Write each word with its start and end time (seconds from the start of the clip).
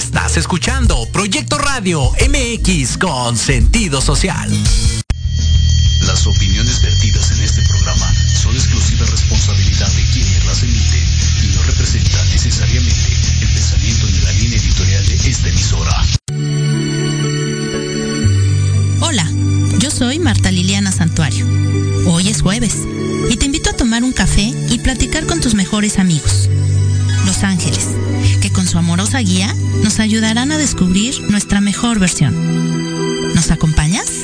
Estás 0.00 0.38
escuchando 0.38 1.06
Proyecto 1.12 1.58
Radio 1.58 2.10
MX 2.26 2.96
con 2.96 3.36
sentido 3.36 4.00
social. 4.00 4.50
Las 6.06 6.26
opiniones 6.26 6.80
vertidas 6.80 7.30
en 7.32 7.40
este 7.42 7.60
programa 7.68 8.10
son 8.32 8.54
exclusiva 8.54 9.04
responsabilidad 9.04 9.88
de 9.92 10.02
quienes 10.04 10.46
las 10.46 10.62
emiten 10.62 11.04
y 11.44 11.54
no 11.54 11.62
representan 11.64 12.30
necesariamente 12.30 13.12
el 13.42 13.48
pensamiento 13.52 14.06
ni 14.06 14.18
la 14.20 14.32
línea 14.32 14.58
editorial 14.58 15.06
de 15.06 15.14
esta 15.16 15.48
emisora. 15.50 16.06
Hola, 19.02 19.30
yo 19.80 19.90
soy 19.90 20.18
Marta 20.18 20.50
Liliana 20.50 20.92
Santuario. 20.92 21.46
Hoy 22.06 22.30
es 22.30 22.40
jueves 22.40 22.74
y 23.28 23.36
te 23.36 23.44
invito 23.44 23.68
a 23.68 23.76
tomar 23.76 24.02
un 24.02 24.14
café 24.14 24.50
y 24.70 24.78
platicar 24.78 25.26
con 25.26 25.42
tus 25.42 25.54
mejores 25.54 25.98
amigos. 25.98 26.39
Amorosa 29.10 29.28
guía 29.28 29.54
nos 29.82 29.98
ayudarán 29.98 30.52
a 30.52 30.58
descubrir 30.58 31.20
nuestra 31.30 31.60
mejor 31.60 31.98
versión. 31.98 32.32
¿Nos 33.34 33.50
acompañas? 33.50 34.19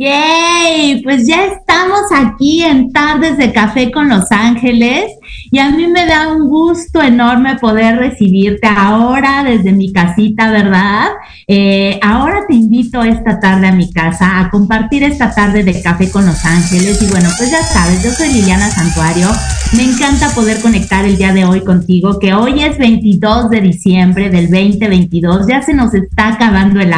Yay, 0.00 1.02
pues 1.02 1.26
ya 1.26 1.44
estamos 1.44 2.04
aquí 2.10 2.62
en 2.62 2.90
Tardes 2.90 3.36
de 3.36 3.52
Café 3.52 3.92
con 3.92 4.08
Los 4.08 4.32
Ángeles 4.32 5.12
y 5.50 5.58
a 5.58 5.70
mí 5.70 5.86
me 5.86 6.06
da 6.06 6.32
un 6.32 6.48
gusto 6.48 7.02
enorme 7.02 7.56
poder 7.56 7.96
recibirte 7.96 8.66
ahora 8.66 9.42
desde 9.44 9.72
mi 9.72 9.92
casita, 9.92 10.50
¿verdad? 10.50 11.08
Eh, 11.46 11.98
ahora 12.02 12.44
te 12.48 12.54
invito 12.54 13.02
esta 13.02 13.40
tarde 13.40 13.66
a 13.66 13.72
mi 13.72 13.92
casa 13.92 14.40
a 14.40 14.50
compartir 14.50 15.02
esta 15.02 15.34
tarde 15.34 15.64
de 15.64 15.82
Café 15.82 16.10
con 16.10 16.26
Los 16.26 16.44
Ángeles 16.44 17.02
y 17.02 17.06
bueno, 17.10 17.28
pues 17.36 17.50
ya 17.50 17.62
sabes, 17.62 18.02
yo 18.02 18.10
soy 18.10 18.32
Liliana 18.32 18.70
Santuario, 18.70 19.28
me 19.76 19.84
encanta 19.84 20.28
poder 20.34 20.60
conectar 20.60 21.04
el 21.04 21.16
día 21.16 21.32
de 21.32 21.44
hoy 21.44 21.62
contigo, 21.62 22.18
que 22.18 22.34
hoy 22.34 22.62
es 22.62 22.78
22 22.78 23.50
de 23.50 23.60
diciembre 23.60 24.30
del 24.30 24.50
2022, 24.50 25.46
ya 25.48 25.62
se 25.62 25.74
nos 25.74 25.94
está 25.94 26.28
acabando 26.28 26.80
el, 26.80 26.92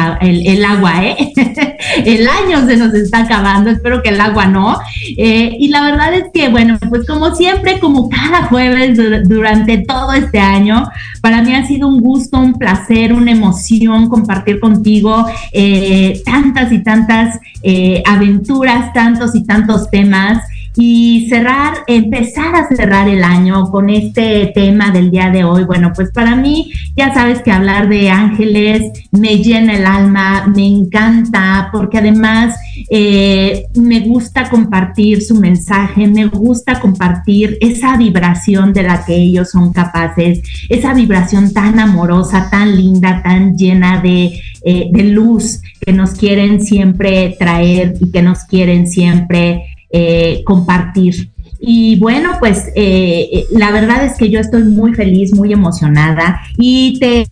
el 0.47 0.65
agua, 0.65 1.03
¿eh? 1.03 1.33
el 2.05 2.27
año 2.27 2.65
se 2.67 2.77
nos 2.77 2.93
está 2.93 3.19
acabando, 3.19 3.69
espero 3.69 4.01
que 4.01 4.09
el 4.09 4.21
agua 4.21 4.45
no. 4.45 4.77
Eh, 5.17 5.55
y 5.59 5.69
la 5.69 5.83
verdad 5.83 6.13
es 6.13 6.25
que, 6.33 6.49
bueno, 6.49 6.77
pues 6.89 7.05
como 7.05 7.35
siempre, 7.35 7.79
como 7.79 8.09
cada 8.09 8.42
jueves 8.47 8.97
durante 9.27 9.79
todo 9.79 10.13
este 10.13 10.39
año, 10.39 10.85
para 11.21 11.41
mí 11.41 11.53
ha 11.53 11.65
sido 11.65 11.87
un 11.87 12.01
gusto, 12.01 12.39
un 12.39 12.53
placer, 12.53 13.13
una 13.13 13.31
emoción 13.31 14.09
compartir 14.09 14.59
contigo 14.59 15.25
eh, 15.51 16.21
tantas 16.25 16.71
y 16.71 16.79
tantas 16.79 17.39
eh, 17.61 18.03
aventuras, 18.05 18.93
tantos 18.93 19.35
y 19.35 19.43
tantos 19.45 19.89
temas 19.89 20.43
y 20.75 21.27
cerrar, 21.29 21.83
empezar 21.87 22.55
a 22.55 22.67
cerrar 22.67 23.07
el 23.07 23.23
año 23.23 23.69
con 23.69 23.89
este 23.89 24.51
tema 24.55 24.91
del 24.91 25.11
día 25.11 25.29
de 25.29 25.43
hoy. 25.43 25.63
Bueno, 25.65 25.91
pues 25.95 26.11
para 26.11 26.35
mí, 26.35 26.71
ya 26.95 27.13
sabes 27.13 27.41
que 27.41 27.51
hablar 27.51 27.89
de 27.89 28.09
ángeles 28.09 29.07
me 29.11 29.37
llena 29.37 29.75
el 29.75 29.85
alma, 29.85 30.47
me 30.47 30.65
encanta, 30.65 31.69
porque 31.71 31.99
además 31.99 32.55
eh, 32.89 33.65
me 33.75 33.99
gusta 33.99 34.49
compartir 34.49 35.21
su 35.21 35.35
mensaje, 35.35 36.07
me 36.07 36.25
gusta 36.25 36.79
compartir 36.79 37.57
esa 37.61 37.95
vibración 37.97 38.73
de 38.73 38.83
la 38.83 39.05
que 39.05 39.15
ellos 39.15 39.51
son 39.51 39.73
capaces, 39.73 40.41
esa 40.69 40.93
vibración 40.93 41.53
tan 41.53 41.79
amorosa, 41.79 42.49
tan 42.49 42.75
linda, 42.75 43.21
tan 43.21 43.55
llena 43.55 44.01
de, 44.01 44.41
eh, 44.63 44.89
de 44.91 45.03
luz 45.03 45.61
que 45.79 45.93
nos 45.93 46.11
quieren 46.11 46.63
siempre 46.63 47.35
traer 47.37 47.95
y 47.99 48.11
que 48.11 48.21
nos 48.21 48.45
quieren 48.45 48.87
siempre 48.87 49.72
eh, 49.95 50.41
compartir. 50.43 51.29
Y 51.59 51.97
bueno, 51.97 52.31
pues 52.39 52.69
eh, 52.75 53.29
eh, 53.31 53.45
la 53.51 53.69
verdad 53.69 54.03
es 54.03 54.17
que 54.17 54.27
yo 54.27 54.39
estoy 54.39 54.63
muy 54.63 54.95
feliz, 54.95 55.35
muy 55.35 55.53
emocionada 55.53 56.41
y 56.57 56.97
te, 56.99 57.27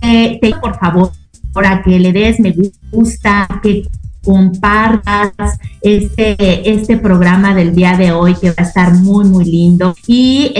te 0.00 0.54
por 0.60 0.78
favor 0.78 1.10
para 1.52 1.82
que 1.82 1.98
le 1.98 2.12
des 2.12 2.38
me 2.38 2.54
gusta, 2.92 3.48
que 3.64 3.82
compartas 4.24 5.58
este, 5.80 6.70
este 6.70 6.96
programa 6.98 7.52
del 7.52 7.74
día 7.74 7.96
de 7.96 8.12
hoy 8.12 8.36
que 8.36 8.50
va 8.50 8.58
a 8.58 8.62
estar 8.62 8.94
muy, 8.94 9.24
muy 9.24 9.44
lindo 9.44 9.96
y, 10.06 10.52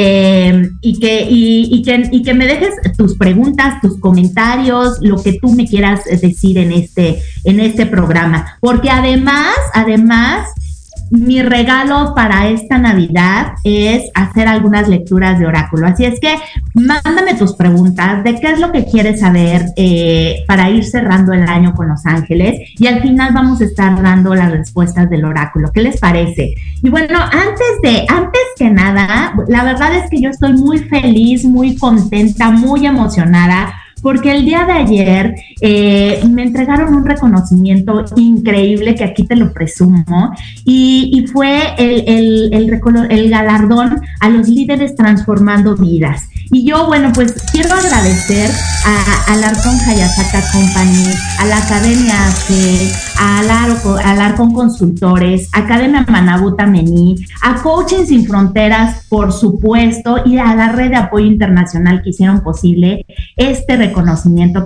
y, 0.80 0.98
que, 0.98 1.26
y, 1.30 1.82
que, 1.82 2.08
y 2.10 2.22
que 2.24 2.34
me 2.34 2.48
dejes 2.48 2.74
tus 2.98 3.16
preguntas, 3.16 3.80
tus 3.80 3.96
comentarios, 4.00 4.98
lo 5.00 5.22
que 5.22 5.34
tú 5.34 5.52
me 5.52 5.69
quieras 5.69 6.00
decir 6.20 6.58
en 6.58 6.72
este, 6.72 7.22
en 7.44 7.60
este 7.60 7.86
programa. 7.86 8.58
Porque 8.60 8.90
además, 8.90 9.54
además, 9.72 10.48
mi 11.12 11.43
regalo 11.43 12.14
para 12.14 12.49
esta 12.49 12.79
Navidad 12.79 13.53
es 13.64 14.11
hacer 14.14 14.49
algunas 14.49 14.88
lecturas 14.88 15.38
de 15.38 15.47
oráculo. 15.47 15.87
Así 15.87 16.06
es 16.06 16.19
que 16.19 16.35
mándame 16.73 17.35
tus 17.35 17.55
preguntas 17.55 18.25
de 18.25 18.41
qué 18.41 18.53
es 18.53 18.59
lo 18.59 18.73
que 18.73 18.87
quieres 18.87 19.20
saber 19.20 19.67
eh, 19.76 20.43
para 20.49 20.70
ir 20.70 20.85
cerrando 20.85 21.35
el 21.35 21.43
año 21.43 21.75
con 21.75 21.88
Los 21.88 22.06
Ángeles 22.06 22.61
y 22.79 22.87
al 22.87 23.03
final 23.03 23.35
vamos 23.35 23.61
a 23.61 23.64
estar 23.64 24.00
dando 24.00 24.35
las 24.35 24.50
respuestas 24.50 25.11
del 25.11 25.26
oráculo. 25.26 25.70
¿Qué 25.70 25.82
les 25.82 26.00
parece? 26.00 26.55
Y 26.82 26.88
bueno, 26.88 27.19
antes 27.20 27.82
de, 27.82 28.06
antes 28.08 28.43
que 28.56 28.70
nada, 28.70 29.35
la 29.49 29.65
verdad 29.65 29.94
es 29.94 30.08
que 30.08 30.19
yo 30.19 30.31
estoy 30.31 30.55
muy 30.55 30.79
feliz, 30.79 31.44
muy 31.44 31.76
contenta, 31.76 32.50
muy 32.50 32.87
emocionada 32.87 33.81
porque 34.02 34.32
el 34.32 34.44
día 34.44 34.66
de 34.66 34.72
ayer 34.72 35.34
eh, 35.60 36.20
me 36.28 36.43
entregaron 36.43 36.94
un 36.94 37.06
reconocimiento 37.06 38.04
increíble 38.16 38.94
que 38.94 39.04
aquí 39.04 39.25
te 39.25 39.37
lo 39.37 39.52
presumo 39.52 40.34
y, 40.64 41.25
fue 41.32 41.75
el, 41.78 42.52
el, 42.52 42.70
el, 43.10 43.31
galardón 43.31 44.00
a 44.20 44.28
los 44.28 44.49
líderes 44.49 44.96
transformando 44.96 45.76
vidas. 45.76 46.28
Y 46.50 46.66
yo, 46.66 46.87
bueno, 46.87 47.10
pues 47.14 47.32
quiero 47.50 47.72
agradecer 47.72 48.50
a, 48.84 49.32
Arcon 49.32 49.78
Hayasaka 49.88 50.43
Company, 50.52 51.06
a 51.38 51.46
la 51.46 51.56
Academia 51.56 52.26
AC, 52.26 53.12
a 53.19 54.26
Arcon 54.26 54.52
Consultores, 54.52 55.48
Academia 55.52 56.05
Manabuta 56.08 56.66
Mení, 56.66 57.16
a 57.43 57.55
Coaching 57.62 58.05
Sin 58.05 58.26
Fronteras, 58.26 59.06
por 59.08 59.32
supuesto, 59.32 60.22
y 60.26 60.38
a 60.38 60.55
la 60.55 60.72
red 60.72 60.90
de 60.90 60.96
apoyo 60.96 61.26
internacional 61.26 62.02
que 62.02 62.10
hicieron 62.10 62.43
posible 62.43 63.06
este 63.37 63.76
reconocimiento, 63.76 63.92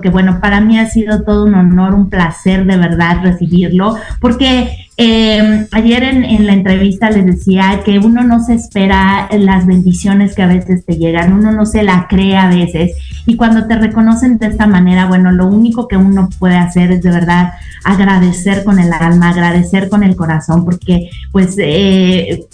que 0.01 0.09
bueno, 0.09 0.39
para 0.41 0.61
mí 0.61 0.79
ha 0.79 0.89
sido 0.89 1.23
todo 1.23 1.45
un 1.45 1.55
honor, 1.55 1.93
un 1.93 2.09
placer 2.09 2.65
de 2.65 2.77
verdad 2.77 3.21
recibirlo, 3.21 3.95
porque 4.19 4.87
eh, 4.97 5.67
ayer 5.71 6.03
en, 6.03 6.45
la 6.45 6.53
entrevista 6.53 7.09
les 7.09 7.25
decía 7.25 7.81
que 7.85 7.99
uno 7.99 8.23
no 8.23 8.43
se 8.43 8.55
espera 8.55 9.29
las 9.31 9.65
bendiciones 9.65 10.35
que 10.35 10.43
a 10.43 10.47
veces 10.47 10.85
te 10.85 10.97
llegan, 10.97 11.33
uno 11.33 11.51
no 11.51 11.65
se 11.65 11.83
la 11.83 12.07
cree 12.09 12.35
a 12.35 12.47
veces 12.47 12.93
y 13.25 13.35
cuando 13.35 13.67
te 13.67 13.75
reconocen 13.75 14.37
de 14.37 14.47
esta 14.47 14.65
manera, 14.65 15.05
bueno, 15.05 15.31
lo 15.31 15.47
único 15.47 15.87
que 15.87 15.97
uno 15.97 16.29
puede 16.39 16.55
hacer 16.55 16.91
es 16.91 17.03
de 17.03 17.11
verdad 17.11 17.51
agradecer 17.83 18.63
con 18.63 18.79
el 18.79 18.91
alma, 18.91 19.29
agradecer 19.29 19.89
con 19.89 20.03
el 20.03 20.15
corazón, 20.15 20.65
porque 20.65 21.09
pues... 21.31 21.55
Eh, 21.57 22.45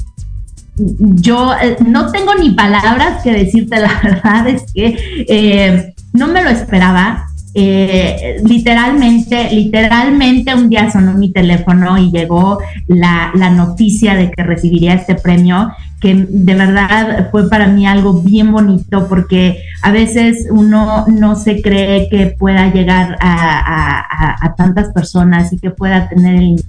yo 0.75 1.53
eh, 1.53 1.77
no 1.85 2.11
tengo 2.11 2.33
ni 2.33 2.49
palabras 2.49 3.21
que 3.21 3.31
decirte, 3.31 3.79
la 3.79 3.99
verdad 4.03 4.47
es 4.47 4.63
que 4.73 5.92
no 6.13 6.27
me 6.27 6.43
lo 6.43 6.49
esperaba, 6.49 7.27
eh, 7.55 8.41
literalmente, 8.43 9.49
literalmente 9.51 10.55
un 10.55 10.69
día 10.69 10.89
sonó 10.89 11.13
mi 11.13 11.31
teléfono 11.31 11.99
y 11.99 12.09
llegó 12.09 12.57
la, 12.87 13.31
la, 13.35 13.51
noticia 13.51 14.15
de 14.15 14.31
que 14.31 14.41
recibiría 14.41 14.95
este 14.95 15.13
premio, 15.13 15.71
que 16.01 16.15
de 16.15 16.55
verdad 16.55 17.29
fue 17.29 17.47
para 17.49 17.67
mí 17.67 17.85
algo 17.85 18.21
bien 18.21 18.51
bonito 18.51 19.07
porque 19.07 19.59
a 19.83 19.91
veces 19.91 20.47
uno 20.49 21.05
no 21.07 21.35
se 21.35 21.61
cree 21.61 22.09
que 22.09 22.35
pueda 22.37 22.73
llegar 22.73 23.17
a, 23.19 23.99
a, 23.99 24.35
a 24.41 24.55
tantas 24.55 24.91
personas 24.91 25.53
y 25.53 25.59
que 25.59 25.69
pueda 25.69 26.09
tener 26.09 26.35
el 26.35 26.63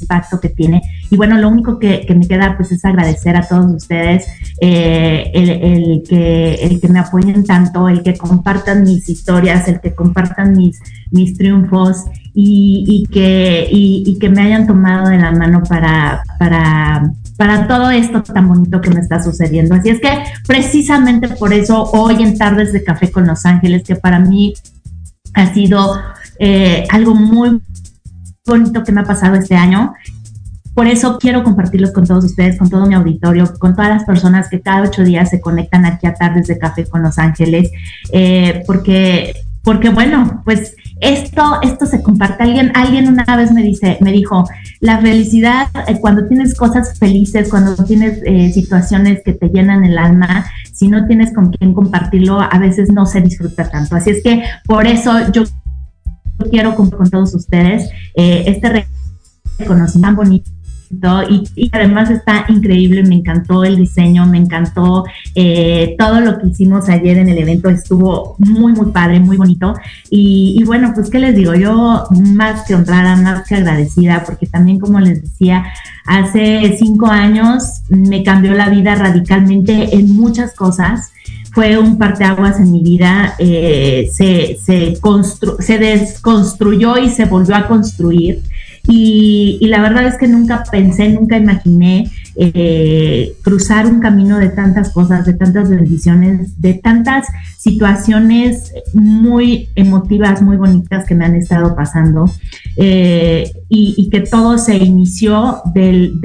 impacto 0.00 0.40
que 0.40 0.48
tiene. 0.48 0.82
Y 1.10 1.16
bueno, 1.16 1.38
lo 1.38 1.48
único 1.48 1.78
que, 1.78 2.06
me 2.16 2.26
queda 2.26 2.56
pues 2.56 2.72
es 2.72 2.84
agradecer 2.84 3.36
a 3.36 3.46
todos 3.46 3.66
ustedes 3.74 4.26
eh, 4.60 5.30
el, 5.34 6.02
que, 6.08 6.54
el 6.54 6.80
que 6.80 6.88
me 6.88 6.98
apoyen 6.98 7.44
tanto, 7.44 7.88
el 7.88 8.02
que 8.02 8.16
compartan 8.16 8.84
mis 8.84 9.08
historias, 9.08 9.68
el 9.68 9.80
que 9.80 9.94
compartan 9.94 10.52
mis, 10.56 10.80
mis 11.10 11.36
triunfos 11.36 12.04
y, 12.34 13.06
que, 13.10 13.68
y, 13.70 14.18
que 14.18 14.28
me 14.28 14.42
hayan 14.42 14.66
tomado 14.66 15.08
de 15.08 15.18
la 15.18 15.32
mano 15.32 15.62
para, 15.68 16.22
para 16.38 17.12
para 17.38 17.68
todo 17.68 17.90
esto 17.90 18.20
tan 18.24 18.48
bonito 18.48 18.80
que 18.80 18.90
me 18.90 18.98
está 18.98 19.22
sucediendo. 19.22 19.76
Así 19.76 19.90
es 19.90 20.00
que 20.00 20.10
precisamente 20.44 21.28
por 21.28 21.52
eso 21.52 21.84
hoy 21.92 22.20
en 22.20 22.36
Tardes 22.36 22.72
de 22.72 22.82
Café 22.82 23.12
con 23.12 23.28
Los 23.28 23.46
Ángeles, 23.46 23.84
que 23.84 23.94
para 23.94 24.18
mí 24.18 24.54
ha 25.34 25.54
sido 25.54 26.00
eh, 26.40 26.84
algo 26.90 27.14
muy 27.14 27.60
bonito 28.48 28.82
que 28.82 28.92
me 28.92 29.02
ha 29.02 29.04
pasado 29.04 29.36
este 29.36 29.54
año. 29.54 29.94
Por 30.74 30.86
eso 30.86 31.18
quiero 31.18 31.42
compartirlos 31.42 31.92
con 31.92 32.06
todos 32.06 32.24
ustedes, 32.24 32.56
con 32.56 32.70
todo 32.70 32.86
mi 32.86 32.94
auditorio, 32.94 33.52
con 33.58 33.74
todas 33.74 33.90
las 33.90 34.04
personas 34.04 34.48
que 34.48 34.60
cada 34.60 34.82
ocho 34.82 35.02
días 35.02 35.28
se 35.30 35.40
conectan 35.40 35.84
aquí 35.84 36.06
a 36.06 36.14
Tardes 36.14 36.46
de 36.46 36.56
Café 36.56 36.84
con 36.86 37.02
Los 37.02 37.18
Ángeles, 37.18 37.70
eh, 38.12 38.62
porque, 38.64 39.32
porque 39.64 39.88
bueno, 39.88 40.42
pues 40.44 40.76
esto, 41.00 41.58
esto 41.62 41.84
se 41.84 42.00
comparte. 42.00 42.44
Alguien, 42.44 42.70
alguien 42.76 43.08
una 43.08 43.24
vez 43.36 43.50
me 43.50 43.64
dice, 43.64 43.98
me 44.00 44.12
dijo, 44.12 44.48
la 44.78 44.98
felicidad, 44.98 45.66
eh, 45.88 45.98
cuando 46.00 46.28
tienes 46.28 46.54
cosas 46.54 46.96
felices, 46.96 47.48
cuando 47.48 47.74
tienes 47.84 48.20
situaciones 48.54 49.22
que 49.24 49.32
te 49.32 49.48
llenan 49.48 49.84
el 49.84 49.98
alma, 49.98 50.46
si 50.72 50.86
no 50.86 51.08
tienes 51.08 51.34
con 51.34 51.50
quién 51.50 51.74
compartirlo, 51.74 52.40
a 52.40 52.58
veces 52.60 52.92
no 52.92 53.04
se 53.04 53.20
disfruta 53.20 53.68
tanto. 53.68 53.96
Así 53.96 54.10
es 54.10 54.22
que 54.22 54.44
por 54.64 54.86
eso 54.86 55.32
yo 55.32 55.42
quiero 56.46 56.74
con, 56.74 56.90
con 56.90 57.10
todos 57.10 57.34
ustedes 57.34 57.90
eh, 58.14 58.44
este 58.46 58.86
reconocimiento 59.58 60.06
tan 60.06 60.16
bonito 60.16 60.58
y, 61.56 61.70
además 61.72 62.10
está 62.10 62.46
increíble, 62.48 63.02
me 63.02 63.16
encantó 63.16 63.64
el 63.64 63.76
diseño, 63.76 64.26
me 64.26 64.38
encantó 64.38 65.04
eh, 65.34 65.94
todo 65.98 66.20
lo 66.20 66.38
que 66.38 66.48
hicimos 66.48 66.88
ayer 66.88 67.18
en 67.18 67.28
el 67.28 67.38
evento, 67.38 67.68
estuvo 67.68 68.36
muy, 68.38 68.72
muy 68.72 68.90
padre, 68.90 69.20
muy 69.20 69.36
bonito. 69.36 69.74
Y, 70.10 70.56
y, 70.58 70.64
bueno, 70.64 70.92
pues 70.94 71.10
qué 71.10 71.18
les 71.18 71.34
digo, 71.34 71.54
yo 71.54 72.04
más 72.34 72.66
que 72.66 72.74
honrada, 72.74 73.16
más 73.16 73.46
que 73.46 73.56
agradecida, 73.56 74.22
porque 74.24 74.46
también 74.46 74.78
como 74.78 75.00
les 75.00 75.22
decía, 75.22 75.66
hace 76.06 76.76
cinco 76.78 77.06
años 77.06 77.82
me 77.88 78.22
cambió 78.22 78.54
la 78.54 78.70
vida 78.70 78.94
radicalmente 78.94 79.94
en 79.94 80.14
muchas 80.16 80.54
cosas 80.54 81.12
fue 81.58 81.76
un 81.76 81.98
parteaguas 81.98 82.60
en 82.60 82.70
mi 82.70 82.84
vida, 82.84 83.34
eh, 83.40 84.08
se, 84.12 84.56
se, 84.64 84.96
se 85.58 85.78
desconstruyó 85.78 86.96
y 86.98 87.10
se 87.10 87.24
volvió 87.24 87.56
a 87.56 87.66
construir. 87.66 88.42
Y, 88.86 89.58
la 89.62 89.82
verdad 89.82 90.06
es 90.06 90.16
que 90.16 90.28
nunca 90.28 90.62
pensé, 90.70 91.08
nunca 91.08 91.36
imaginé 91.36 92.08
eh, 92.40 93.34
cruzar 93.42 93.86
un 93.86 93.98
camino 93.98 94.38
de 94.38 94.50
tantas 94.50 94.92
cosas, 94.92 95.26
de 95.26 95.32
tantas 95.32 95.68
bendiciones, 95.68 96.60
de 96.60 96.74
tantas 96.74 97.26
situaciones 97.56 98.72
muy 98.94 99.70
emotivas, 99.74 100.40
muy 100.40 100.56
bonitas 100.56 101.04
que 101.04 101.16
me 101.16 101.24
han 101.24 101.34
estado 101.34 101.74
pasando 101.74 102.26
eh, 102.76 103.50
y, 103.68 104.08
que 104.10 104.20
todo 104.20 104.56
se 104.56 104.76
inició 104.76 105.62
del, 105.74 106.20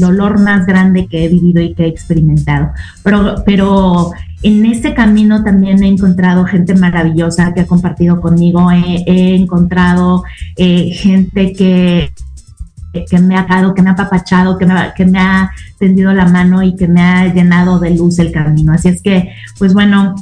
dolor 0.00 0.40
más 0.40 0.66
grande 0.66 1.06
que 1.06 1.24
he 1.24 1.28
vivido 1.28 1.62
y 1.62 1.72
que 1.74 1.84
he 1.84 1.88
experimentado. 1.88 2.70
Pero, 3.04 3.44
pero 3.46 4.10
en 4.42 4.66
ese 4.66 4.94
camino 4.94 5.44
también 5.44 5.82
he 5.84 5.88
encontrado 5.88 6.44
gente 6.44 6.74
maravillosa 6.74 7.54
que 7.54 7.60
ha 7.60 7.66
compartido 7.66 8.20
conmigo, 8.20 8.70
he, 8.72 9.36
encontrado 9.36 10.24
eh, 10.56 10.90
gente 10.92 11.52
que, 11.52 12.10
que 12.92 13.18
me 13.18 13.36
ha 13.36 13.44
dado, 13.44 13.74
que 13.74 13.82
me 13.82 13.90
ha 13.90 13.92
apapachado, 13.92 14.58
que 14.58 14.66
me, 14.66 14.74
que 14.96 15.10
ha 15.16 15.50
tendido 15.78 16.12
la 16.12 16.26
mano 16.26 16.62
y 16.62 16.76
que 16.76 16.88
me 16.88 17.02
ha 17.02 17.32
llenado 17.32 17.78
de 17.78 17.90
luz 17.90 18.18
el 18.18 18.32
camino. 18.32 18.72
Así 18.72 18.88
es 18.88 19.02
que, 19.02 19.32
pues 19.58 19.74
bueno, 19.74 20.14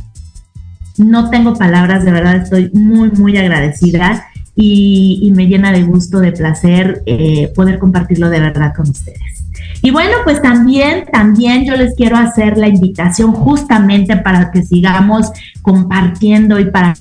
no 0.99 1.31
tengo 1.31 1.55
palabras, 1.55 2.05
de 2.05 2.13
verdad 2.13 2.37
estoy 2.37 2.71
muy, 2.75 3.11
muy 3.13 3.37
agradecida 3.37 4.27
y, 4.55 5.33
me 5.35 5.47
llena 5.47 5.71
de 5.73 5.85
gusto, 5.85 6.19
de 6.19 6.33
placer 6.33 7.03
eh, 7.07 7.53
poder 7.55 7.79
compartirlo 7.79 8.29
de 8.29 8.41
verdad 8.41 8.73
con 8.75 8.91
ustedes. 8.91 9.45
Y 9.83 9.91
bueno, 9.91 10.17
pues 10.25 10.43
también, 10.43 11.05
también 11.13 11.65
yo 11.65 11.77
les 11.77 11.95
quiero 11.95 12.17
hacer 12.17 12.59
la 12.59 12.67
invitación 12.67 13.33
justamente 13.33 14.17
para 14.17 14.51
que 14.51 14.63
sigamos 14.63 15.31
compartiendo 15.63 16.59
y 16.59 16.71
para 16.71 16.95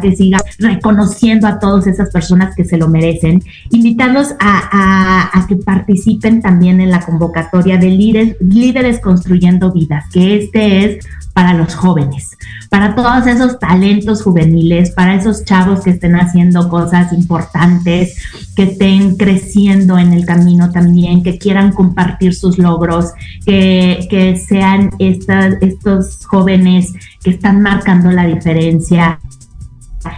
que 0.00 0.14
siga 0.16 0.38
reconociendo 0.58 1.46
a 1.46 1.58
todas 1.58 1.86
esas 1.86 2.10
personas 2.10 2.54
que 2.54 2.64
se 2.64 2.76
lo 2.76 2.88
merecen, 2.88 3.42
invitarlos 3.70 4.34
a, 4.40 5.44
que 5.48 5.56
participen 5.56 6.40
también 6.40 6.80
en 6.80 6.90
la 6.90 7.00
convocatoria 7.00 7.76
de 7.76 7.90
líderes, 7.90 9.00
construyendo 9.00 9.72
vidas, 9.72 10.04
que 10.12 10.36
este 10.36 10.84
es 10.84 11.06
para 11.34 11.52
los 11.52 11.74
jóvenes, 11.74 12.38
para 12.70 12.94
todos 12.94 13.26
esos 13.26 13.58
talentos 13.58 14.22
juveniles, 14.22 14.92
para 14.92 15.16
esos 15.16 15.44
chavos 15.44 15.80
que 15.80 15.90
estén 15.90 16.14
haciendo 16.14 16.68
cosas 16.68 17.12
importantes, 17.12 18.16
que 18.54 18.62
estén 18.62 19.16
creciendo 19.16 19.98
en 19.98 20.12
el 20.12 20.24
camino 20.24 20.70
también, 20.70 21.24
que 21.24 21.36
quieran 21.36 21.72
compartir 21.72 22.34
sus 22.36 22.56
logros, 22.56 23.12
que, 23.44 24.40
sean 24.48 24.90
estos 25.00 26.24
jóvenes 26.24 26.92
que 27.22 27.30
están 27.30 27.62
marcando 27.62 28.12
la 28.12 28.26
diferencia 28.26 29.18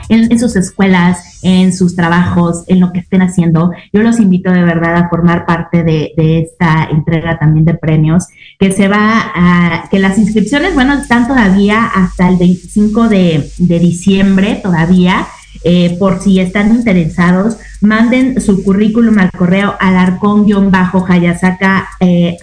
en, 0.08 0.38
sus 0.38 0.56
escuelas, 0.56 1.38
en 1.42 1.72
sus 1.72 1.96
trabajos, 1.96 2.64
en 2.66 2.80
lo 2.80 2.92
que 2.92 3.00
estén 3.00 3.22
haciendo. 3.22 3.72
Yo 3.92 4.02
los 4.02 4.20
invito 4.20 4.50
de 4.50 4.62
verdad 4.62 4.96
a 4.96 5.08
formar 5.08 5.46
parte 5.46 5.82
de, 5.82 6.12
esta 6.16 6.88
entrega 6.90 7.38
también 7.38 7.64
de 7.64 7.74
premios, 7.74 8.26
que 8.58 8.72
se 8.72 8.88
va 8.88 9.32
a, 9.34 9.88
que 9.90 9.98
las 9.98 10.18
inscripciones, 10.18 10.74
bueno, 10.74 10.94
están 10.94 11.28
todavía 11.28 11.84
hasta 11.84 12.28
el 12.28 12.36
25 12.36 13.08
de, 13.08 13.50
diciembre, 13.58 14.60
todavía. 14.62 15.26
Eh, 15.64 15.96
por 15.98 16.20
si 16.20 16.38
están 16.38 16.72
interesados, 16.72 17.56
manden 17.80 18.40
su 18.40 18.62
currículum 18.62 19.18
al 19.18 19.32
correo 19.32 19.74
alarcón-hayasaka 19.80 21.88
eh, 21.98 22.36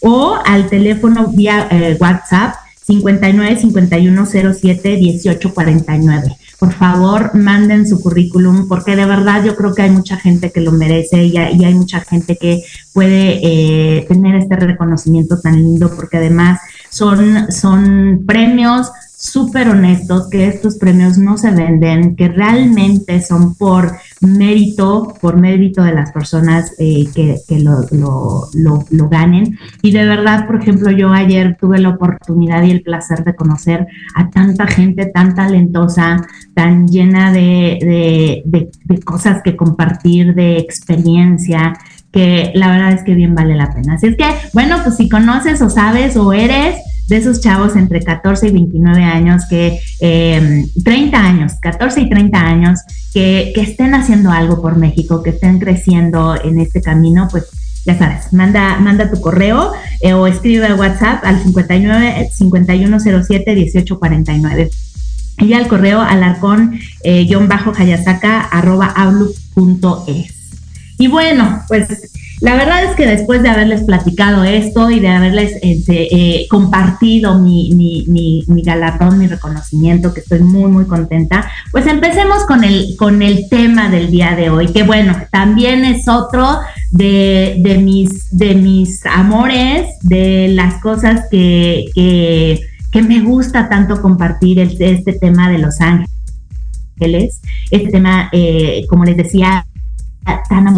o 0.00 0.38
al 0.44 0.68
teléfono 0.68 1.28
vía 1.28 1.68
eh, 1.70 1.96
WhatsApp 2.00 2.54
59 2.88 3.56
51 3.56 4.26
07 4.26 4.96
18 4.96 5.52
49. 5.54 6.36
Por 6.58 6.72
favor, 6.72 7.34
manden 7.34 7.86
su 7.86 8.00
currículum 8.00 8.66
porque 8.66 8.96
de 8.96 9.04
verdad 9.04 9.44
yo 9.44 9.54
creo 9.54 9.74
que 9.74 9.82
hay 9.82 9.90
mucha 9.90 10.16
gente 10.16 10.50
que 10.50 10.62
lo 10.62 10.72
merece 10.72 11.22
y 11.22 11.36
hay, 11.36 11.74
mucha 11.74 12.00
gente 12.00 12.36
que 12.36 12.62
puede 12.94 13.40
eh, 13.42 14.06
tener 14.08 14.36
este 14.36 14.56
reconocimiento 14.56 15.38
tan 15.38 15.56
lindo 15.56 15.94
porque 15.94 16.16
además 16.16 16.60
son, 16.88 17.52
son 17.52 18.24
premios, 18.26 18.90
súper 19.18 19.68
honestos, 19.68 20.30
que 20.30 20.46
estos 20.46 20.76
premios 20.76 21.18
no 21.18 21.36
se 21.36 21.50
venden, 21.50 22.14
que 22.14 22.28
realmente 22.28 23.20
son 23.20 23.56
por 23.56 23.98
mérito, 24.20 25.12
por 25.20 25.36
mérito 25.36 25.82
de 25.82 25.92
las 25.92 26.12
personas 26.12 26.72
eh, 26.78 27.08
que, 27.12 27.58
lo, 27.58 28.48
lo, 28.54 29.08
ganen. 29.08 29.58
Y 29.82 29.90
de 29.90 30.04
verdad, 30.04 30.46
por 30.46 30.62
ejemplo, 30.62 30.92
yo 30.92 31.10
ayer 31.12 31.56
tuve 31.60 31.80
la 31.80 31.88
oportunidad 31.88 32.62
y 32.62 32.70
el 32.70 32.82
placer 32.82 33.24
de 33.24 33.34
conocer 33.34 33.88
a 34.14 34.30
tanta 34.30 34.68
gente 34.68 35.06
tan 35.06 35.34
talentosa, 35.34 36.24
tan 36.54 36.86
llena 36.86 37.32
de, 37.32 38.44
de 38.44 39.00
cosas 39.00 39.42
que 39.42 39.56
compartir, 39.56 40.34
de 40.36 40.58
experiencia, 40.58 41.76
que 42.12 42.52
la 42.54 42.70
verdad 42.70 42.92
es 42.92 43.02
que 43.02 43.14
bien 43.14 43.34
vale 43.34 43.56
la 43.56 43.74
pena. 43.74 43.94
Así 43.94 44.06
es 44.06 44.16
que, 44.16 44.26
bueno, 44.52 44.76
pues 44.84 44.96
si 44.96 45.08
conoces 45.08 45.60
o 45.60 45.68
sabes 45.68 46.16
o 46.16 46.32
eres 46.32 46.76
de 47.08 47.16
esos 47.16 47.40
chavos 47.40 47.74
entre 47.74 48.02
14 48.02 48.48
y 48.48 48.52
29 48.52 49.02
años, 49.02 49.44
que 49.48 49.80
30 49.98 50.84
em, 50.84 51.14
años, 51.14 51.54
14 51.60 52.02
y 52.02 52.10
30 52.10 52.38
años, 52.38 52.80
que, 53.12 53.52
estén 53.56 53.94
haciendo 53.94 54.30
algo 54.30 54.60
por 54.60 54.76
México, 54.76 55.22
que 55.22 55.30
estén 55.30 55.58
creciendo 55.58 56.36
en 56.42 56.60
este 56.60 56.82
camino, 56.82 57.28
pues 57.30 57.46
ya 57.86 57.96
sabes, 57.96 58.32
manda, 58.32 58.78
manda 58.78 59.10
tu 59.10 59.20
correo 59.20 59.72
eh, 60.00 60.12
o 60.12 60.26
escribe 60.26 60.66
al 60.66 60.78
WhatsApp 60.78 61.24
al 61.24 61.42
59 61.42 62.28
5107 62.32 63.54
1849 63.54 64.70
y 65.38 65.52
al 65.54 65.68
correo 65.68 66.00
alarcón-hayasaka 66.00 68.40
eh, 68.42 68.46
arroba. 68.50 68.94
Y 70.98 71.06
bueno, 71.06 71.62
pues 71.68 72.10
la 72.40 72.54
verdad 72.54 72.84
es 72.84 72.94
que 72.94 73.06
después 73.06 73.42
de 73.42 73.48
haberles 73.48 73.82
platicado 73.82 74.44
esto 74.44 74.90
y 74.90 75.00
de 75.00 75.08
haberles 75.08 75.58
este, 75.60 76.14
eh, 76.14 76.46
compartido 76.48 77.38
mi, 77.38 78.44
galardón, 78.64 79.18
mi 79.18 79.26
reconocimiento, 79.26 80.14
que 80.14 80.20
estoy 80.20 80.40
muy, 80.40 80.70
muy 80.70 80.84
contenta, 80.86 81.50
pues 81.72 81.86
empecemos 81.86 82.44
con 82.46 82.62
el, 82.62 82.94
con 82.96 83.22
el 83.22 83.48
tema 83.48 83.88
del 83.88 84.10
día 84.10 84.36
de 84.36 84.50
hoy, 84.50 84.68
que 84.68 84.84
bueno, 84.84 85.16
también 85.32 85.84
es 85.84 86.06
otro 86.08 86.60
de, 86.92 87.56
de 87.60 87.78
mis, 87.78 88.36
de 88.36 88.54
mis 88.54 89.04
amores, 89.06 89.88
de 90.02 90.48
las 90.48 90.80
cosas 90.80 91.24
que, 91.30 91.86
que, 91.94 92.60
que 92.92 93.02
me 93.02 93.20
gusta 93.20 93.68
tanto 93.68 94.00
compartir, 94.00 94.60
este 94.60 95.12
tema 95.14 95.50
de 95.50 95.58
Los 95.58 95.80
Ángeles, 95.80 97.40
este 97.70 97.90
tema, 97.90 98.28
eh, 98.32 98.86
como 98.88 99.04
les 99.04 99.16
decía, 99.16 99.66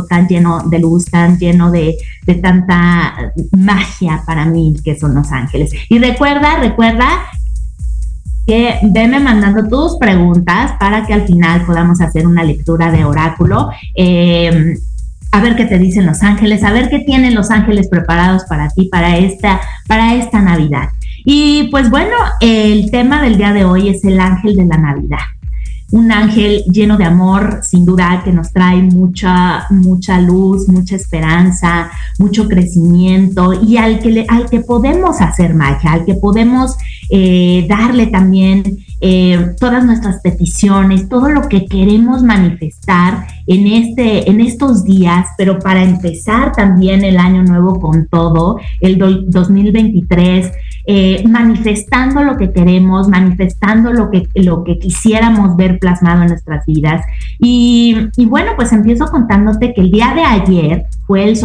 tan, 0.08 0.28
lleno 0.28 0.60
de 0.68 0.78
luz, 0.78 1.06
tan 1.06 1.38
lleno 1.38 1.70
de, 1.70 1.96
tanta 2.42 3.32
magia 3.52 4.22
para 4.26 4.44
mí 4.44 4.76
que 4.84 4.98
son 4.98 5.14
los 5.14 5.30
ángeles. 5.32 5.72
Y 5.88 5.98
recuerda, 5.98 6.58
recuerda 6.58 7.06
que 8.46 8.78
veme 8.82 9.20
mandando 9.20 9.68
tus 9.68 9.98
preguntas 9.98 10.72
para 10.78 11.06
que 11.06 11.14
al 11.14 11.26
final 11.26 11.64
podamos 11.66 12.00
hacer 12.00 12.26
una 12.26 12.44
lectura 12.44 12.90
de 12.90 13.04
oráculo. 13.04 13.70
Eh, 13.94 14.76
a 15.32 15.40
ver 15.40 15.54
qué 15.54 15.64
te 15.64 15.78
dicen 15.78 16.06
los 16.06 16.22
ángeles, 16.22 16.64
a 16.64 16.72
ver 16.72 16.88
qué 16.88 17.00
tienen 17.00 17.34
los 17.34 17.50
ángeles 17.52 17.88
preparados 17.88 18.44
para 18.44 18.68
ti 18.68 18.88
para 18.90 19.16
esta, 19.16 19.60
para 19.86 20.14
esta 20.14 20.40
Navidad. 20.40 20.88
Y 21.24 21.68
pues 21.70 21.90
bueno, 21.90 22.16
el 22.40 22.90
tema 22.90 23.22
del 23.22 23.36
día 23.36 23.52
de 23.52 23.64
hoy 23.64 23.90
es 23.90 24.04
el 24.04 24.18
ángel 24.18 24.56
de 24.56 24.64
la 24.64 24.78
Navidad 24.78 25.18
un 25.92 26.12
ángel 26.12 26.62
lleno 26.70 26.96
de 26.96 27.04
amor, 27.04 27.60
sin 27.62 27.84
duda, 27.84 28.22
que 28.24 28.32
nos 28.32 28.52
trae 28.52 28.82
mucha, 28.82 29.66
mucha 29.70 30.20
luz, 30.20 30.68
mucha 30.68 30.96
esperanza, 30.96 31.90
mucho 32.18 32.48
crecimiento 32.48 33.52
y 33.62 33.76
al 33.76 33.98
que, 33.98 34.24
al 34.28 34.48
que 34.48 34.60
podemos 34.60 35.20
hacer 35.20 35.54
magia, 35.54 35.92
al 35.92 36.04
que 36.04 36.14
podemos 36.14 36.76
eh, 37.10 37.66
darle 37.68 38.06
también 38.06 38.84
eh, 39.02 39.54
todas 39.58 39.84
nuestras 39.84 40.20
peticiones, 40.20 41.08
todo 41.08 41.30
lo 41.30 41.48
que 41.48 41.64
queremos 41.64 42.22
manifestar 42.22 43.26
en, 43.46 43.66
este, 43.66 44.30
en 44.30 44.40
estos 44.40 44.84
días, 44.84 45.26
pero 45.38 45.58
para 45.58 45.82
empezar 45.82 46.52
también 46.52 47.02
el 47.02 47.16
año 47.16 47.42
nuevo 47.42 47.80
con 47.80 48.06
todo, 48.08 48.60
el 48.80 48.98
2023, 48.98 50.52
eh, 50.92 51.22
manifestando 51.24 52.24
lo 52.24 52.36
que 52.36 52.50
queremos, 52.50 53.06
manifestando 53.06 53.92
lo 53.92 54.10
que, 54.10 54.26
lo 54.34 54.64
que 54.64 54.76
quisiéramos 54.80 55.56
ver 55.56 55.78
plasmado 55.78 56.22
en 56.22 56.30
nuestras 56.30 56.66
vidas. 56.66 57.06
Y, 57.38 57.94
bueno, 58.26 58.54
pues 58.56 58.72
empiezo 58.72 59.06
contándote 59.06 59.72
que 59.72 59.82
el 59.82 59.92
día 59.92 60.12
de 60.16 60.22
ayer 60.22 60.86
fue 61.06 61.22
el, 61.22 61.38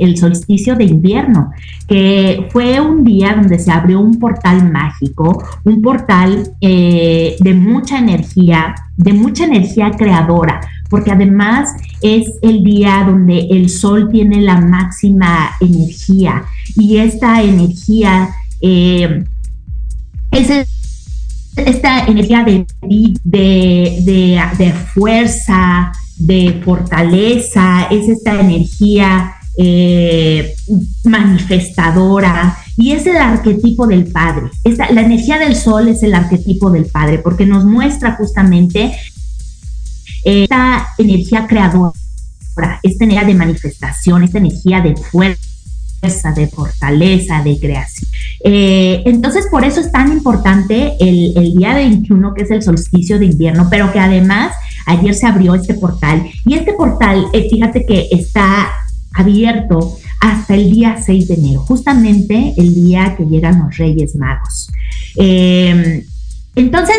el 0.00 0.18
solsticio 0.18 0.76
de 0.76 0.84
invierno, 0.84 1.50
que 1.88 2.46
fue 2.50 2.78
un 2.78 3.02
día 3.02 3.32
donde 3.36 3.58
se 3.58 3.72
abrió 3.72 4.00
un 4.00 4.18
portal 4.18 4.70
mágico, 4.70 5.44
un 5.64 5.80
portal 5.80 6.50
eh, 6.60 7.36
de 7.40 7.54
mucha 7.54 7.98
energía, 8.00 8.74
de 8.98 9.14
mucha 9.14 9.46
energía 9.46 9.92
creadora, 9.92 10.60
porque 10.90 11.10
además 11.10 11.70
es 12.02 12.26
el 12.42 12.62
día 12.64 13.04
donde 13.06 13.46
el 13.50 13.70
sol 13.70 14.10
tiene 14.12 14.42
la 14.42 14.60
máxima 14.60 15.52
energía 15.58 16.44
y 16.76 16.98
esta 16.98 17.42
energía 17.42 18.28
eh, 18.60 19.24
es 20.32 20.66
esta 21.56 22.06
energía 22.06 22.44
de, 22.44 22.66
de, 23.24 24.72
fuerza, 24.94 25.92
de 26.16 26.60
fortaleza, 26.64 27.88
es 27.90 28.08
esta 28.08 28.40
energía 28.40 29.34
eh, 29.56 30.54
manifestadora 31.04 32.56
y 32.76 32.92
es 32.92 33.06
el 33.06 33.16
arquetipo 33.16 33.86
del 33.86 34.06
Padre. 34.06 34.50
la 34.64 35.00
energía 35.02 35.38
del 35.38 35.56
Sol 35.56 35.88
es 35.88 36.02
el 36.02 36.14
arquetipo 36.14 36.70
del 36.70 36.86
Padre 36.86 37.18
porque 37.18 37.46
nos 37.46 37.64
muestra 37.64 38.12
justamente 38.12 38.92
esta 40.24 40.88
energía 40.98 41.46
creadora, 41.46 41.92
esta 42.82 43.04
energía 43.04 43.26
de 43.26 43.34
manifestación, 43.34 44.22
esta 44.22 44.38
energía 44.38 44.80
de 44.80 44.96
fuerza 44.96 45.50
de 46.34 46.46
fortaleza, 46.48 47.42
de 47.42 47.58
creación. 47.58 48.10
Eh, 48.42 49.02
entonces, 49.04 49.46
por 49.50 49.64
eso 49.64 49.80
es 49.80 49.92
tan 49.92 50.12
importante 50.12 50.94
el, 51.00 51.54
día 51.56 51.74
21, 51.74 52.34
que 52.34 52.42
es 52.42 52.50
el 52.50 52.62
solsticio 52.62 53.18
de 53.18 53.26
invierno, 53.26 53.68
pero 53.70 53.92
que 53.92 54.00
además 54.00 54.52
ayer 54.86 55.14
se 55.14 55.26
abrió 55.26 55.54
este 55.54 55.74
portal. 55.74 56.24
Y 56.46 56.54
este 56.54 56.72
portal, 56.72 57.26
eh, 57.32 57.48
fíjate 57.50 57.84
que 57.84 58.08
está 58.10 58.68
abierto 59.12 59.96
hasta 60.20 60.54
el 60.54 60.70
día 60.70 60.98
6 61.04 61.28
de 61.28 61.34
enero, 61.34 61.60
justamente 61.60 62.54
el 62.56 62.74
día 62.74 63.16
que 63.16 63.24
llegan 63.24 63.58
los 63.58 63.76
Reyes 63.76 64.14
Magos. 64.16 64.70
Eh, 65.16 66.04
entonces, 66.54 66.96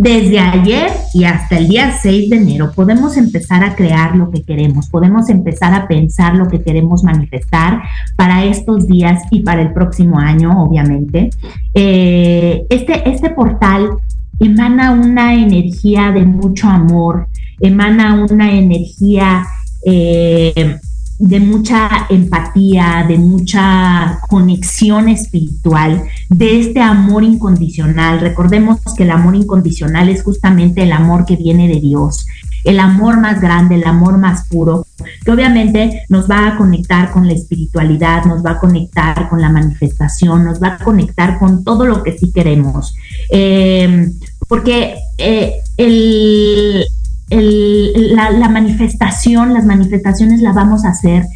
desde 0.00 0.38
ayer 0.38 0.92
y 1.12 1.24
hasta 1.24 1.58
el 1.58 1.66
día 1.66 1.98
6 2.00 2.30
de 2.30 2.36
enero 2.36 2.70
podemos 2.72 3.16
empezar 3.16 3.64
a 3.64 3.74
crear 3.74 4.14
lo 4.14 4.30
que 4.30 4.44
queremos, 4.44 4.88
podemos 4.88 5.28
empezar 5.28 5.74
a 5.74 5.88
pensar 5.88 6.36
lo 6.36 6.46
que 6.46 6.62
queremos 6.62 7.02
manifestar 7.02 7.82
para 8.14 8.44
estos 8.44 8.86
días 8.86 9.20
y 9.32 9.40
para 9.40 9.60
el 9.60 9.72
próximo 9.72 10.20
año, 10.20 10.62
obviamente. 10.62 11.30
Eh, 11.74 12.64
este, 12.70 13.10
este 13.10 13.30
portal 13.30 13.90
emana 14.38 14.92
una 14.92 15.34
energía 15.34 16.12
de 16.12 16.24
mucho 16.24 16.68
amor, 16.68 17.26
emana 17.58 18.24
una 18.30 18.52
energía 18.52 19.46
eh, 19.84 20.78
de 21.18 21.40
mucha 21.40 22.06
empatía, 22.08 23.04
de 23.08 23.18
mucha 23.18 24.20
conexión 24.28 25.08
espiritual, 25.08 26.04
de 26.28 26.60
este 26.60 26.80
amor 26.80 27.24
incondicional. 27.24 28.20
Recordemos 28.20 28.80
que 28.96 29.02
el 29.02 29.10
amor 29.10 29.34
incondicional 29.34 30.08
es 30.08 30.22
justamente 30.22 30.82
el 30.82 30.92
amor 30.92 31.24
que 31.24 31.36
viene 31.36 31.66
de 31.68 31.80
Dios, 31.80 32.26
el 32.64 32.78
amor 32.80 33.18
más 33.18 33.40
grande, 33.40 33.76
el 33.76 33.84
amor 33.84 34.18
más 34.18 34.46
puro, 34.48 34.86
que 35.24 35.30
obviamente 35.30 36.02
nos 36.08 36.30
va 36.30 36.48
a 36.48 36.56
conectar 36.56 37.10
con 37.10 37.26
la 37.26 37.32
espiritualidad, 37.32 38.24
nos 38.24 38.44
va 38.44 38.52
a 38.52 38.60
conectar 38.60 39.28
con 39.28 39.40
la 39.40 39.48
manifestación, 39.48 40.44
nos 40.44 40.62
va 40.62 40.74
a 40.74 40.84
conectar 40.84 41.38
con 41.38 41.64
todo 41.64 41.84
lo 41.84 42.02
que 42.02 42.16
sí 42.16 42.30
queremos. 42.32 42.94
Eh, 43.30 44.12
porque 44.48 44.96
eh, 45.18 45.60
el, 45.76 46.84
la, 47.30 48.48
manifestación, 48.48 49.52
las 49.52 49.64
manifestaciones 49.64 50.40
las 50.40 50.54
vamos 50.54 50.84
a 50.84 50.90
hacer 50.90 51.26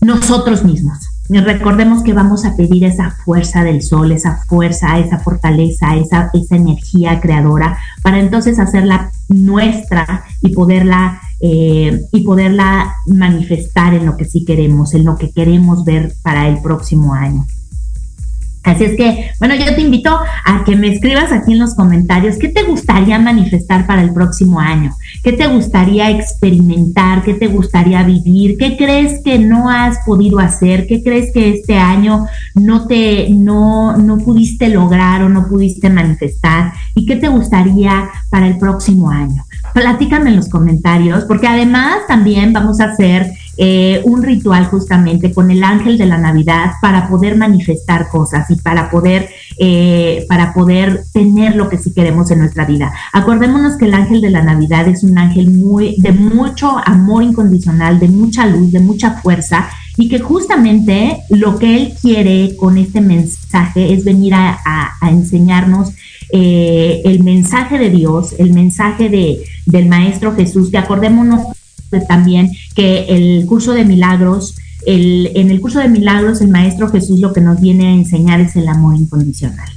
nosotros 0.00 0.64
mismos. 0.64 0.98
recordemos 1.28 2.02
que 2.02 2.12
vamos 2.12 2.44
a 2.44 2.56
pedir 2.56 2.84
esa 2.84 3.10
fuerza 3.10 3.62
del 3.64 3.82
sol, 3.82 4.12
esa 4.12 4.36
fuerza, 4.46 4.98
esa 4.98 5.18
fortaleza, 5.18 5.96
esa, 5.96 6.30
esa 6.32 6.56
energía 6.56 7.20
creadora, 7.20 7.78
para 8.02 8.18
entonces 8.18 8.58
hacerla 8.58 9.10
nuestra 9.28 10.24
y 10.40 10.54
poderla, 10.54 11.20
eh, 11.40 12.02
y 12.12 12.20
poderla 12.22 12.94
manifestar 13.06 13.94
en 13.94 14.06
lo 14.06 14.16
que 14.16 14.24
sí 14.24 14.44
queremos, 14.44 14.94
en 14.94 15.04
lo 15.04 15.16
que 15.16 15.30
queremos 15.30 15.84
ver 15.84 16.14
para 16.22 16.48
el 16.48 16.60
próximo 16.60 17.14
año. 17.14 17.46
Así 18.68 18.84
es 18.84 18.96
que, 18.96 19.30
bueno, 19.38 19.54
yo 19.54 19.74
te 19.74 19.80
invito 19.80 20.10
a 20.44 20.64
que 20.64 20.76
me 20.76 20.92
escribas 20.92 21.32
aquí 21.32 21.52
en 21.52 21.58
los 21.58 21.74
comentarios 21.74 22.36
qué 22.38 22.48
te 22.48 22.64
gustaría 22.64 23.18
manifestar 23.18 23.86
para 23.86 24.02
el 24.02 24.12
próximo 24.12 24.60
año, 24.60 24.94
qué 25.22 25.32
te 25.32 25.46
gustaría 25.46 26.10
experimentar, 26.10 27.22
qué 27.22 27.34
te 27.34 27.46
gustaría 27.46 28.02
vivir, 28.02 28.56
qué 28.58 28.76
crees 28.76 29.22
que 29.24 29.38
no 29.38 29.70
has 29.70 29.98
podido 30.04 30.38
hacer, 30.38 30.86
qué 30.86 31.02
crees 31.02 31.32
que 31.32 31.50
este 31.50 31.78
año 31.78 32.26
no 32.54 32.86
te, 32.86 33.28
no, 33.30 33.96
no 33.96 34.18
pudiste 34.18 34.68
lograr 34.68 35.22
o 35.22 35.28
no 35.28 35.48
pudiste 35.48 35.88
manifestar 35.88 36.72
y 36.94 37.06
qué 37.06 37.16
te 37.16 37.28
gustaría 37.28 38.10
para 38.30 38.46
el 38.46 38.58
próximo 38.58 39.10
año. 39.10 39.44
Platícame 39.72 40.30
en 40.30 40.36
los 40.36 40.48
comentarios, 40.48 41.24
porque 41.24 41.46
además 41.46 41.98
también 42.06 42.52
vamos 42.52 42.80
a 42.80 42.92
hacer 42.92 43.32
eh, 43.60 44.02
un 44.04 44.22
ritual 44.22 44.66
justamente 44.66 45.32
con 45.32 45.50
el 45.50 45.64
ángel 45.64 45.98
de 45.98 46.06
la 46.06 46.16
Navidad 46.16 46.74
para 46.80 47.08
poder 47.08 47.36
manifestar 47.36 48.08
cosas 48.08 48.48
y 48.50 48.54
para 48.54 48.88
poder, 48.88 49.30
eh, 49.58 50.24
para 50.28 50.54
poder 50.54 51.02
tener 51.12 51.56
lo 51.56 51.68
que 51.68 51.76
sí 51.76 51.92
queremos 51.92 52.30
en 52.30 52.38
nuestra 52.38 52.64
vida. 52.64 52.92
Acordémonos 53.12 53.76
que 53.76 53.86
el 53.86 53.94
ángel 53.94 54.20
de 54.20 54.30
la 54.30 54.44
Navidad 54.44 54.86
es 54.86 55.02
un 55.02 55.18
ángel 55.18 55.50
muy, 55.50 55.96
de 55.98 56.12
mucho 56.12 56.78
amor 56.84 57.24
incondicional, 57.24 57.98
de 57.98 58.06
mucha 58.06 58.46
luz, 58.46 58.70
de 58.70 58.78
mucha 58.78 59.20
fuerza 59.20 59.68
y 59.96 60.08
que 60.08 60.20
justamente 60.20 61.24
lo 61.28 61.58
que 61.58 61.76
él 61.76 61.94
quiere 62.00 62.54
con 62.56 62.78
este 62.78 63.00
mensaje 63.00 63.92
es 63.92 64.04
venir 64.04 64.34
a, 64.34 64.92
enseñarnos 65.02 65.92
eh, 66.32 67.02
el 67.04 67.24
mensaje 67.24 67.78
de 67.78 67.90
Dios, 67.90 68.36
el 68.38 68.52
mensaje 68.52 69.08
de, 69.08 69.42
del 69.66 69.86
Maestro 69.86 70.36
Jesús, 70.36 70.70
que 70.70 70.78
acordémonos 70.78 71.40
también 72.06 72.50
que 72.78 73.06
el 73.08 73.44
curso 73.46 73.72
de 73.72 73.84
milagros, 73.84 74.54
el, 74.86 75.32
en 75.34 75.50
el 75.50 75.60
curso 75.60 75.80
de 75.80 75.88
milagros 75.88 76.40
el 76.40 76.46
Maestro 76.46 76.88
Jesús 76.88 77.18
lo 77.18 77.32
que 77.32 77.40
nos 77.40 77.60
viene 77.60 77.88
a 77.88 77.92
enseñar 77.92 78.40
es 78.40 78.54
el 78.54 78.68
amor 78.68 78.94
incondicional. 78.94 79.68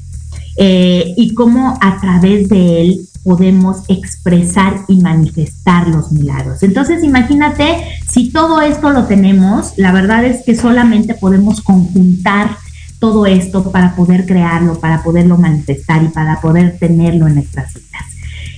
Eh, 0.55 1.15
y 1.17 1.33
cómo 1.33 1.79
a 1.81 1.99
través 1.99 2.47
de 2.49 2.81
él 2.81 3.01
podemos 3.23 3.77
expresar 3.87 4.85
y 4.87 4.97
manifestar 4.97 5.87
los 5.87 6.11
milagros. 6.11 6.61
Entonces, 6.61 7.03
imagínate, 7.03 7.83
si 8.07 8.29
todo 8.29 8.61
esto 8.61 8.91
lo 8.91 9.05
tenemos, 9.05 9.73
la 9.77 9.91
verdad 9.91 10.23
es 10.23 10.45
que 10.45 10.55
solamente 10.55 11.15
podemos 11.15 11.61
conjuntar 11.61 12.57
todo 12.99 13.25
esto 13.25 13.71
para 13.71 13.95
poder 13.95 14.27
crearlo, 14.27 14.79
para 14.79 15.01
poderlo 15.01 15.39
manifestar 15.39 16.03
y 16.03 16.09
para 16.09 16.39
poder 16.39 16.77
tenerlo 16.77 17.27
en 17.27 17.33
nuestras 17.35 17.73
vidas. 17.73 18.11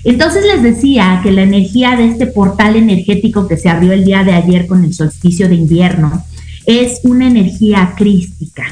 Entonces 0.03 0.43
les 0.45 0.61
decía 0.61 1.21
que 1.23 1.31
la 1.31 1.43
energía 1.43 1.95
de 1.95 2.07
este 2.07 2.27
portal 2.27 2.75
energético 2.75 3.47
que 3.47 3.57
se 3.57 3.69
abrió 3.69 3.93
el 3.93 4.03
día 4.03 4.23
de 4.23 4.33
ayer 4.33 4.67
con 4.67 4.83
el 4.83 4.93
solsticio 4.93 5.47
de 5.47 5.55
invierno 5.55 6.23
es 6.65 6.99
una 7.03 7.27
energía 7.27 7.93
crística. 7.97 8.63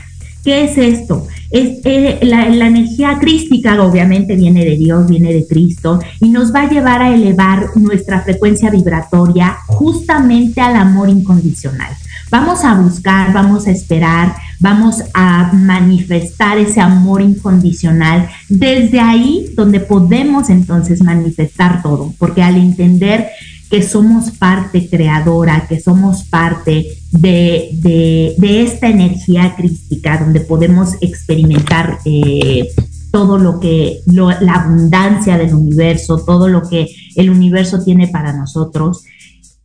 ¿Qué 0.44 0.64
es 0.64 0.78
esto? 0.78 1.28
Es, 1.52 1.80
eh, 1.86 2.20
la, 2.24 2.50
la, 2.50 2.68
energía 2.68 3.18
crística 3.20 3.82
obviamente 3.84 4.36
viene 4.36 4.66
de 4.66 4.76
Dios, 4.76 5.08
viene 5.08 5.34
de 5.34 5.46
Cristo 5.46 6.00
y 6.20 6.30
nos 6.30 6.54
va 6.54 6.62
a 6.62 6.70
llevar 6.70 7.02
a 7.02 7.14
elevar 7.14 7.78
nuestra 7.78 8.22
frecuencia 8.22 8.72
vibratoria 8.72 9.58
justamente 9.68 10.60
al 10.60 10.76
amor 10.76 11.10
incondicional. 11.10 11.96
Vamos 12.32 12.64
a 12.64 12.74
buscar, 12.76 13.34
vamos 13.34 13.68
a 13.68 13.72
esperar, 13.72 14.34
vamos 14.60 15.04
a 15.14 15.52
manifestar 15.54 16.58
ese 16.58 16.80
amor 16.82 17.22
incondicional. 17.22 18.30
Desde 18.50 19.00
ahí 19.00 19.54
donde 19.56 19.82
podemos 19.82 20.50
entonces 20.50 21.04
manifestar 21.04 21.84
todo, 21.84 22.14
porque 22.18 22.42
al 22.42 22.56
entender 22.56 23.28
que 23.70 23.84
somos 23.84 24.32
parte 24.32 24.90
creadora, 24.90 25.66
que 25.68 25.80
somos 25.80 26.24
parte 26.24 26.88
de, 27.12 28.36
esta 28.42 28.88
energía 28.88 29.54
crística, 29.56 30.18
donde 30.18 30.42
podemos 30.42 30.96
experimentar 31.02 32.00
eh, 32.06 32.68
todo 33.12 33.38
lo 33.38 33.60
que, 33.60 34.02
la 34.08 34.54
abundancia 34.56 35.38
del 35.38 35.54
universo, 35.54 36.24
todo 36.26 36.48
lo 36.48 36.68
que 36.68 36.88
el 37.16 37.30
universo 37.30 37.84
tiene 37.84 38.08
para 38.08 38.34
nosotros. 38.34 39.04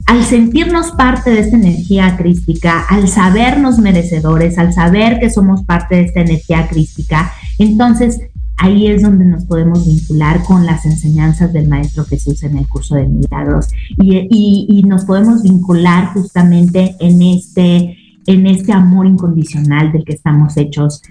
Al 0.07 0.25
sentirnos 0.25 0.93
parte 0.93 1.31
de 1.31 1.41
esta 1.41 1.57
energía 1.57 2.17
crística, 2.17 2.81
al 2.89 3.09
sabernos 3.09 3.79
merecedores, 3.79 4.57
al 4.57 4.73
saber 4.73 5.19
que 5.19 5.31
somos 5.31 5.65
parte 5.65 5.97
de 5.97 6.03
esta 6.03 6.21
energía 6.21 6.69
crística, 6.69 7.33
entonces 7.59 8.21
ahí 8.57 8.87
es 8.87 9.03
donde 9.03 9.25
nos 9.25 9.45
podemos 9.45 9.85
vincular 9.87 10.43
con 10.45 10.65
las 10.65 10.87
enseñanzas 10.87 11.53
del 11.53 11.69
Maestro 11.69 12.05
Jesús 12.05 12.43
en 12.43 12.57
el 12.57 12.69
curso 12.69 12.95
de 12.95 13.07
milagros. 13.07 13.69
Y, 13.99 14.83
nos 14.87 15.05
podemos 15.05 15.43
vincular 15.43 16.13
justamente 16.13 16.95
en 17.01 17.21
este, 17.23 17.97
en 18.27 18.47
este 18.47 18.73
amor 18.73 19.07
incondicional 19.07 19.91
del 19.91 20.05
que 20.05 20.13
estamos 20.15 20.57
hechos, 20.57 21.03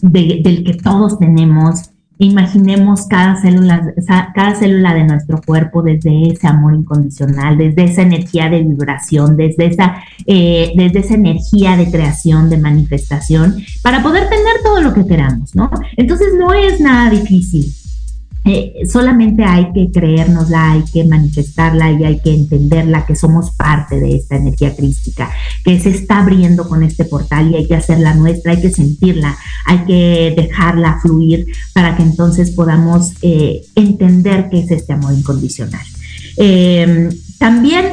del 0.00 0.64
que 0.64 0.78
todos 0.82 1.18
tenemos 1.18 1.90
Imaginemos 2.18 3.06
cada 3.06 3.40
célula, 3.40 3.92
cada 4.34 4.54
célula 4.54 4.94
de 4.94 5.04
nuestro 5.04 5.40
cuerpo 5.42 5.82
desde 5.82 6.28
ese 6.28 6.46
amor 6.46 6.74
incondicional, 6.74 7.58
desde 7.58 7.84
esa 7.84 8.02
energía 8.02 8.48
de 8.48 8.62
vibración, 8.62 9.36
desde 9.36 9.66
esa, 9.66 9.96
eh, 10.26 10.72
desde 10.76 11.00
esa 11.00 11.14
energía 11.14 11.76
de 11.76 11.90
creación, 11.90 12.50
de 12.50 12.58
manifestación, 12.58 13.56
para 13.82 14.02
poder 14.02 14.28
tener 14.28 14.62
todo 14.62 14.80
lo 14.80 14.94
que 14.94 15.06
queramos, 15.06 15.56
¿no? 15.56 15.70
Entonces 15.96 16.28
no 16.38 16.52
es 16.52 16.80
nada 16.80 17.10
difícil. 17.10 17.74
Eh, 18.46 18.82
solamente 18.90 19.42
hay 19.42 19.72
que 19.72 19.90
creérnosla, 19.90 20.72
hay 20.72 20.84
que 20.92 21.04
manifestarla 21.04 21.92
y 21.92 22.04
hay 22.04 22.20
que 22.20 22.34
entenderla 22.34 23.06
que 23.06 23.16
somos 23.16 23.52
parte 23.52 23.98
de 23.98 24.16
esta 24.16 24.36
energía 24.36 24.76
crística, 24.76 25.30
que 25.64 25.80
se 25.80 25.88
está 25.88 26.18
abriendo 26.18 26.68
con 26.68 26.82
este 26.82 27.06
portal 27.06 27.50
y 27.50 27.56
hay 27.56 27.66
que 27.66 27.74
hacerla 27.74 28.14
nuestra, 28.14 28.52
hay 28.52 28.60
que 28.60 28.70
sentirla, 28.70 29.38
hay 29.64 29.78
que 29.86 30.34
dejarla 30.36 31.00
fluir 31.00 31.46
para 31.72 31.96
que 31.96 32.02
entonces 32.02 32.50
podamos 32.50 33.12
eh, 33.22 33.62
entender 33.74 34.48
qué 34.50 34.60
es 34.60 34.70
este 34.70 34.92
amor 34.92 35.14
incondicional. 35.14 35.86
Eh, 36.36 37.08
también 37.38 37.84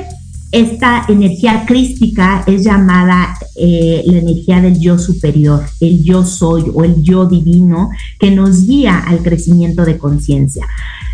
esta 0.52 1.06
energía 1.08 1.66
crística 1.66 2.44
es 2.46 2.64
llamada 2.64 3.38
eh, 3.56 4.04
la 4.06 4.18
energía 4.18 4.62
del 4.62 4.80
yo 4.80 4.98
superior, 4.98 5.64
el 5.80 6.04
yo 6.04 6.26
soy 6.26 6.66
o 6.74 6.84
el 6.84 7.02
yo 7.02 7.26
divino 7.26 7.90
que 8.20 8.32
nos 8.32 8.68
guía 8.68 9.00
al 9.00 9.24
crecimiento 9.24 9.86
de 9.86 9.98
conciencia. 9.98 10.68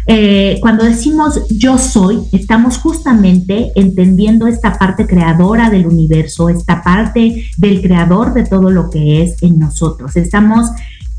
Eh, 0.09 0.57
cuando 0.61 0.85
decimos 0.85 1.41
yo 1.49 1.77
soy, 1.77 2.19
estamos 2.31 2.77
justamente 2.77 3.71
entendiendo 3.75 4.47
esta 4.47 4.79
parte 4.79 5.05
creadora 5.05 5.69
del 5.69 5.85
universo, 5.85 6.49
esta 6.49 6.81
parte 6.81 7.45
del 7.57 7.81
creador 7.81 8.33
de 8.33 8.45
todo 8.45 8.71
lo 8.71 8.89
que 8.89 9.21
es 9.21 9.43
en 9.43 9.59
nosotros. 9.59 10.15
Estamos 10.15 10.69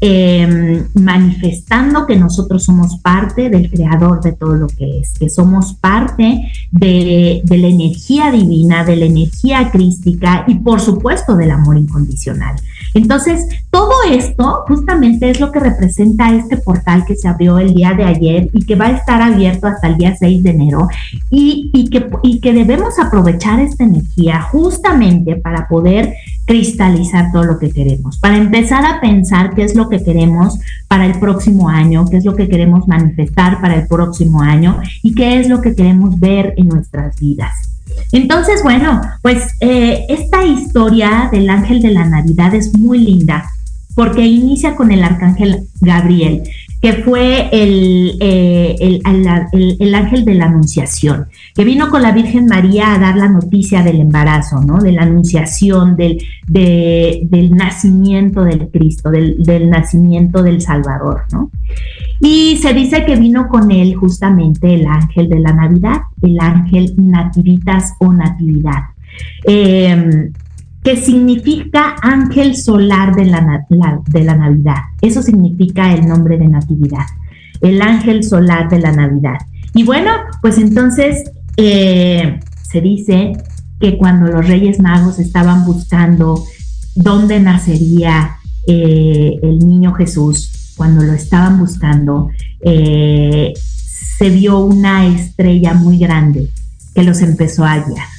Em, 0.00 0.84
manifestando 0.94 2.06
que 2.06 2.14
nosotros 2.14 2.62
somos 2.62 2.98
parte 2.98 3.50
del 3.50 3.68
creador 3.68 4.20
de 4.20 4.30
todo 4.30 4.54
lo 4.54 4.68
que 4.68 5.00
es, 5.00 5.18
que 5.18 5.28
somos 5.28 5.74
parte 5.74 6.52
de, 6.70 7.40
de, 7.42 7.58
la 7.58 7.66
energía 7.66 8.30
divina, 8.30 8.84
de 8.84 8.94
la 8.94 9.06
energía 9.06 9.72
crística 9.72 10.44
y 10.46 10.54
por 10.54 10.80
supuesto 10.80 11.34
del 11.34 11.50
amor 11.50 11.78
incondicional. 11.78 12.54
Entonces, 12.94 13.46
todo 13.70 13.92
esto 14.11 14.64
justamente 14.66 15.31
es 15.31 15.40
lo 15.40 15.53
que 15.53 15.61
representa 15.61 16.35
este 16.35 16.57
portal 16.57 17.05
que 17.05 17.16
se 17.16 17.29
abrió 17.29 17.59
el 17.59 17.74
día 17.74 17.92
de 17.92 18.05
ayer 18.05 18.51
y 18.53 18.64
que 18.64 18.77
va 18.77 18.87
a 18.87 18.92
estar 18.92 19.20
abierto 19.22 19.66
hasta 19.66 19.88
el 19.88 19.96
día 19.96 20.16
6 20.18 20.42
de 20.42 20.51
enero 20.51 20.88
y, 21.31 21.70
y, 21.72 21.88
que, 21.90 22.09
y 22.22 22.40
que 22.40 22.53
debemos 22.53 22.98
aprovechar 22.98 23.61
esta 23.61 23.85
energía 23.85 24.40
justamente 24.42 25.37
para 25.37 25.68
poder 25.68 26.14
cristalizar 26.46 27.31
todo 27.31 27.44
lo 27.44 27.59
que 27.59 27.70
queremos, 27.70 28.18
para 28.18 28.38
empezar 28.38 28.85
a 28.87 29.01
pensar 29.01 29.55
qué 29.55 29.64
es 29.64 29.74
lo 29.74 29.88
que 29.88 30.03
queremos 30.03 30.59
para 30.88 31.05
el 31.05 31.18
próximo 31.20 31.68
año, 31.68 32.07
qué 32.09 32.16
es 32.16 32.24
lo 32.24 32.35
que 32.35 32.48
queremos 32.48 32.88
manifestar 32.88 33.61
para 33.61 33.74
el 33.74 33.87
próximo 33.87 34.40
año 34.40 34.81
y 35.03 35.14
qué 35.14 35.40
es 35.40 35.48
lo 35.48 35.61
que 35.61 35.74
queremos 35.74 36.18
ver 36.18 36.55
en 36.57 36.68
nuestras 36.68 37.20
vidas. 37.20 37.78
Entonces, 38.12 38.62
bueno, 38.62 39.00
pues 39.22 39.54
eh, 39.61 40.06
esta 40.08 40.44
historia 40.44 41.28
del 41.30 41.48
ángel 41.50 41.80
de 41.80 41.90
la 41.90 42.04
Navidad 42.04 42.54
es 42.54 42.76
muy 42.76 42.98
linda 42.98 43.44
porque 43.94 44.24
inicia 44.24 44.76
con 44.76 44.92
el 44.92 45.02
arcángel 45.02 45.66
Gabriel, 45.80 46.42
que 46.81 46.93
fue 46.93 47.49
el, 47.51 48.17
eh, 48.21 48.77
el, 48.79 49.95
ángel 49.95 50.25
de 50.25 50.35
la 50.35 50.47
Anunciación, 50.47 51.27
que 51.55 51.64
vino 51.64 51.88
con 51.88 52.03
la 52.03 52.12
Virgen 52.12 52.47
María 52.47 52.95
a 52.95 52.99
dar 52.99 53.17
la 53.17 53.29
noticia 53.29 53.83
del 53.83 54.01
embarazo, 54.01 54.61
¿no? 54.61 54.79
De 54.79 54.93
la 54.93 55.03
Anunciación, 55.03 55.97
del, 55.97 56.19
del 56.47 57.51
nacimiento 57.51 58.45
del 58.45 58.69
Cristo, 58.69 59.11
del, 59.11 59.43
del, 59.43 59.71
nacimiento 59.71 60.43
del 60.43 60.61
Salvador, 60.61 61.23
¿no? 61.33 61.51
Y 62.21 62.59
se 62.59 62.73
dice 62.73 63.05
que 63.05 63.17
vino 63.17 63.49
con 63.49 63.71
él 63.71 63.95
justamente 63.97 64.75
el 64.75 64.87
ángel 64.87 65.29
de 65.29 65.41
la 65.41 65.53
Navidad, 65.53 66.03
el 66.23 66.38
ángel 66.41 66.95
nativitas 66.97 67.95
o 67.99 68.12
natividad. 68.12 68.85
Eh, 69.47 70.31
que 70.88 70.96
significa 70.96 71.96
ángel 72.01 72.57
solar 72.57 73.14
de 73.14 73.27
la, 73.27 73.62
de 74.07 74.24
la 74.24 74.35
Navidad. 74.35 74.77
Eso 75.03 75.20
significa 75.20 75.92
el 75.92 76.09
nombre 76.09 76.38
de 76.38 76.48
Natividad, 76.48 77.05
el 77.61 77.83
ángel 77.83 78.24
solar 78.24 78.70
de 78.70 78.79
la 78.79 78.92
Navidad. 78.92 79.37
Y 79.74 79.85
bueno, 79.85 80.11
pues 80.40 80.57
entonces 80.57 81.31
eh, 81.59 82.40
se 82.62 82.81
dice 82.81 83.35
que 83.79 83.98
cuando 83.98 84.33
los 84.33 84.48
Reyes 84.48 84.81
Magos 84.81 85.18
estaban 85.18 85.66
buscando 85.66 86.42
dónde 86.94 87.38
nacería 87.38 88.38
eh, 88.66 89.37
el 89.42 89.59
niño 89.59 89.92
Jesús, 89.92 90.72
cuando 90.74 91.03
lo 91.03 91.12
estaban 91.12 91.59
buscando, 91.59 92.31
eh, 92.62 93.53
se 94.16 94.31
vio 94.31 94.61
una 94.61 95.07
estrella 95.07 95.74
muy 95.74 95.98
grande 95.98 96.48
que 96.94 97.03
los 97.03 97.20
empezó 97.20 97.66
a 97.66 97.77
guiar. 97.77 98.17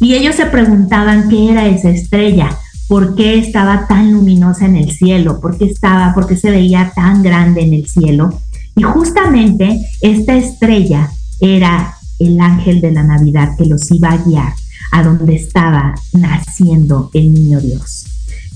Y 0.00 0.14
ellos 0.14 0.36
se 0.36 0.46
preguntaban 0.46 1.28
qué 1.28 1.50
era 1.50 1.66
esa 1.66 1.90
estrella, 1.90 2.56
por 2.88 3.14
qué 3.14 3.38
estaba 3.38 3.86
tan 3.86 4.12
luminosa 4.12 4.66
en 4.66 4.76
el 4.76 4.92
cielo, 4.92 5.40
por 5.40 5.58
qué 5.58 5.66
estaba, 5.66 6.14
por 6.14 6.26
qué 6.26 6.36
se 6.36 6.50
veía 6.50 6.92
tan 6.94 7.22
grande 7.22 7.62
en 7.62 7.74
el 7.74 7.86
cielo. 7.86 8.40
Y 8.76 8.82
justamente 8.82 9.80
esta 10.00 10.36
estrella 10.36 11.10
era 11.40 11.94
el 12.18 12.40
ángel 12.40 12.80
de 12.80 12.92
la 12.92 13.02
Navidad 13.02 13.56
que 13.56 13.66
los 13.66 13.90
iba 13.90 14.10
a 14.10 14.18
guiar 14.18 14.52
a 14.92 15.02
donde 15.02 15.36
estaba 15.36 15.94
naciendo 16.12 17.10
el 17.12 17.34
niño 17.34 17.60
Dios. 17.60 18.06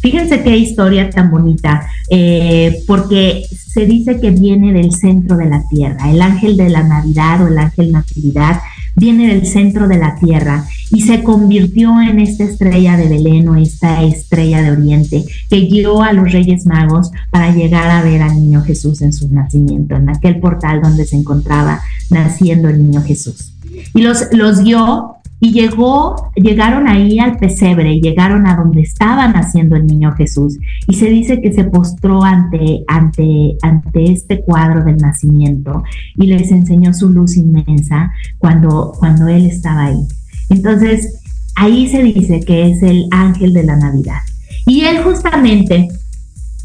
Fíjense 0.01 0.43
qué 0.43 0.57
historia 0.57 1.11
tan 1.11 1.31
bonita, 1.31 1.87
eh, 2.11 2.83
porque 2.89 3.45
se 3.73 3.87
dice 3.87 4.19
que 4.21 4.31
viene 4.31 4.73
del 4.73 4.93
centro 4.93 5.37
de 5.37 5.49
la 5.49 5.67
tierra. 5.69 6.11
El 6.11 6.21
ángel 6.21 6.57
de 6.57 6.71
la 6.71 6.83
Navidad 6.83 7.43
o 7.43 7.47
el 7.47 7.59
ángel 7.59 7.93
Natividad 7.93 8.61
viene 8.97 9.29
del 9.29 9.47
centro 9.47 9.87
de 9.87 9.99
la 9.99 10.17
tierra 10.17 10.67
y 10.93 11.01
se 11.01 11.23
convirtió 11.23 12.01
en 12.01 12.21
esta 12.21 12.45
estrella 12.45 12.97
de 12.97 13.09
Belén 13.09 13.49
o 13.49 13.57
esta 13.57 14.03
estrella 14.03 14.63
de 14.63 14.73
Oriente 14.73 15.25
que 15.49 15.61
guió 15.61 16.03
a 16.03 16.13
los 16.13 16.31
Reyes 16.31 16.67
Magos 16.67 17.11
para 17.31 17.55
llegar 17.55 17.91
a 17.91 18.03
ver 18.03 18.23
al 18.23 18.35
niño 18.35 18.63
Jesús 18.63 19.01
en 19.01 19.13
su 19.13 19.29
nacimiento, 19.33 19.97
en 19.97 20.11
aquel 20.11 20.39
portal 20.39 20.83
donde 20.83 21.07
se 21.07 21.17
encontraba 21.17 21.81
naciendo 22.11 22.69
el 22.69 22.79
niño 22.79 23.03
Jesús. 23.03 23.55
Y 23.95 24.03
los, 24.03 24.27
los 24.33 24.61
guió 24.61 25.17
y 25.41 25.51
llegó, 25.51 26.31
llegaron 26.37 26.87
ahí 26.87 27.19
al 27.19 27.37
pesebre, 27.37 28.01
llegaron 28.01 28.47
a 28.47 28.55
donde 28.55 28.83
estaba 28.83 29.27
naciendo 29.27 29.75
el 29.75 29.89
niño 29.89 30.13
Jesús. 30.13 30.59
Y 30.87 30.95
se 30.95 31.07
dice 31.07 31.41
que 31.41 31.53
se 31.53 31.65
postró 31.65 32.23
ante, 32.23 32.85
ante, 32.87 33.57
ante 33.63 34.13
este 34.13 34.43
cuadro 34.43 34.85
del 34.85 34.99
nacimiento 34.99 35.83
y 36.17 36.27
les 36.27 36.53
enseñó 36.53 36.95
su 36.95 37.09
luz 37.09 37.37
inmensa 37.37 38.13
cuando, 38.39 38.93
cuando 38.97 39.27
él 39.27 39.47
estaba 39.47 39.87
ahí. 39.87 40.07
Entonces, 40.49 41.15
ahí 41.57 41.89
se 41.89 42.03
dice 42.03 42.41
que 42.41 42.71
es 42.71 42.83
el 42.83 43.07
ángel 43.11 43.53
de 43.53 43.65
la 43.65 43.77
Navidad. 43.77 44.21
Y 44.67 44.85
él 44.85 45.03
justamente 45.03 45.89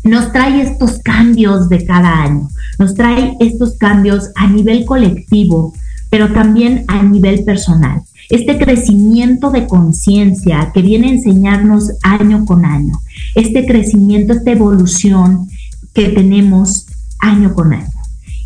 nos 0.04 0.32
trae 0.32 0.62
estos 0.62 1.00
cambios 1.00 1.70
de 1.70 1.86
cada 1.86 2.24
año, 2.24 2.48
nos 2.80 2.94
trae 2.94 3.36
estos 3.40 3.78
cambios 3.78 4.30
a 4.36 4.48
nivel 4.48 4.86
colectivo, 4.86 5.74
pero 6.10 6.32
también 6.32 6.86
a 6.88 7.04
nivel 7.04 7.44
personal 7.44 8.02
este 8.30 8.58
crecimiento 8.58 9.52
de 9.52 9.68
conciencia 9.68 10.72
que 10.74 10.82
viene 10.82 11.08
a 11.08 11.12
enseñarnos 11.12 11.92
año 12.04 12.46
con 12.46 12.66
año, 12.66 13.00
este 13.36 13.66
crecimiento, 13.66 14.34
esta 14.34 14.52
evolución 14.52 15.48
que 15.94 16.10
tenemos 16.10 16.88
año 17.20 17.54
con 17.54 17.74
año. 17.74 17.97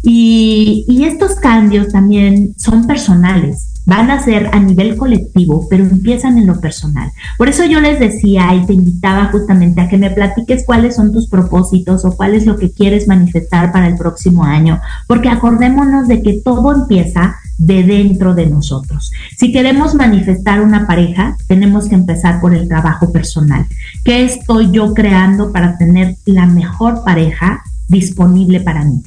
Y, 0.04 0.86
estos 1.06 1.36
cambios 1.36 1.90
también 1.90 2.54
son 2.58 2.88
personales 2.88 3.68
van 3.86 4.12
a 4.12 4.24
ser 4.24 4.50
a 4.54 4.60
nivel 4.60 4.96
colectivo, 4.96 5.68
pero 5.70 5.84
empiezan 5.84 6.38
en 6.38 6.46
lo 6.48 6.60
personal. 6.62 7.12
Por 7.38 7.50
eso 7.50 7.66
yo 7.66 7.82
les 7.82 8.00
decía 8.00 8.54
y 8.54 8.66
te 8.66 8.74
invitaba 8.74 9.30
justamente 9.32 9.82
a 9.82 9.90
que 9.90 9.98
me 9.98 10.12
platiques 10.12 10.64
cuáles 10.66 10.96
son 10.96 11.12
tus 11.12 11.28
propósitos 11.28 12.06
o 12.06 12.16
cuál 12.16 12.36
es 12.36 12.46
lo 12.46 12.58
que 12.58 12.72
quieres 12.72 13.08
manifestar 13.08 13.72
para 13.72 13.88
el 13.88 13.96
próximo 13.96 14.44
año, 14.44 14.80
porque 15.08 15.30
acordémonos 15.30 16.08
de 16.08 16.22
que 16.22 16.42
todo 16.46 16.74
empieza 16.74 17.36
de 17.58 17.84
dentro 17.84 18.34
de 18.34 18.48
nosotros. 18.48 19.12
Si 19.38 19.52
queremos 19.52 19.96
manifestar 19.96 20.62
una 20.62 20.88
pareja, 20.88 21.36
tenemos 21.48 21.90
que 21.90 21.96
empezar 21.96 22.40
por 22.40 22.54
el 22.54 22.68
trabajo 22.68 23.12
personal. 23.12 23.66
¿Qué 24.06 24.24
estoy 24.24 24.72
yo 24.72 24.94
creando 24.94 25.52
para 25.52 25.78
tener 25.78 26.16
la 26.26 26.46
mejor 26.46 27.04
pareja 27.04 27.64
disponible 27.88 28.62
para 28.62 28.84
mí? 28.86 29.02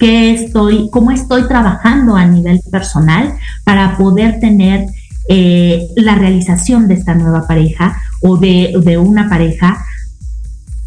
Qué 0.00 0.32
estoy, 0.32 0.88
cómo 0.90 1.12
estoy 1.12 1.46
trabajando 1.46 2.16
a 2.16 2.24
nivel 2.24 2.60
personal 2.72 3.34
para 3.64 3.98
poder 3.98 4.40
tener 4.40 4.86
eh, 5.28 5.86
la 5.94 6.14
realización 6.14 6.88
de 6.88 6.94
esta 6.94 7.14
nueva 7.14 7.46
pareja 7.46 8.00
o 8.22 8.38
de, 8.38 8.72
de 8.82 8.96
una 8.96 9.28
pareja, 9.28 9.84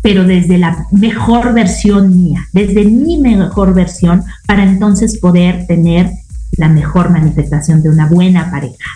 pero 0.02 0.26
desde 0.26 0.58
la 0.58 0.88
mejor 0.92 1.54
versión 1.54 2.10
mía, 2.10 2.48
desde 2.52 2.84
mi 2.86 3.20
mejor 3.20 3.76
versión, 3.76 4.24
para 4.48 4.64
entonces 4.64 5.20
poder 5.20 5.68
tener 5.68 6.10
la 6.58 6.68
mejor 6.68 7.12
manifestación 7.12 7.84
de 7.84 7.90
una 7.90 8.08
buena 8.08 8.50
pareja. 8.50 8.90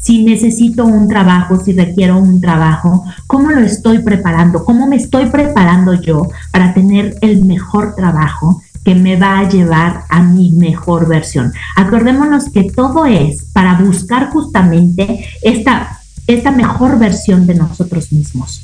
Si 0.00 0.22
necesito 0.22 0.84
un 0.84 1.08
trabajo, 1.08 1.58
si 1.64 1.72
requiero 1.72 2.18
un 2.18 2.40
trabajo, 2.40 3.04
¿cómo 3.26 3.50
lo 3.50 3.60
estoy 3.60 4.00
preparando? 4.00 4.64
¿Cómo 4.64 4.86
me 4.86 4.96
estoy 4.96 5.26
preparando 5.26 5.94
yo 5.94 6.28
para 6.52 6.74
tener 6.74 7.16
el 7.22 7.44
mejor 7.44 7.94
trabajo 7.96 8.62
que 8.84 8.94
me 8.94 9.16
va 9.16 9.38
a 9.38 9.48
llevar 9.48 10.04
a 10.08 10.22
mi 10.22 10.50
mejor 10.50 11.08
versión. 11.08 11.52
Acordémonos 11.76 12.50
que 12.50 12.64
todo 12.64 13.06
es 13.06 13.44
para 13.52 13.74
buscar 13.78 14.30
justamente 14.30 15.26
esta, 15.42 16.00
esta 16.26 16.50
mejor 16.50 16.98
versión 16.98 17.46
de 17.46 17.54
nosotros 17.54 18.12
mismos. 18.12 18.62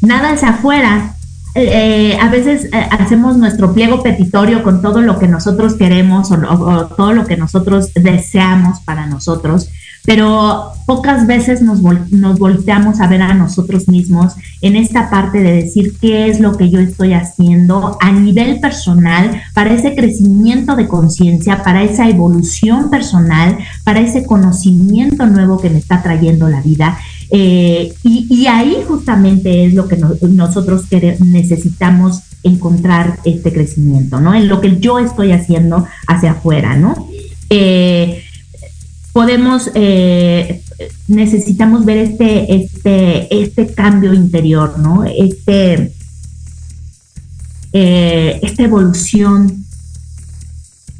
Nada 0.00 0.32
es 0.32 0.42
afuera. 0.42 1.14
Eh, 1.54 2.16
a 2.20 2.28
veces 2.28 2.64
eh, 2.64 2.88
hacemos 2.90 3.36
nuestro 3.36 3.74
pliego 3.74 4.02
petitorio 4.02 4.62
con 4.62 4.80
todo 4.80 5.02
lo 5.02 5.18
que 5.18 5.28
nosotros 5.28 5.74
queremos 5.74 6.30
o 6.30 6.86
todo 6.96 7.12
lo 7.12 7.26
que 7.26 7.36
nosotros 7.36 7.92
deseamos 7.94 8.80
para 8.80 9.06
nosotros 9.06 9.68
pero 10.04 10.72
pocas 10.86 11.26
veces 11.26 11.62
nos, 11.62 11.80
volteamos 11.80 13.00
a 13.00 13.06
ver 13.06 13.22
a 13.22 13.34
nosotros 13.34 13.88
mismos 13.88 14.34
en 14.60 14.74
esta 14.74 15.10
parte 15.10 15.38
de 15.38 15.52
decir 15.52 15.94
qué 16.00 16.28
es 16.28 16.40
lo 16.40 16.56
que 16.56 16.70
yo 16.70 16.80
estoy 16.80 17.12
haciendo 17.12 17.96
a 18.00 18.10
nivel 18.10 18.58
personal 18.58 19.42
para 19.54 19.72
ese 19.72 19.94
crecimiento 19.94 20.74
de 20.74 20.88
conciencia, 20.88 21.62
para 21.62 21.84
esa 21.84 22.08
evolución 22.08 22.90
personal, 22.90 23.58
para 23.84 24.00
ese 24.00 24.24
conocimiento 24.24 25.26
nuevo 25.26 25.60
que 25.60 25.70
me 25.70 25.78
está 25.78 26.02
trayendo 26.02 26.48
la 26.48 26.60
vida. 26.60 26.98
Eh, 27.30 27.94
y, 28.02 28.46
ahí 28.46 28.84
justamente 28.86 29.64
es 29.64 29.72
lo 29.72 29.88
que 29.88 29.96
nosotros 29.96 30.84
necesitamos 31.20 32.20
encontrar 32.42 33.20
este 33.24 33.52
crecimiento, 33.52 34.20
¿no? 34.20 34.34
En 34.34 34.48
lo 34.48 34.60
que 34.60 34.78
yo 34.78 34.98
estoy 34.98 35.32
haciendo 35.32 35.86
hacia 36.08 36.32
afuera, 36.32 36.76
¿no? 36.76 37.08
Eh, 37.48 38.22
podemos, 39.12 39.70
eh, 39.74 40.62
necesitamos 41.08 41.84
ver 41.84 41.98
este, 41.98 42.54
este, 42.54 43.42
este 43.42 43.74
cambio 43.74 44.14
interior, 44.14 44.78
¿no? 44.78 45.04
Este, 45.04 45.92
eh, 47.72 48.40
esta 48.42 48.62
evolución 48.62 49.61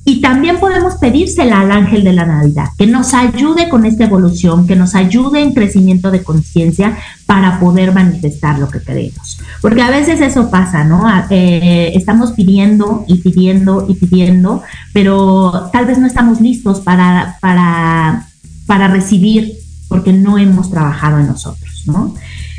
y 0.05 0.21
también 0.21 0.59
podemos 0.59 0.97
pedírsela 0.97 1.61
al 1.61 1.71
ángel 1.71 2.03
de 2.03 2.12
la 2.12 2.27
Navidad, 2.27 2.69
que 2.77 2.87
nos 2.87 3.15
ayude 3.15 3.69
con 3.69 3.87
esta 3.87 4.05
evolución, 4.05 4.67
que 4.67 4.75
nos 4.75 4.97
ayude 4.97 5.41
en 5.41 5.55
crecimiento 5.55 6.11
de 6.11 6.25
conciencia 6.25 6.99
para 7.27 7.61
poder 7.61 7.93
manifestar 7.93 8.59
lo 8.59 8.69
que 8.69 8.81
queremos. 8.81 9.38
Porque 9.61 9.81
a 9.81 9.91
veces 9.91 10.21
eso 10.21 10.51
pasa, 10.51 10.83
¿no? 10.83 11.05
Eh, 11.31 11.93
estamos 11.95 12.33
pidiendo 12.33 13.05
y 13.07 13.19
pidiendo 13.19 13.87
y 13.88 13.95
pidiendo, 13.95 14.62
pero 14.93 15.71
tal 15.73 15.87
vez 15.87 15.99
no 15.99 16.09
estamos 16.09 16.41
listos 16.41 16.81
para, 16.81 17.37
para, 17.41 18.27
para 18.67 18.88
recibir 18.88 19.53
porque 19.88 20.12
no 20.12 20.37
hemos 20.37 20.71
trabajado 20.71 21.21
en 21.21 21.29
nosotros, 21.29 21.85
¿no? 21.87 22.15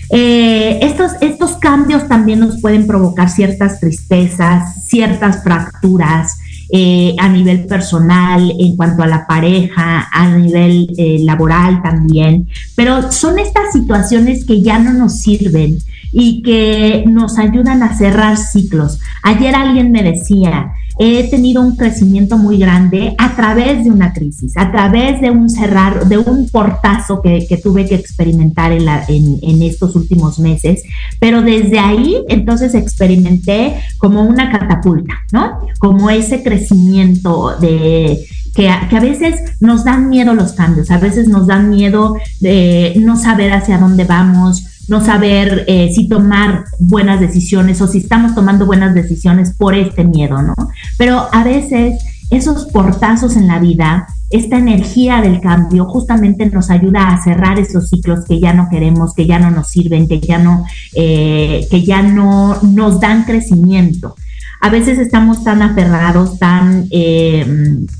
Eh, 0.09 0.79
estos, 0.83 1.13
estos 1.21 1.57
cambios 1.57 2.07
también 2.07 2.39
nos 2.39 2.61
pueden 2.61 2.87
provocar 2.87 3.29
ciertas 3.29 3.79
tristezas, 3.79 4.85
ciertas 4.85 5.43
fracturas, 5.43 6.37
eh, 6.75 7.13
a 7.19 7.29
nivel 7.29 7.67
personal, 7.67 8.51
en 8.57 8.75
cuanto 8.75 9.03
a 9.03 9.07
la 9.07 9.27
pareja, 9.27 10.09
a 10.11 10.35
nivel 10.35 10.91
eh, 10.97 11.19
laboral 11.21 11.83
también, 11.83 12.47
pero 12.75 13.11
son 13.11 13.37
estas 13.37 13.73
situaciones 13.73 14.43
que 14.43 14.63
ya 14.63 14.79
no 14.79 14.91
nos 14.91 15.19
sirven 15.19 15.77
y 16.11 16.41
que 16.41 17.03
nos 17.05 17.37
ayudan 17.37 17.83
a 17.83 17.95
cerrar 17.95 18.37
ciclos. 18.37 18.99
Ayer 19.21 19.53
alguien 19.53 19.91
me 19.91 20.01
decía, 20.01 20.73
he 20.99 21.29
tenido 21.29 21.61
un 21.61 21.75
crecimiento 21.75 22.37
muy 22.37 22.57
grande 22.57 23.15
a 23.17 23.35
través 23.35 23.83
de 23.83 23.91
una 23.91 24.13
crisis, 24.13 24.53
a 24.57 24.71
través 24.71 25.21
de 25.21 25.31
un 25.31 25.49
cerrar, 25.49 26.07
de 26.07 26.17
un 26.17 26.49
portazo 26.49 27.21
que, 27.21 27.47
tuve 27.63 27.87
que 27.87 27.95
experimentar 27.95 28.71
en, 28.71 29.39
en, 29.41 29.61
estos 29.61 29.95
últimos 29.95 30.39
meses, 30.39 30.83
pero 31.19 31.41
desde 31.41 31.79
ahí 31.79 32.17
entonces 32.27 32.75
experimenté 32.75 33.75
como 33.97 34.23
una 34.23 34.51
catapulta, 34.51 35.13
¿no? 35.31 35.59
Como 35.79 36.09
ese 36.09 36.43
crecimiento 36.43 37.57
de 37.59 38.19
que 38.55 38.67
que 38.89 38.97
a, 38.97 38.99
veces 38.99 39.57
nos 39.61 39.83
dan 39.83 40.09
miedo 40.09 40.33
los 40.35 40.53
cambios, 40.53 40.91
a 40.91 40.99
veces 40.99 41.27
nos 41.27 41.47
dan 41.47 41.69
miedo 41.71 42.17
de 42.39 42.93
no 42.97 43.17
saber 43.17 43.51
hacia 43.51 43.79
dónde 43.79 44.03
vamos, 44.03 44.72
no 44.87 45.03
saber 45.03 45.65
eh, 45.67 45.91
si 45.93 46.07
tomar 46.07 46.65
buenas 46.79 47.19
decisiones 47.19 47.81
o 47.81 47.87
si 47.87 47.99
estamos 47.99 48.35
tomando 48.35 48.65
buenas 48.65 48.93
decisiones 48.93 49.53
por 49.53 49.75
este 49.75 50.03
miedo, 50.03 50.41
¿no? 50.41 50.55
Pero 50.97 51.27
a 51.31 51.43
veces 51.43 52.03
esos 52.29 52.65
portazos 52.65 53.35
en 53.35 53.47
la 53.47 53.59
vida, 53.59 54.07
esta 54.29 54.57
energía 54.57 55.21
del 55.21 55.39
cambio 55.39 55.85
justamente 55.85 56.47
nos 56.47 56.69
ayuda 56.69 57.09
a 57.09 57.23
cerrar 57.23 57.59
esos 57.59 57.89
ciclos 57.89 58.25
que 58.27 58.39
ya 58.39 58.53
no 58.53 58.67
queremos, 58.69 59.13
que 59.13 59.27
ya 59.27 59.39
no 59.39 59.51
nos 59.51 59.69
sirven, 59.69 60.07
que 60.07 60.19
ya 60.19 60.39
no, 60.39 60.65
eh, 60.95 61.67
que 61.69 61.83
ya 61.83 62.01
no 62.01 62.59
nos 62.63 62.99
dan 62.99 63.25
crecimiento. 63.25 64.15
A 64.61 64.69
veces 64.69 64.97
estamos 64.97 65.43
tan 65.43 65.61
aferrados, 65.61 66.39
tan, 66.39 66.87
eh, 66.89 67.45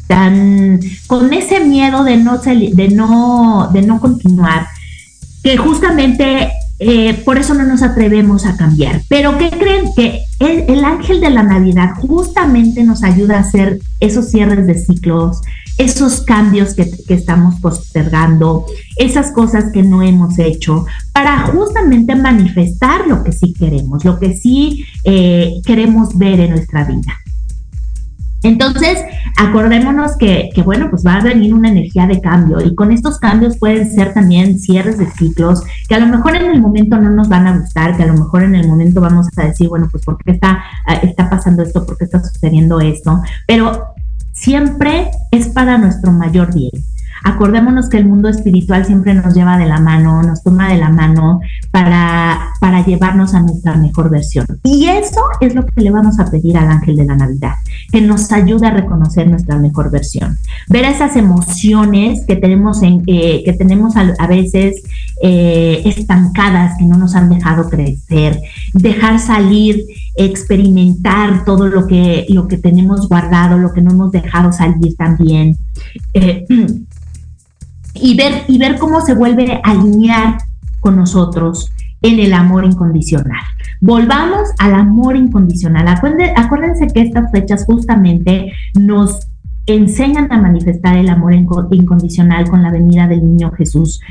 tan 0.07 0.79
con 1.07 1.33
ese 1.33 1.59
miedo 1.59 2.03
de 2.03 2.17
no, 2.17 2.37
de 2.37 2.89
no, 2.89 3.69
de 3.71 3.81
no 3.81 3.99
continuar, 3.99 4.67
que 5.43 5.57
justamente 5.57 6.51
eh, 6.85 7.21
por 7.25 7.37
eso 7.37 7.53
no 7.53 7.63
nos 7.63 7.81
atrevemos 7.81 8.45
a 8.45 8.57
cambiar. 8.57 9.01
Pero 9.09 9.37
¿qué 9.37 9.49
creen? 9.49 9.85
Que 9.95 10.23
el, 10.39 10.83
ángel 10.83 11.21
de 11.21 11.29
la 11.29 11.43
Navidad 11.43 11.91
justamente 11.95 12.83
nos 12.83 13.03
ayuda 13.03 13.37
a 13.37 13.41
hacer 13.41 13.79
esos 13.99 14.29
cierres 14.29 14.67
de 14.67 14.75
ciclos, 14.75 15.41
esos 15.77 16.21
cambios 16.21 16.73
que, 16.73 16.89
estamos 17.09 17.59
postergando, 17.59 18.65
esas 18.97 19.31
cosas 19.31 19.71
que 19.71 19.83
no 19.83 20.01
hemos 20.01 20.37
hecho, 20.39 20.85
para 21.13 21.39
justamente 21.47 22.15
manifestar 22.15 23.07
lo 23.07 23.23
que 23.23 23.31
sí 23.31 23.53
queremos, 23.53 24.03
lo 24.03 24.19
que 24.19 24.35
sí 24.35 24.85
eh, 25.03 25.53
queremos 25.65 26.17
ver 26.17 26.39
en 26.41 26.51
nuestra 26.51 26.83
vida. 26.83 27.22
Entonces, 28.43 28.99
acordémonos 29.37 30.17
que, 30.17 30.51
bueno, 30.65 30.89
pues 30.89 31.05
va 31.05 31.15
a 31.15 31.23
venir 31.23 31.53
una 31.53 31.69
energía 31.69 32.05
de 32.07 32.21
cambio 32.21 32.61
y 32.61 32.75
con 32.75 32.91
estos 32.91 33.17
cambios 33.17 33.57
pueden 33.57 33.89
ser 33.89 34.13
también 34.13 34.59
cierres 34.59 34.97
de 34.97 35.09
ciclos 35.09 35.63
que 35.87 35.95
a 35.95 35.99
lo 35.99 36.07
mejor 36.07 36.35
en 36.35 36.45
el 36.45 36.61
momento 36.61 36.97
no 36.97 37.09
nos 37.09 37.29
van 37.29 37.47
a 37.47 37.57
gustar, 37.57 37.95
que 37.95 38.03
a 38.03 38.07
lo 38.07 38.13
mejor 38.13 38.43
en 38.43 38.55
el 38.55 38.67
momento 38.67 39.01
vamos 39.01 39.27
a 39.37 39.45
decir, 39.45 39.69
bueno, 39.69 39.87
pues 39.89 40.03
¿por 40.03 40.17
qué 40.17 40.31
está, 40.31 40.63
ah, 40.85 40.95
está 40.95 41.29
pasando 41.29 41.63
esto? 41.63 41.85
¿Por 41.85 41.97
qué 41.97 42.05
está 42.05 42.21
sucediendo 42.21 42.79
esto? 42.81 43.21
Pero 43.47 43.93
siempre 44.33 45.09
es 45.31 45.47
para 45.47 45.77
nuestro 45.77 46.11
mayor 46.11 46.53
bien. 46.53 46.71
Acordémonos 47.23 47.89
que 47.89 47.97
el 47.97 48.05
mundo 48.05 48.27
espiritual 48.27 48.85
siempre 48.85 49.13
nos 49.13 49.33
lleva 49.33 49.57
de 49.57 49.65
la 49.65 49.79
mano, 49.79 50.21
nos 50.23 50.43
toma 50.43 50.69
de 50.69 50.77
la 50.77 50.89
mano 50.89 51.39
para, 51.71 52.49
para 52.59 52.85
llevarnos 52.85 53.33
a 53.33 53.41
nuestra 53.41 53.75
mejor 53.75 54.09
versión. 54.09 54.45
Y 54.63 54.87
eso 54.87 55.21
es 55.39 55.55
lo 55.55 55.65
que 55.65 55.81
le 55.81 55.91
vamos 55.91 56.19
a 56.19 56.29
pedir 56.29 56.57
al 56.57 56.69
ángel 56.69 56.97
de 56.97 57.05
la 57.05 57.15
Navidad, 57.15 57.53
que 57.91 58.01
nos 58.01 58.31
ayude 58.31 58.67
a 58.67 58.71
reconocer 58.71 59.29
nuestra 59.29 59.57
mejor 59.57 59.89
versión. 59.89 60.37
Ver 60.67 60.85
esas 60.85 61.15
emociones 61.15 62.25
que 62.25 62.35
tenemos, 62.35 62.83
en, 62.83 63.03
eh, 63.07 63.41
que 63.45 63.53
tenemos 63.53 63.95
a, 63.95 64.27
veces 64.27 64.83
eh, 65.21 65.81
estancadas, 65.85 66.77
que 66.77 66.85
no 66.85 66.97
nos 66.97 67.15
han 67.15 67.29
dejado 67.29 67.69
crecer, 67.69 68.41
dejar 68.73 69.19
salir, 69.19 69.85
experimentar 70.15 71.45
todo 71.45 71.67
lo 71.67 71.87
que, 71.87 72.25
lo 72.29 72.47
que 72.47 72.57
tenemos 72.57 73.07
guardado, 73.07 73.57
lo 73.57 73.73
que 73.73 73.81
no 73.81 73.91
hemos 73.91 74.11
dejado 74.11 74.51
salir 74.51 74.95
también. 74.95 75.57
Eh, 76.13 76.45
y 77.93 78.15
ver, 78.15 78.43
y 78.47 78.57
ver 78.57 78.77
cómo 78.77 79.01
se 79.01 79.15
vuelve 79.15 79.61
a 79.63 79.71
alinear 79.71 80.37
con 80.79 80.95
nosotros 80.95 81.71
en 82.01 82.19
el 82.19 82.33
amor 82.33 82.65
incondicional. 82.65 83.41
Volvamos 83.79 84.49
al 84.59 84.75
amor 84.75 85.15
incondicional. 85.15 85.87
Acuérdense, 85.87 86.87
que 86.87 87.01
estas 87.01 87.31
fechas 87.31 87.65
justamente 87.65 88.51
nos 88.75 89.27
enseñan 89.65 90.31
a 90.31 90.37
manifestar 90.37 90.97
el 90.97 91.09
amor 91.09 91.33
incondicional 91.33 92.49
con 92.49 92.61
la 92.61 92.71
venida 92.71 93.07
del 93.07 93.23
niño 93.23 93.51
Jesús. 93.51 94.01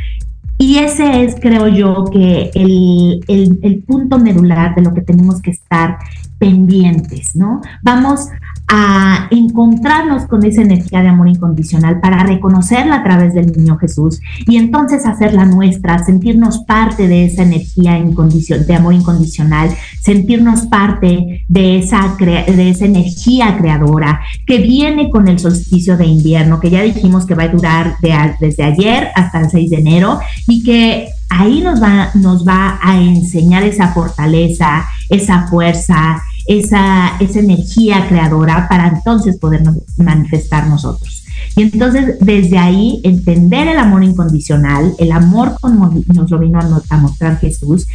Y 0.58 0.78
ese 0.78 1.24
es, 1.24 1.36
creo 1.40 1.68
yo, 1.68 2.04
que 2.04 2.50
el, 2.54 3.20
el, 3.26 3.82
punto 3.82 4.18
medular 4.18 4.74
de 4.74 4.82
lo 4.82 4.94
que 4.94 5.00
tenemos 5.00 5.42
que 5.42 5.50
estar 5.50 5.98
pendientes, 6.42 7.36
¿no? 7.36 7.60
Vamos 7.82 8.26
a 8.66 9.28
encontrarnos 9.30 10.24
con 10.24 10.44
esa 10.44 10.62
energía 10.62 11.02
de 11.02 11.08
amor 11.08 11.28
incondicional 11.28 12.00
para 12.00 12.24
reconocerla 12.24 12.96
a 12.96 13.04
través 13.04 13.32
del 13.34 13.52
niño 13.52 13.76
Jesús 13.78 14.20
y 14.48 14.56
entonces 14.56 15.06
hacerla 15.06 15.44
nuestra, 15.44 16.04
sentirnos 16.04 16.64
parte 16.64 17.06
de 17.06 17.26
esa 17.26 17.44
energía 17.44 17.92
de 17.92 18.74
amor 18.74 18.94
incondicional, 18.94 19.70
sentirnos 20.00 20.62
parte 20.62 21.44
de 21.46 21.78
esa, 21.78 22.16
de 22.18 22.70
esa 22.70 22.86
energía 22.86 23.56
creadora 23.56 24.22
que 24.44 24.58
viene 24.58 25.10
con 25.10 25.28
el 25.28 25.38
solsticio 25.38 25.96
de 25.96 26.06
invierno, 26.06 26.58
que 26.58 26.70
ya 26.70 26.82
dijimos 26.82 27.24
que 27.24 27.36
va 27.36 27.44
a 27.44 27.48
durar 27.48 27.98
desde 28.00 28.64
ayer 28.64 29.10
hasta 29.14 29.42
el 29.42 29.50
6 29.50 29.70
de 29.70 29.76
enero 29.76 30.18
y 30.48 30.64
que 30.64 31.08
ahí 31.32 31.60
nos 31.60 31.82
va, 31.82 32.10
nos 32.14 32.46
va 32.46 32.78
a 32.82 33.00
enseñar 33.00 33.62
esa 33.64 33.88
fortaleza, 33.92 34.86
esa 35.08 35.46
fuerza, 35.48 36.22
esa, 36.46 37.16
esa 37.20 37.38
energía 37.38 38.06
creadora 38.08 38.68
para 38.68 38.88
entonces 38.88 39.38
poder 39.38 39.62
manifestar 39.96 40.68
nosotros. 40.68 41.24
Y 41.56 41.62
entonces 41.62 42.16
desde 42.20 42.58
ahí 42.58 43.00
entender 43.04 43.68
el 43.68 43.78
amor 43.78 44.02
incondicional, 44.04 44.94
el 44.98 45.12
amor 45.12 45.56
como 45.60 45.92
nos 46.14 46.30
lo 46.30 46.38
vino 46.38 46.58
a, 46.88 46.96
mostrar 46.98 47.38
Jesús 47.38 47.86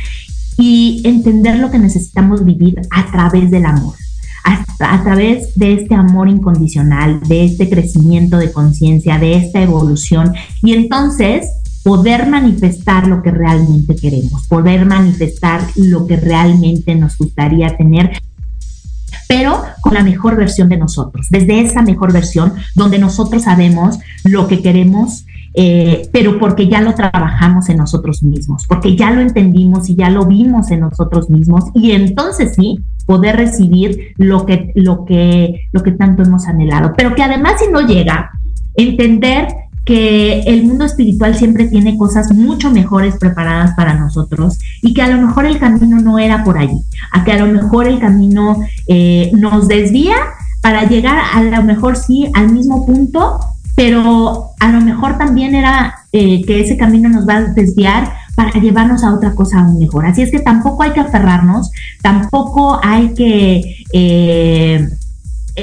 y 0.58 1.02
entender 1.06 1.58
lo 1.60 1.72
que 1.72 1.80
necesitamos 1.80 2.46
vivir 2.46 2.82
a 2.92 3.12
través 3.12 3.50
del 3.50 3.66
amor. 3.66 3.96
A, 4.44 4.64
a, 4.94 5.04
través 5.04 5.56
de 5.56 5.74
este 5.74 5.94
amor 5.94 6.30
incondicional, 6.30 7.20
de 7.22 7.46
este 7.46 7.70
crecimiento 7.70 8.38
de 8.38 8.52
conciencia, 8.52 9.18
de 9.18 9.36
esta 9.36 9.62
evolución. 9.62 10.34
Y 10.62 10.74
entonces 10.74 11.48
poder 11.84 12.28
manifestar 12.28 13.08
lo 13.08 13.22
que 13.22 13.32
realmente 13.32 13.96
queremos, 13.96 14.46
poder 14.48 14.86
manifestar 14.86 15.62
lo 15.76 16.06
que 16.06 16.18
realmente 16.18 16.96
nos 16.96 17.18
gustaría 17.18 17.76
tener 17.76 18.22
pero 19.28 19.62
con 19.82 19.94
la 19.94 20.04
mejor 20.04 20.36
versión 20.36 20.70
de 20.70 20.78
nosotros, 20.78 21.28
desde 21.30 21.62
esa 21.62 21.82
mejor 21.82 22.14
versión 22.14 22.54
donde 22.76 23.00
nosotros 23.00 23.44
sabemos 23.44 24.00
lo 24.24 24.48
que 24.48 24.62
queremos, 24.62 25.26
eh, 25.54 26.08
pero 26.12 26.40
porque 26.40 26.68
ya 26.68 26.82
lo 26.82 26.94
trabajamos 26.94 27.68
en 27.70 27.78
nosotros 27.78 28.24
mismos, 28.24 28.66
porque 28.68 28.96
ya 28.96 29.12
lo 29.12 29.22
entendimos 29.22 29.90
y 29.90 29.96
ya 29.96 30.10
lo 30.10 30.26
vimos 30.26 30.72
en 30.72 30.82
nosotros 30.82 31.30
mismos 31.30 31.66
y 31.74 31.92
entonces 31.92 32.54
sí 32.56 32.80
poder 33.06 33.38
recibir 33.38 34.14
lo 34.18 34.46
que, 34.46 34.72
lo 34.76 35.06
que, 35.06 35.68
lo 35.72 35.82
que 35.82 35.92
tanto 35.92 36.24
hemos 36.24 36.46
anhelado, 36.46 36.94
pero 36.96 37.16
que 37.16 37.24
además 37.24 37.54
si 37.60 37.72
no 37.72 37.82
llega, 37.82 38.32
entender 38.76 39.48
que 39.88 40.42
el 40.42 40.66
mundo 40.66 40.84
espiritual 40.84 41.34
siempre 41.36 41.66
tiene 41.66 41.98
cosas 41.98 42.34
mucho 42.34 42.70
mejores 42.70 43.16
preparadas 43.16 43.72
para 43.74 43.94
nosotros 43.94 44.60
y 44.82 44.94
que 44.94 45.02
a 45.02 45.08
lo 45.08 45.26
mejor 45.26 45.46
el 45.46 45.60
camino 45.60 45.98
no 46.02 46.20
era 46.20 46.44
por 46.44 46.58
allí, 46.58 46.78
a 47.14 47.24
que 47.24 47.32
a 47.32 47.38
lo 47.38 47.48
mejor 47.48 47.88
el 47.88 47.98
camino 47.98 48.58
eh, 48.88 49.32
nos 49.34 49.70
desvía 49.70 50.16
para 50.62 50.84
llegar 50.90 51.18
a 51.34 51.42
lo 51.42 51.64
mejor 51.64 51.96
sí 51.96 52.30
al 52.34 52.52
mismo 52.52 52.86
punto, 52.86 53.40
pero 53.78 54.50
a 54.60 54.72
lo 54.74 54.82
mejor 54.82 55.18
también 55.18 55.56
era 55.56 55.96
eh, 56.12 56.44
que 56.46 56.60
ese 56.60 56.76
camino 56.76 57.08
nos 57.08 57.26
va 57.26 57.38
a 57.38 57.42
desviar 57.46 58.12
para 58.36 58.60
llevarnos 58.60 59.06
a 59.06 59.14
otra 59.14 59.36
cosa 59.36 59.62
aún 59.62 59.80
mejor. 59.80 60.06
Así 60.06 60.22
es 60.22 60.32
que 60.32 60.40
tampoco 60.40 60.84
hay 60.84 60.92
que 60.92 61.00
aferrarnos, 61.00 61.72
tampoco 62.02 62.78
hay 62.84 63.14
que 63.14 63.86
eh, 63.94 64.90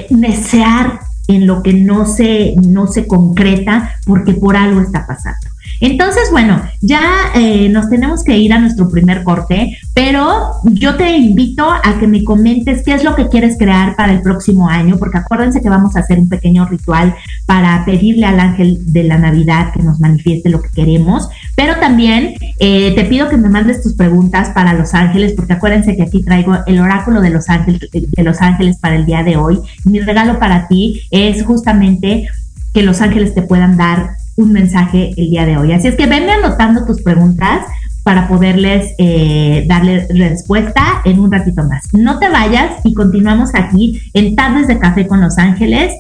desear 0.09 1.04
en 1.29 1.47
lo 1.47 1.63
que 1.63 1.73
no 1.73 2.07
se, 2.07 2.55
no 2.57 2.87
se 2.87 3.07
concreta 3.07 3.97
porque 4.07 4.35
por 4.35 4.57
algo 4.57 4.81
está 4.81 5.07
pasando. 5.07 5.54
Entonces, 5.85 6.31
bueno, 6.31 6.62
ya 6.81 7.03
eh, 7.35 7.68
nos 7.68 7.90
tenemos 7.90 8.25
que 8.25 8.38
ir 8.38 8.55
a 8.55 8.59
nuestro 8.59 8.88
primer 8.88 9.23
corte, 9.23 9.77
pero 9.92 10.53
yo 10.64 10.97
te 10.97 11.14
invito 11.14 11.70
a 11.70 11.99
que 12.01 12.07
me 12.07 12.25
comentes 12.25 12.83
qué 12.83 12.94
es 12.94 13.05
lo 13.05 13.14
que 13.14 13.29
quieres 13.29 13.59
crear 13.59 13.94
para 13.94 14.14
el 14.14 14.23
próximo 14.23 14.70
año, 14.70 14.97
porque 14.97 15.18
acuérdense 15.18 15.61
que 15.61 15.68
vamos 15.68 15.94
a 15.94 16.01
hacer 16.01 16.18
un 16.18 16.31
pequeño 16.31 16.64
ritual 16.64 17.14
para 17.44 17.85
pedirle 17.85 18.25
al 18.25 18.40
ángel 18.40 18.94
de 18.94 19.05
la 19.05 19.18
Navidad 19.18 19.75
que 19.75 19.83
nos 19.83 20.01
manifieste 20.01 20.49
lo 20.49 20.62
que 20.62 20.70
queremos, 20.70 21.29
pero 21.55 21.77
también 21.79 22.33
eh, 22.61 22.94
te 22.94 23.05
pido 23.05 23.29
que 23.29 23.37
me 23.37 23.51
mandes 23.51 23.83
tus 23.83 23.92
preguntas 23.92 24.53
para 24.55 24.73
los 24.73 24.94
ángeles, 24.94 25.35
porque 25.35 25.53
acuérdense 25.53 25.97
que 25.97 26.03
aquí 26.05 26.23
traigo 26.23 26.57
el 26.66 26.81
oráculo 26.81 27.20
de 27.20 27.29
los 27.29 27.51
ángeles, 27.51 27.90
de 27.92 28.25
los 28.25 28.40
ángeles 28.40 28.79
para 28.79 28.97
el 28.97 29.05
día 29.05 29.23
de 29.23 29.37
hoy. 29.37 29.61
Mi 29.85 30.01
regalo 30.01 30.38
para 30.38 30.66
ti 30.66 31.03
es 31.11 31.44
justamente 31.44 32.27
que 32.73 32.83
los 32.83 33.03
ángeles 33.03 33.35
te 33.35 33.42
puedan 33.42 33.77
dar 33.77 34.24
un 34.37 34.53
mensaje 34.53 35.12
el 35.16 35.31
día 35.31 35.47
de 35.47 35.57
hoy. 35.57 35.73
Así 35.73 35.88
es 35.88 35.97
que 35.97 36.07
venme 36.07 36.33
anotando 36.33 36.85
tus 36.85 37.03
preguntas 37.03 37.66
para 38.05 38.29
poderles 38.29 38.94
eh, 38.99 39.64
darle 39.66 40.07
respuesta 40.11 41.01
en 41.05 41.18
un 41.18 41.33
ratito 41.33 41.64
más. 41.64 41.85
No 41.92 42.18
te 42.18 42.29
vayas 42.29 42.73
y 42.85 42.92
continuamos 42.94 43.51
aquí 43.55 44.01
en 44.12 44.37
Tardes 44.37 44.68
de 44.68 44.79
Café 44.79 45.07
con 45.07 45.20
Los 45.20 45.38
Ángeles. 45.38 45.94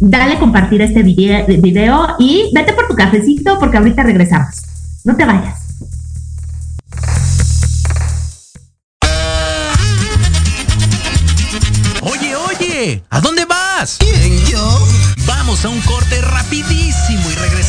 Dale 0.00 0.38
compartir 0.38 0.80
este 0.82 1.02
video 1.02 2.16
y 2.18 2.50
vete 2.54 2.72
por 2.72 2.88
tu 2.88 2.94
cafecito 2.94 3.58
porque 3.58 3.76
ahorita 3.76 4.02
regresamos. 4.02 4.62
No 5.04 5.16
te 5.16 5.24
vayas. 5.24 5.60
Oye, 12.02 12.34
oye, 12.36 13.02
¿a 13.10 13.20
dónde 13.20 13.44
vas? 13.44 13.98
¿Quién, 13.98 14.38
yo? 14.46 14.78
Vamos 15.26 15.64
a 15.64 15.68
un 15.68 15.80
corte 15.82 16.20
rapidísimo 16.22 17.13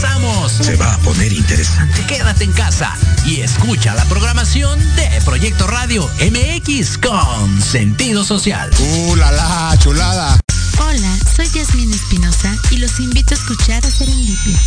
regresamos. 0.05 0.51
Se 0.51 0.75
va 0.75 0.93
a 0.93 0.97
poner 0.99 1.33
interesante. 1.33 2.05
Quédate 2.07 2.43
en 2.43 2.51
casa 2.51 2.95
y 3.25 3.41
escucha 3.41 3.93
la 3.95 4.05
programación 4.05 4.79
de 4.95 5.21
Proyecto 5.23 5.67
Radio 5.67 6.09
MX 6.19 6.97
con 6.97 7.61
sentido 7.61 8.23
social. 8.23 8.69
¡Uh, 8.79 9.15
la, 9.15 9.31
la 9.31 9.77
chulada! 9.79 10.39
Hola, 10.79 11.17
soy 11.35 11.47
Yasmin 11.49 11.93
Espinosa 11.93 12.55
y 12.71 12.77
los 12.77 12.99
invito 12.99 13.33
a 13.33 13.37
escuchar 13.37 13.85
a 13.85 13.89
Serendipia. 13.89 14.59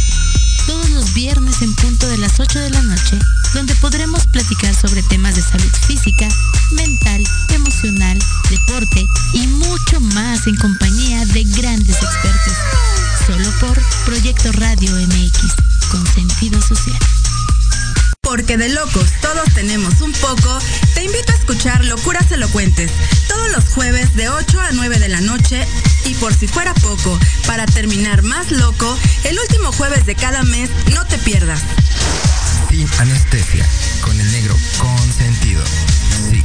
Todos 0.66 0.90
los 0.90 1.14
viernes 1.14 1.62
en 1.62 1.74
punto 1.74 2.06
de 2.08 2.18
las 2.18 2.40
8 2.40 2.58
de 2.58 2.70
la 2.70 2.82
noche, 2.82 3.18
donde 3.54 3.74
podremos 3.76 4.26
platicar 4.26 4.74
sobre 4.74 5.02
temas 5.04 5.34
de 5.34 5.42
salud 5.42 5.72
física, 5.86 6.28
mental, 6.72 7.24
emocional, 7.54 8.18
deporte 8.50 9.06
y 9.32 9.46
mucho 9.46 10.00
más 10.00 10.46
en 10.46 10.56
compañía 10.56 11.24
de 11.26 11.44
grandes 11.44 11.96
expertos 11.96 12.54
solo 13.28 13.50
por 13.60 13.78
Proyecto 14.06 14.50
Radio 14.52 14.90
MX, 14.90 15.52
con 15.90 16.06
sentido 16.14 16.62
social. 16.62 16.98
Porque 18.22 18.56
de 18.56 18.70
locos 18.70 19.04
todos 19.20 19.44
tenemos 19.54 20.00
un 20.00 20.12
poco, 20.12 20.58
te 20.94 21.04
invito 21.04 21.32
a 21.32 21.34
escuchar 21.34 21.84
Locuras 21.84 22.32
Elocuentes, 22.32 22.90
todos 23.28 23.50
los 23.52 23.64
jueves 23.66 24.14
de 24.16 24.30
8 24.30 24.60
a 24.60 24.70
9 24.72 24.98
de 24.98 25.08
la 25.08 25.20
noche 25.20 25.66
y 26.06 26.14
por 26.14 26.32
si 26.32 26.46
fuera 26.46 26.72
poco, 26.74 27.18
para 27.46 27.66
terminar 27.66 28.22
más 28.22 28.50
loco, 28.50 28.98
el 29.24 29.38
último 29.38 29.72
jueves 29.72 30.06
de 30.06 30.14
cada 30.14 30.42
mes, 30.44 30.70
no 30.94 31.04
te 31.06 31.18
pierdas. 31.18 31.60
Sin 32.70 32.88
anestesia, 32.98 33.68
con 34.00 34.18
el 34.18 34.32
negro 34.32 34.56
consentido. 34.78 35.62
Sí, 36.30 36.42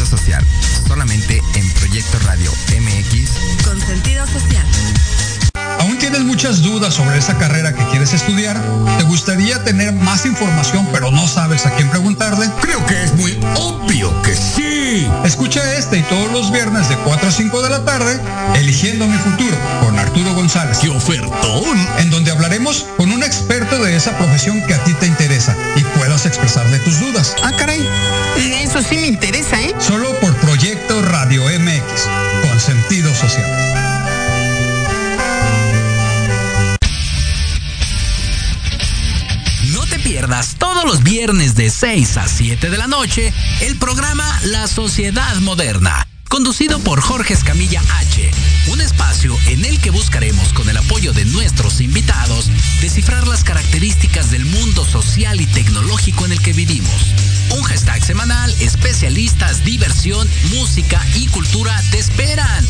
sentido 0.00 0.06
social, 0.06 0.44
solamente 0.86 1.42
en 1.54 1.70
Proyecto 1.72 2.18
Radio 2.20 2.50
MX. 2.80 3.64
Con 3.64 3.80
sentido 3.80 4.26
social. 4.26 4.66
¿Aún 5.80 5.98
tienes 5.98 6.20
muchas 6.20 6.62
dudas 6.62 6.94
sobre 6.94 7.18
esa 7.18 7.36
carrera 7.38 7.74
que 7.74 7.84
quieres 7.86 8.12
estudiar? 8.12 8.60
¿Te 8.98 9.04
gustaría 9.04 9.62
tener 9.64 9.92
más 9.92 10.26
información 10.26 10.86
pero 10.92 11.10
no 11.10 11.26
sabes 11.26 11.66
a 11.66 11.70
quién 11.70 11.88
preguntarle? 11.88 12.46
Creo 12.60 12.84
que 12.86 13.02
es 13.02 13.14
muy 13.14 13.38
obvio 13.56 14.10
que 14.22 14.34
sí. 14.34 15.06
Escucha 15.24 15.60
este 15.74 15.98
y 15.98 16.02
todos 16.02 16.30
los 16.32 16.50
viernes 16.52 16.88
de 16.88 16.96
4 16.96 17.28
a 17.28 17.32
5 17.32 17.62
de 17.62 17.70
la 17.70 17.84
tarde, 17.84 18.20
Eligiendo 18.54 19.06
mi 19.06 19.16
futuro, 19.18 19.56
con 19.80 19.98
Arturo 19.98 20.34
González. 20.34 20.78
¡Qué 20.78 20.88
ofertón! 20.88 21.78
En 21.98 22.10
donde 22.10 22.30
hablaremos 22.30 22.86
con 22.96 23.10
un 23.10 23.22
experto 23.22 23.82
de 23.82 23.96
esa 23.96 24.16
profesión 24.18 24.66
que 24.66 24.74
a 24.74 24.84
ti 24.84 24.92
te 24.94 25.06
interesa 25.06 25.56
y 25.76 25.82
puedas 26.20 26.26
expresarle 26.26 26.78
tus 26.80 27.00
dudas. 27.00 27.34
Ah, 27.42 27.52
caray. 27.56 27.86
Eso 28.62 28.82
sí 28.82 28.98
me 28.98 29.06
interesa, 29.06 29.60
¿eh? 29.60 29.74
Solo 29.78 30.12
por 30.20 30.34
Proyecto 30.36 31.00
Radio 31.02 31.44
MX, 31.44 32.08
con 32.46 32.60
sentido 32.60 33.14
social. 33.14 33.70
pierdas 40.02 40.56
todos 40.58 40.84
los 40.86 41.02
viernes 41.04 41.54
de 41.54 41.70
6 41.70 42.16
a 42.16 42.26
7 42.26 42.70
de 42.70 42.78
la 42.78 42.88
noche 42.88 43.32
el 43.60 43.76
programa 43.76 44.24
La 44.44 44.66
Sociedad 44.66 45.36
Moderna, 45.36 46.08
conducido 46.30 46.78
por 46.78 47.00
Jorge 47.00 47.34
Escamilla 47.34 47.82
H, 47.98 48.30
un 48.68 48.80
espacio 48.80 49.36
en 49.48 49.64
el 49.64 49.80
que 49.80 49.90
buscaremos 49.90 50.52
con 50.52 50.68
el 50.70 50.76
apoyo 50.76 51.12
de 51.12 51.24
nuestros 51.24 51.80
invitados 51.80 52.48
descifrar 52.80 53.26
las 53.26 53.42
características 53.42 54.30
del 54.30 54.44
mundo 54.44 54.84
social 54.84 55.40
y 55.40 55.46
tecnológico 55.46 56.24
en 56.24 56.32
el 56.32 56.40
que 56.40 56.52
vivimos. 56.52 57.14
Un 57.50 57.64
hashtag 57.64 58.04
semanal, 58.04 58.54
especialistas, 58.60 59.64
diversión, 59.64 60.28
música 60.50 61.04
y 61.16 61.26
cultura 61.26 61.82
te 61.90 61.98
esperan 61.98 62.64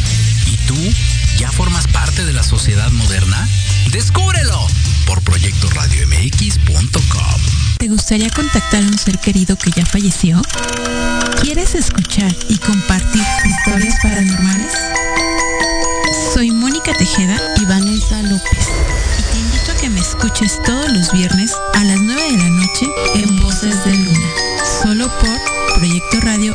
tú 0.70 0.76
ya 1.36 1.50
formas 1.50 1.88
parte 1.88 2.24
de 2.24 2.32
la 2.32 2.44
sociedad 2.44 2.92
moderna? 2.92 3.48
Descúbrelo 3.90 4.64
por 5.04 5.20
proyectoradiomx.com. 5.22 7.40
¿Te 7.78 7.88
gustaría 7.88 8.30
contactar 8.30 8.84
a 8.84 8.86
un 8.86 8.96
ser 8.96 9.18
querido 9.18 9.56
que 9.56 9.72
ya 9.72 9.84
falleció? 9.84 10.40
¿Quieres 11.42 11.74
escuchar 11.74 12.32
y 12.48 12.56
compartir 12.58 13.24
historias 13.44 13.96
paranormales? 14.00 14.72
Soy 16.34 16.52
Mónica 16.52 16.94
Tejeda 16.94 17.36
y 17.60 17.64
Vanessa 17.64 18.22
López 18.22 18.68
y 19.18 19.22
te 19.32 19.38
invito 19.38 19.72
a 19.72 19.74
que 19.74 19.90
me 19.90 19.98
escuches 19.98 20.62
todos 20.64 20.92
los 20.92 21.10
viernes 21.10 21.52
a 21.74 21.82
las 21.82 22.00
9 22.00 22.30
de 22.30 22.38
la 22.38 22.48
noche 22.48 22.86
en 23.16 23.42
Voces 23.42 23.84
de 23.84 23.96
Luna, 23.96 24.28
solo 24.82 25.08
por 25.18 25.36
Proyecto 25.74 26.20
Radio 26.20 26.54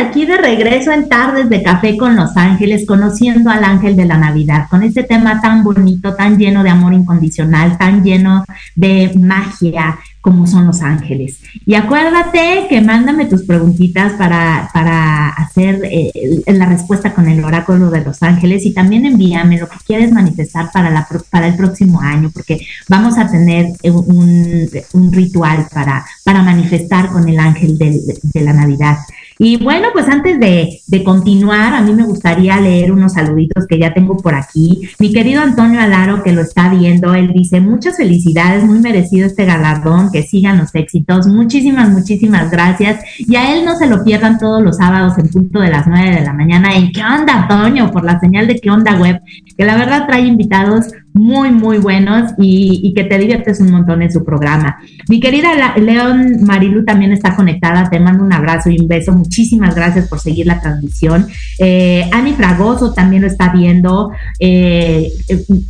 Aquí 0.00 0.26
de 0.26 0.36
regreso 0.36 0.92
en 0.92 1.08
Tardes 1.08 1.48
de 1.48 1.62
Café 1.62 1.96
con 1.96 2.16
Los 2.16 2.36
Ángeles, 2.36 2.86
conociendo 2.86 3.50
al 3.50 3.64
ángel 3.64 3.96
de 3.96 4.06
la 4.06 4.16
Navidad, 4.16 4.66
con 4.68 4.82
este 4.82 5.02
tema 5.02 5.40
tan 5.40 5.62
bonito, 5.62 6.14
tan 6.14 6.38
lleno 6.38 6.62
de 6.62 6.70
amor 6.70 6.94
incondicional, 6.94 7.76
tan 7.78 8.02
lleno 8.02 8.44
de 8.74 9.12
magia 9.18 9.98
como 10.20 10.46
son 10.46 10.66
los 10.66 10.82
ángeles. 10.82 11.40
Y 11.64 11.74
acuérdate 11.74 12.66
que 12.68 12.80
mándame 12.82 13.26
tus 13.26 13.44
preguntitas 13.44 14.12
para, 14.14 14.68
para 14.72 15.30
hacer 15.30 15.80
eh, 15.84 16.42
la 16.46 16.66
respuesta 16.66 17.14
con 17.14 17.26
el 17.28 17.42
oráculo 17.42 17.90
de 17.90 18.04
los 18.04 18.22
ángeles 18.22 18.66
y 18.66 18.74
también 18.74 19.06
envíame 19.06 19.58
lo 19.58 19.68
que 19.68 19.78
quieres 19.86 20.12
manifestar 20.12 20.70
para, 20.72 21.06
para 21.30 21.46
el 21.46 21.56
próximo 21.56 22.00
año, 22.00 22.30
porque 22.32 22.60
vamos 22.88 23.16
a 23.16 23.30
tener 23.30 23.72
un, 23.84 24.68
un 24.92 25.12
ritual 25.12 25.66
para, 25.72 26.04
para 26.24 26.42
manifestar 26.42 27.08
con 27.08 27.28
el 27.28 27.38
ángel 27.38 27.78
de, 27.78 28.18
de 28.22 28.40
la 28.42 28.52
Navidad. 28.52 28.98
Y 29.42 29.56
bueno, 29.56 29.88
pues 29.94 30.06
antes 30.06 30.38
de, 30.38 30.82
de, 30.86 31.02
continuar, 31.02 31.72
a 31.72 31.80
mí 31.80 31.94
me 31.94 32.02
gustaría 32.02 32.60
leer 32.60 32.92
unos 32.92 33.14
saluditos 33.14 33.66
que 33.66 33.78
ya 33.78 33.94
tengo 33.94 34.18
por 34.18 34.34
aquí. 34.34 34.82
Mi 34.98 35.14
querido 35.14 35.40
Antonio 35.40 35.80
Alaro, 35.80 36.22
que 36.22 36.32
lo 36.32 36.42
está 36.42 36.68
viendo, 36.68 37.14
él 37.14 37.32
dice, 37.32 37.58
muchas 37.58 37.96
felicidades, 37.96 38.64
muy 38.64 38.80
merecido 38.80 39.26
este 39.26 39.46
galardón, 39.46 40.12
que 40.12 40.24
sigan 40.24 40.58
los 40.58 40.74
éxitos. 40.74 41.26
Muchísimas, 41.26 41.88
muchísimas 41.88 42.50
gracias. 42.50 43.02
Y 43.16 43.34
a 43.36 43.54
él 43.54 43.64
no 43.64 43.76
se 43.76 43.86
lo 43.86 44.04
pierdan 44.04 44.38
todos 44.38 44.62
los 44.62 44.76
sábados 44.76 45.16
en 45.16 45.30
punto 45.30 45.60
de 45.60 45.70
las 45.70 45.86
9 45.86 46.16
de 46.16 46.20
la 46.20 46.34
mañana 46.34 46.76
en 46.76 46.92
¿Qué 46.92 47.02
onda, 47.02 47.44
Antonio? 47.44 47.90
Por 47.90 48.04
la 48.04 48.20
señal 48.20 48.46
de 48.46 48.56
¿Qué 48.56 48.70
onda 48.70 49.00
web? 49.00 49.22
Que 49.56 49.64
la 49.64 49.78
verdad 49.78 50.06
trae 50.06 50.26
invitados 50.26 50.88
muy, 51.12 51.50
muy 51.50 51.78
buenos 51.78 52.32
y, 52.38 52.80
y, 52.82 52.94
que 52.94 53.04
te 53.04 53.18
diviertes 53.18 53.60
un 53.60 53.70
montón 53.70 54.02
en 54.02 54.12
su 54.12 54.24
programa. 54.24 54.78
Mi 55.08 55.18
querida 55.18 55.48
León 55.76 56.42
Marilu 56.42 56.84
también 56.84 57.12
está 57.12 57.34
conectada, 57.34 57.90
te 57.90 57.98
mando 57.98 58.22
un 58.22 58.32
abrazo 58.32 58.70
y 58.70 58.78
un 58.78 58.86
beso. 58.86 59.12
Muchísimas 59.12 59.74
gracias 59.74 60.08
por 60.08 60.20
seguir 60.20 60.46
la 60.46 60.60
transmisión. 60.60 61.26
Eh, 61.58 62.08
Ani 62.12 62.32
Fragoso 62.34 62.92
también 62.92 63.22
lo 63.22 63.28
está 63.28 63.52
viendo. 63.52 64.12
Eh, 64.38 65.10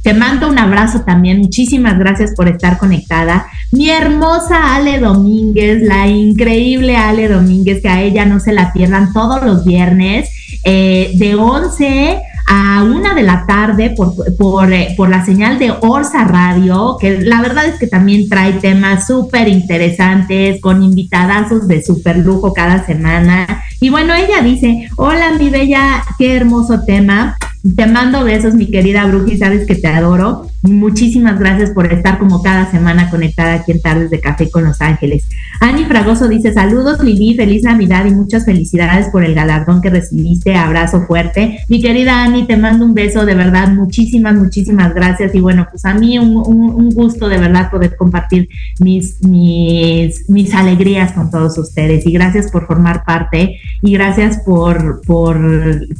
te 0.02 0.14
mando 0.14 0.48
un 0.48 0.58
abrazo 0.58 1.02
también. 1.02 1.38
Muchísimas 1.38 1.98
gracias 1.98 2.34
por 2.34 2.48
estar 2.48 2.78
conectada. 2.78 3.46
Mi 3.72 3.88
hermosa 3.88 4.74
Ale 4.74 4.98
Domínguez, 4.98 5.82
la 5.82 6.06
increíble 6.08 6.96
Ale 6.96 7.28
Domínguez, 7.28 7.80
que 7.82 7.88
a 7.88 8.02
ella 8.02 8.26
no 8.26 8.40
se 8.40 8.52
la 8.52 8.72
pierdan 8.72 9.12
todos 9.12 9.42
los 9.42 9.64
viernes 9.64 10.28
eh, 10.64 11.12
de 11.14 11.34
11 11.34 12.20
a 12.46 12.82
una 12.82 13.14
de 13.14 13.22
la 13.22 13.46
tarde 13.46 13.94
por, 13.96 14.14
por, 14.36 14.72
eh, 14.72 14.94
por, 14.96 15.08
la 15.08 15.24
señal 15.24 15.58
de 15.58 15.72
Orsa 15.80 16.24
Radio, 16.24 16.96
que 17.00 17.20
la 17.20 17.40
verdad 17.40 17.66
es 17.66 17.78
que 17.78 17.86
también 17.86 18.28
trae 18.28 18.54
temas 18.54 19.06
súper 19.06 19.48
interesantes 19.48 20.60
con 20.60 20.82
invitadazos 20.82 21.68
de 21.68 21.82
súper 21.82 22.18
lujo 22.18 22.52
cada 22.52 22.84
semana. 22.84 23.64
Y 23.80 23.90
bueno, 23.90 24.14
ella 24.14 24.42
dice, 24.42 24.88
hola 24.96 25.32
mi 25.38 25.50
bella, 25.50 26.04
qué 26.18 26.36
hermoso 26.36 26.82
tema. 26.84 27.36
Te 27.76 27.86
mando 27.86 28.24
besos, 28.24 28.54
mi 28.54 28.70
querida 28.70 29.06
Bruji, 29.06 29.36
sabes 29.36 29.66
que 29.66 29.74
te 29.74 29.88
adoro. 29.88 30.46
Muchísimas 30.62 31.38
gracias 31.38 31.70
por 31.70 31.90
estar 31.90 32.18
como 32.18 32.42
cada 32.42 32.70
semana 32.70 33.08
conectada 33.08 33.54
aquí 33.54 33.72
en 33.72 33.80
Tardes 33.80 34.10
de 34.10 34.20
Café 34.20 34.50
con 34.50 34.64
Los 34.64 34.82
Ángeles. 34.82 35.24
Ani 35.58 35.84
Fragoso 35.84 36.28
dice, 36.28 36.52
saludos 36.52 37.02
Lili, 37.02 37.34
feliz 37.34 37.62
Navidad 37.62 38.04
y 38.04 38.10
muchas 38.10 38.44
felicidades 38.44 39.08
por 39.08 39.24
el 39.24 39.34
galardón 39.34 39.80
que 39.80 39.88
recibiste. 39.88 40.54
Abrazo 40.54 41.06
fuerte. 41.06 41.60
Mi 41.68 41.80
querida 41.80 42.22
Ani, 42.24 42.46
te 42.46 42.58
mando 42.58 42.84
un 42.84 42.92
beso, 42.92 43.24
de 43.24 43.34
verdad, 43.34 43.72
muchísimas, 43.72 44.34
muchísimas 44.34 44.94
gracias. 44.94 45.34
Y 45.34 45.40
bueno, 45.40 45.66
pues 45.70 45.86
a 45.86 45.94
mí 45.94 46.18
un, 46.18 46.90
gusto 46.90 47.28
de 47.28 47.38
verdad 47.38 47.70
poder 47.70 47.96
compartir 47.96 48.48
mis, 48.80 49.22
mis, 49.22 50.28
mis 50.28 50.54
alegrías 50.54 51.12
con 51.12 51.30
todos 51.30 51.56
ustedes. 51.56 52.06
Y 52.06 52.12
gracias 52.12 52.50
por 52.50 52.66
formar 52.66 53.04
parte 53.04 53.60
y 53.80 53.92
gracias 53.92 54.40
por, 54.44 55.00
por, 55.06 55.40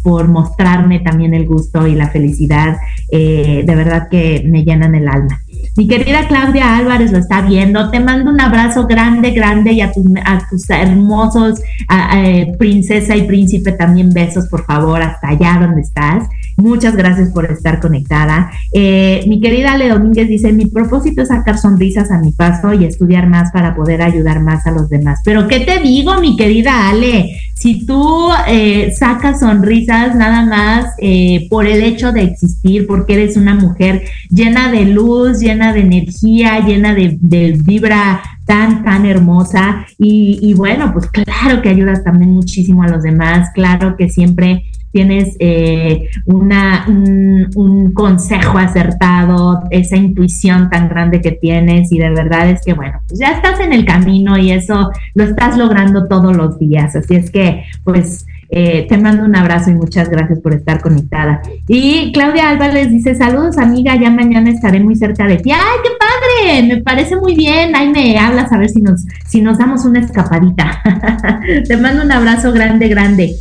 por 0.03 0.29
mostrarme 0.29 1.01
también 1.01 1.33
el 1.33 1.47
gusto 1.47 1.87
y 1.87 1.95
la 1.95 2.11
felicidad. 2.11 2.77
Eh, 3.11 3.63
de 3.65 3.75
verdad 3.75 4.09
que 4.11 4.50
me 4.51 4.65
llenan 4.65 4.95
el 4.95 5.09
alma. 5.09 5.41
Mi 5.77 5.87
querida 5.87 6.27
Claudia 6.29 6.77
Álvarez 6.77 7.13
lo 7.13 7.19
está 7.19 7.43
viendo. 7.43 7.91
Te 7.91 8.01
mando 8.01 8.31
un 8.31 8.41
abrazo 8.41 8.87
grande, 8.87 9.31
grande 9.31 9.73
y 9.73 9.81
a, 9.81 9.93
tu, 9.93 10.03
tus 10.51 10.69
hermosos 10.71 11.61
a, 11.89 12.23
princesa 12.59 13.17
y 13.17 13.23
príncipe 13.23 13.73
también 13.73 14.11
besos, 14.11 14.49
por 14.49 14.65
favor, 14.65 15.01
hasta 15.01 15.29
allá 15.29 15.59
donde 15.61 15.83
estás. 15.83 16.29
Muchas 16.61 16.95
gracias 16.95 17.31
por 17.31 17.51
estar 17.51 17.81
conectada. 17.81 18.51
Eh, 18.73 19.25
mi 19.27 19.41
querida 19.41 19.73
Ale 19.73 19.89
Domínguez 19.89 20.29
dice, 20.29 20.53
mi 20.53 20.67
propósito 20.67 21.23
es 21.23 21.29
sacar 21.29 21.59
sonrisas 21.59 22.11
a 22.11 22.19
mi 22.19 22.33
paso 22.33 22.75
y 22.75 22.85
estudiar 22.85 23.27
más 23.29 23.51
para 23.51 23.75
poder 23.75 24.03
ayudar 24.03 24.41
más 24.41 24.67
a 24.67 24.71
los 24.71 24.91
demás. 24.91 25.21
Pero 25.25 25.49
¿qué 25.49 25.61
te 25.61 25.81
digo, 25.81 26.21
mi 26.21 26.37
querida 26.37 26.91
Ale? 26.91 27.31
Si 27.55 27.87
tú 27.87 28.29
eh, 28.49 28.93
sacas 28.99 29.41
sonrisas 29.41 30.15
nada 30.15 30.45
más 30.45 30.95
eh, 30.99 31.47
por 31.49 31.67
el 31.67 31.83
hecho 31.83 32.13
de 32.13 32.23
existir, 32.23 32.87
porque 32.87 33.15
eres 33.15 33.37
una 33.37 33.55
mujer 33.55 34.03
llena 34.29 34.71
de 34.71 34.85
luz, 34.85 35.41
llena 35.41 35.73
de 35.73 35.81
energía, 35.81 36.61
llena 36.61 36.95
de, 36.95 37.19
vibra 37.63 38.23
tan, 38.45 38.83
tan 38.85 39.07
hermosa. 39.07 39.87
Y, 39.99 40.39
y, 40.43 40.55
bueno, 40.55 40.93
pues 40.93 41.07
claro 41.07 41.63
que 41.63 41.69
ayudas 41.69 42.05
también 42.05 42.33
muchísimo 42.33 42.83
a 42.83 42.89
los 42.89 43.03
demás, 43.03 43.51
claro 43.55 43.97
que 43.97 44.09
siempre 44.09 44.70
tienes 44.93 45.37
eh, 45.39 46.09
una, 46.27 46.85
un, 46.89 47.93
consejo 47.95 48.59
acertado, 48.59 49.63
esa 49.71 49.97
intuición 49.97 50.71
tan 50.71 50.89
grande 50.89 51.21
que 51.21 51.33
tienes 51.33 51.91
y 51.93 51.99
de 51.99 52.11
verdad 52.11 52.49
es 52.51 52.63
que, 52.65 52.75
bueno, 52.75 53.01
pues 53.09 53.21
ya 53.21 53.33
estás 53.33 53.61
en 53.61 53.73
el 53.73 53.85
camino 53.85 54.39
y 54.39 54.53
eso 54.53 54.91
lo 55.15 55.25
estás 55.25 55.57
logrando 55.57 56.07
todos 56.07 56.37
los 56.37 56.59
días. 56.59 56.95
Así 56.97 57.15
es 57.15 57.31
que, 57.31 57.65
pues, 57.85 58.27
Eh, 58.53 58.87
te 58.89 58.99
mando 58.99 59.25
un 59.25 59.37
abrazo 59.37 59.71
y 59.71 59.75
muchas 59.75 60.11
gracias 60.11 60.41
por 60.41 60.53
estar 60.53 60.81
conectada. 60.81 61.41
Y 61.69 62.11
Claudia 62.13 62.49
Álvarez 62.49 62.91
dice, 62.91 63.15
saludos 63.15 63.59
amiga, 63.59 63.95
ya 63.95 64.11
mañana 64.11 64.51
estaré 64.51 64.81
muy 64.81 64.97
cerca 64.97 65.25
de 65.27 65.37
ti. 65.37 65.53
¡Ay, 65.53 65.79
qué 65.85 65.91
padre! 65.99 66.67
Me 66.67 66.83
parece 66.83 67.15
muy 67.15 67.37
bien. 67.37 67.77
Ahí 67.77 67.91
me 67.91 68.19
hablas 68.19 68.51
a 68.51 68.59
ver 68.59 68.69
si 68.69 68.83
nos, 68.83 69.07
si 69.25 69.41
nos 69.41 69.59
damos 69.59 69.85
una 69.85 70.01
escapadita. 70.01 70.83
te 71.69 71.77
mando 71.77 72.03
un 72.03 72.11
abrazo 72.11 72.53
grande, 72.53 72.89
grande. 72.89 73.37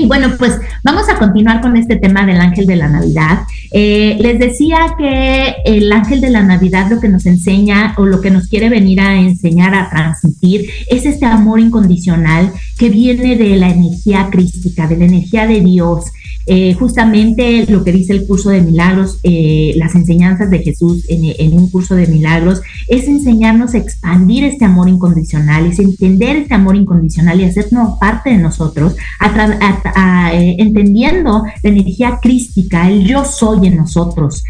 Y 0.00 0.06
bueno, 0.06 0.30
pues 0.38 0.58
vamos 0.82 1.10
a 1.10 1.18
continuar 1.18 1.60
con 1.60 1.76
este 1.76 1.96
tema 1.96 2.24
del 2.24 2.40
ángel 2.40 2.66
de 2.66 2.76
la 2.76 2.88
Navidad. 2.88 3.40
Eh, 3.70 4.16
les 4.18 4.38
decía 4.38 4.94
que 4.96 5.56
el 5.66 5.92
ángel 5.92 6.22
de 6.22 6.30
la 6.30 6.42
Navidad 6.42 6.90
lo 6.90 7.00
que 7.00 7.08
nos 7.10 7.26
enseña 7.26 7.92
o 7.98 8.06
lo 8.06 8.22
que 8.22 8.30
nos 8.30 8.48
quiere 8.48 8.70
venir 8.70 8.98
a 9.02 9.20
enseñar 9.20 9.74
a 9.74 9.90
transmitir 9.90 10.70
es 10.88 11.04
este 11.04 11.26
amor 11.26 11.60
incondicional 11.60 12.50
que 12.78 12.88
viene 12.88 13.36
de 13.36 13.56
la 13.56 13.68
energía 13.68 14.28
crística, 14.30 14.86
de 14.86 14.96
la 14.96 15.04
energía 15.04 15.46
de 15.46 15.60
Dios, 15.60 16.06
eh, 16.52 16.74
justamente 16.74 17.64
lo 17.68 17.84
que 17.84 17.92
dice 17.92 18.12
el 18.12 18.26
curso 18.26 18.50
de 18.50 18.60
milagros, 18.60 19.20
eh, 19.22 19.72
las 19.76 19.94
enseñanzas 19.94 20.50
de 20.50 20.58
Jesús 20.58 21.06
en, 21.08 21.52
un 21.52 21.70
curso 21.70 21.94
de 21.94 22.08
milagros, 22.08 22.60
es 22.88 23.06
enseñarnos 23.06 23.74
a 23.74 23.78
expandir 23.78 24.42
este 24.42 24.64
amor 24.64 24.88
incondicional, 24.88 25.66
es 25.66 25.78
entender 25.78 26.34
este 26.34 26.54
amor 26.54 26.74
incondicional 26.74 27.40
y 27.40 27.44
hacernos 27.44 28.00
parte 28.00 28.30
de 28.30 28.38
nosotros, 28.38 28.96
eh, 29.22 30.56
entendiendo 30.58 31.44
la 31.62 31.70
energía 31.70 32.18
crística, 32.20 32.90
el 32.90 33.06
yo 33.06 33.24
soy 33.24 33.68
en 33.68 33.76
nosotros, 33.76 34.42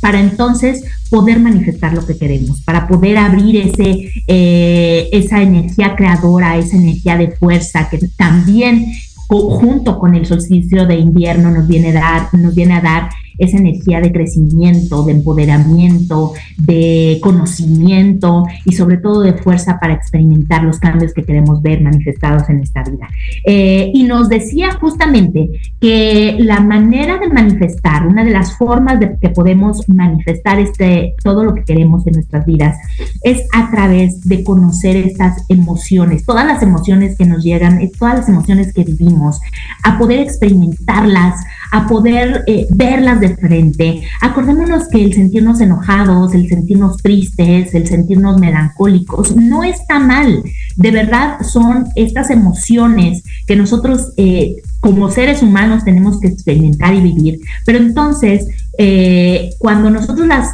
para 0.00 0.18
entonces 0.18 0.82
poder 1.10 1.38
manifestar 1.38 1.94
lo 1.94 2.04
que 2.04 2.18
queremos, 2.18 2.60
para 2.62 2.88
poder 2.88 3.18
abrir 3.18 3.56
ese, 3.68 4.10
esa 4.26 5.42
energía 5.42 5.94
creadora, 5.94 6.58
esa 6.58 6.76
energía 6.76 7.16
de 7.16 7.30
fuerza 7.30 7.88
que 7.88 8.00
también 8.16 8.86
junto 9.28 9.98
con 9.98 10.14
el 10.14 10.26
solsticio 10.26 10.86
de 10.86 10.96
invierno 10.96 11.50
nos 11.50 11.66
viene 11.66 11.90
a 11.90 12.00
dar, 12.00 12.34
nos 12.34 12.54
viene 12.54 12.74
a 12.74 12.80
dar 12.80 13.08
esa 13.38 13.58
energía 13.58 14.00
de 14.00 14.12
crecimiento, 14.12 15.04
de 15.04 15.12
empoderamiento, 15.12 16.32
de 16.58 17.18
conocimiento 17.22 18.44
y 18.64 18.72
sobre 18.72 18.98
todo 18.98 19.22
de 19.22 19.34
fuerza 19.34 19.78
para 19.80 19.94
experimentar 19.94 20.64
los 20.64 20.78
cambios 20.78 21.12
que 21.12 21.24
queremos 21.24 21.62
ver 21.62 21.80
manifestados 21.80 22.48
en 22.48 22.60
esta 22.60 22.82
vida. 22.82 23.08
Eh, 23.44 23.90
y 23.94 24.04
nos 24.04 24.28
decía 24.28 24.72
justamente 24.80 25.50
que 25.80 26.36
la 26.38 26.60
manera 26.60 27.18
de 27.18 27.28
manifestar, 27.28 28.06
una 28.06 28.24
de 28.24 28.30
las 28.30 28.56
formas 28.56 29.00
de 29.00 29.16
que 29.20 29.28
podemos 29.30 29.88
manifestar 29.88 30.58
este, 30.58 31.14
todo 31.22 31.44
lo 31.44 31.54
que 31.54 31.64
queremos 31.64 32.06
en 32.06 32.14
nuestras 32.14 32.46
vidas, 32.46 32.76
es 33.22 33.46
a 33.52 33.70
través 33.70 34.22
de 34.22 34.44
conocer 34.44 34.96
estas 34.96 35.44
emociones, 35.48 36.24
todas 36.24 36.46
las 36.46 36.62
emociones 36.62 37.16
que 37.16 37.26
nos 37.26 37.42
llegan, 37.42 37.80
todas 37.98 38.18
las 38.18 38.28
emociones 38.28 38.72
que 38.72 38.84
vivimos, 38.84 39.40
a 39.82 39.98
poder 39.98 40.20
experimentarlas, 40.20 41.34
a 41.72 41.86
poder 41.86 42.44
eh, 42.46 42.66
verlas 42.70 43.20
de 43.20 43.25
frente. 43.34 44.02
Acordémonos 44.20 44.88
que 44.88 45.02
el 45.02 45.12
sentirnos 45.12 45.60
enojados, 45.60 46.34
el 46.34 46.48
sentirnos 46.48 46.98
tristes, 46.98 47.74
el 47.74 47.86
sentirnos 47.86 48.38
melancólicos, 48.38 49.34
no 49.34 49.64
está 49.64 49.98
mal. 49.98 50.42
De 50.76 50.90
verdad 50.90 51.40
son 51.42 51.86
estas 51.96 52.30
emociones 52.30 53.22
que 53.46 53.56
nosotros 53.56 54.12
eh, 54.16 54.56
como 54.80 55.10
seres 55.10 55.42
humanos 55.42 55.84
tenemos 55.84 56.20
que 56.20 56.28
experimentar 56.28 56.94
y 56.94 57.00
vivir. 57.00 57.40
Pero 57.64 57.78
entonces, 57.78 58.46
eh, 58.78 59.50
cuando 59.58 59.90
nosotros 59.90 60.26
las 60.26 60.50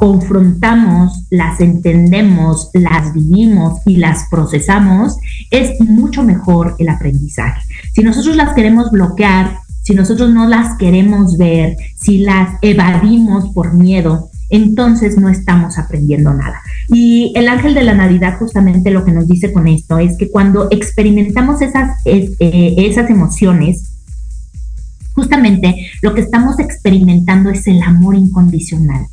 confrontamos, 0.00 1.26
las 1.28 1.60
entendemos, 1.60 2.70
las 2.72 3.12
vivimos 3.12 3.80
y 3.84 3.96
las 3.96 4.26
procesamos, 4.30 5.18
es 5.50 5.78
mucho 5.78 6.22
mejor 6.22 6.74
el 6.78 6.88
aprendizaje. 6.88 7.60
Si 7.92 8.02
nosotros 8.02 8.34
las 8.34 8.54
queremos 8.54 8.90
bloquear, 8.90 9.58
si 9.90 9.96
nosotros 9.96 10.30
no 10.30 10.46
las 10.46 10.78
queremos 10.78 11.36
ver, 11.36 11.76
si 11.96 12.18
las 12.18 12.58
evadimos 12.62 13.52
por 13.52 13.74
miedo, 13.74 14.30
entonces 14.48 15.16
no 15.16 15.28
estamos 15.28 15.78
aprendiendo 15.78 16.32
nada. 16.32 16.62
Y 16.90 17.32
el 17.34 17.48
ángel 17.48 17.74
de 17.74 17.82
la 17.82 17.94
Navidad 17.94 18.38
justamente 18.38 18.92
lo 18.92 19.04
que 19.04 19.10
nos 19.10 19.26
dice 19.26 19.52
con 19.52 19.66
esto 19.66 19.98
es 19.98 20.16
que 20.16 20.30
cuando 20.30 20.68
experimentamos 20.70 21.60
esas, 21.60 21.98
eh, 22.04 22.36
esas 22.78 23.10
emociones, 23.10 23.90
justamente 25.12 25.90
lo 26.02 26.14
que 26.14 26.20
estamos 26.20 26.60
experimentando 26.60 27.50
es 27.50 27.66
el 27.66 27.82
amor 27.82 28.14
incondicional, 28.14 29.06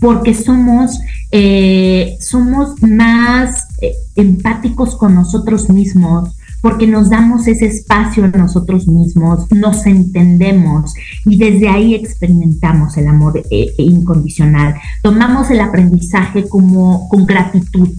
porque 0.00 0.32
somos, 0.32 1.00
eh, 1.32 2.16
somos 2.18 2.82
más 2.82 3.66
eh, 3.82 3.92
empáticos 4.16 4.96
con 4.96 5.14
nosotros 5.14 5.68
mismos, 5.68 6.30
porque 6.64 6.86
nos 6.86 7.10
damos 7.10 7.46
ese 7.46 7.66
espacio 7.66 8.24
a 8.24 8.28
nosotros 8.28 8.88
mismos, 8.88 9.44
nos 9.52 9.84
entendemos 9.84 10.94
y 11.26 11.36
desde 11.36 11.68
ahí 11.68 11.94
experimentamos 11.94 12.96
el 12.96 13.06
amor 13.06 13.36
eh, 13.36 13.44
eh, 13.50 13.74
incondicional. 13.76 14.74
Tomamos 15.02 15.50
el 15.50 15.60
aprendizaje 15.60 16.48
como 16.48 17.06
con 17.10 17.26
gratitud. 17.26 17.90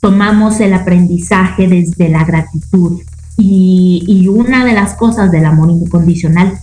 Tomamos 0.00 0.58
el 0.58 0.74
aprendizaje 0.74 1.68
desde 1.68 2.08
la 2.08 2.24
gratitud. 2.24 3.00
Y, 3.36 4.26
una 4.26 4.64
de 4.64 4.72
las 4.72 4.94
cosas 4.94 5.30
del 5.30 5.44
amor 5.44 5.70
incondicional, 5.70 6.58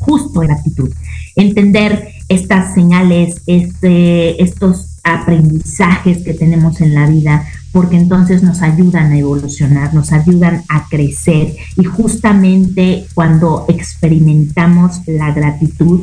justo 0.00 0.40
gratitud. 0.40 0.92
Entender 1.36 2.08
estas 2.28 2.74
señales, 2.74 3.40
este, 3.46 4.42
estos 4.42 4.98
aprendizajes 5.04 6.24
que 6.24 6.34
tenemos 6.34 6.80
en 6.80 6.94
la 6.94 7.06
vida, 7.06 7.46
porque 7.72 7.96
entonces 7.96 8.42
nos 8.42 8.62
ayudan 8.62 9.12
a 9.12 9.18
evolucionar, 9.18 9.94
nos 9.94 10.12
ayudan 10.12 10.62
a 10.68 10.86
crecer 10.88 11.56
y 11.76 11.84
justamente 11.84 13.06
cuando 13.14 13.64
experimentamos 13.68 15.00
la 15.06 15.32
gratitud, 15.32 16.02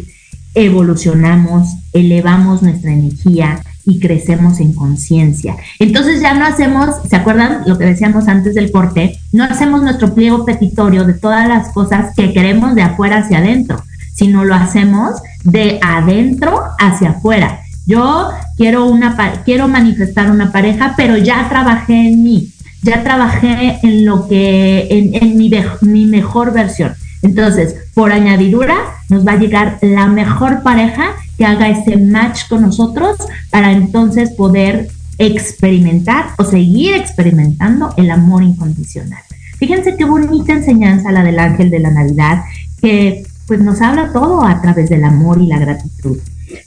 evolucionamos, 0.55 1.69
elevamos 1.93 2.63
nuestra 2.63 2.91
energía 2.91 3.61
y 3.85 3.99
crecemos 3.99 4.59
en 4.59 4.73
conciencia. 4.73 5.55
Entonces 5.79 6.21
ya 6.21 6.33
no 6.33 6.45
hacemos, 6.45 6.95
¿se 7.07 7.15
acuerdan 7.15 7.63
lo 7.65 7.77
que 7.77 7.85
decíamos 7.85 8.27
antes 8.27 8.55
del 8.55 8.71
corte? 8.71 9.19
No 9.31 9.43
hacemos 9.43 9.81
nuestro 9.81 10.13
pliego 10.13 10.45
petitorio 10.45 11.05
de 11.05 11.13
todas 11.13 11.47
las 11.47 11.69
cosas 11.69 12.13
que 12.15 12.33
queremos 12.33 12.75
de 12.75 12.81
afuera 12.81 13.19
hacia 13.19 13.39
adentro, 13.39 13.81
sino 14.13 14.43
lo 14.43 14.55
hacemos 14.55 15.21
de 15.43 15.79
adentro 15.81 16.61
hacia 16.77 17.11
afuera. 17.11 17.61
Yo 17.89 18.29
quiero, 18.55 18.85
una, 18.85 19.17
quiero 19.45 19.67
manifestar 19.67 20.29
una 20.29 20.51
pareja, 20.51 20.93
pero 20.95 21.17
ya 21.17 21.49
trabajé 21.49 21.95
en 21.95 22.23
mí, 22.23 22.51
ya 22.83 23.01
trabajé 23.01 23.79
en 23.81 24.05
lo 24.05 24.27
que, 24.27 24.87
en, 24.91 25.35
mi, 25.35 25.51
mi 25.81 26.05
mejor 26.05 26.53
versión. 26.53 26.93
Entonces, 27.23 27.77
por 27.95 28.11
añadidura, 28.11 28.75
nos 29.09 29.25
va 29.27 29.31
a 29.31 29.37
llegar 29.37 29.79
la 29.81 30.05
mejor 30.05 30.61
pareja 30.61 31.15
que 31.35 31.45
haga 31.47 31.67
ese 31.67 31.97
match 31.97 32.47
con 32.47 32.61
nosotros 32.61 33.17
para 33.49 33.71
entonces 33.71 34.33
poder 34.33 34.89
experimentar 35.17 36.27
o 36.37 36.43
seguir 36.43 36.93
experimentando 36.93 37.91
el 37.97 38.11
amor 38.11 38.43
incondicional. 38.43 39.23
Fíjense 39.57 39.97
qué 39.97 40.05
bonita 40.05 40.53
enseñanza 40.53 41.11
la 41.11 41.23
del 41.23 41.39
ángel 41.39 41.71
de 41.71 41.79
la 41.79 41.89
Navidad, 41.89 42.43
que 42.83 43.23
pues 43.47 43.59
nos 43.61 43.81
habla 43.81 44.13
todo 44.13 44.45
a 44.45 44.61
través 44.61 44.91
del 44.91 45.03
amor 45.05 45.41
y 45.41 45.47
la 45.47 45.57
gratitud. 45.57 46.19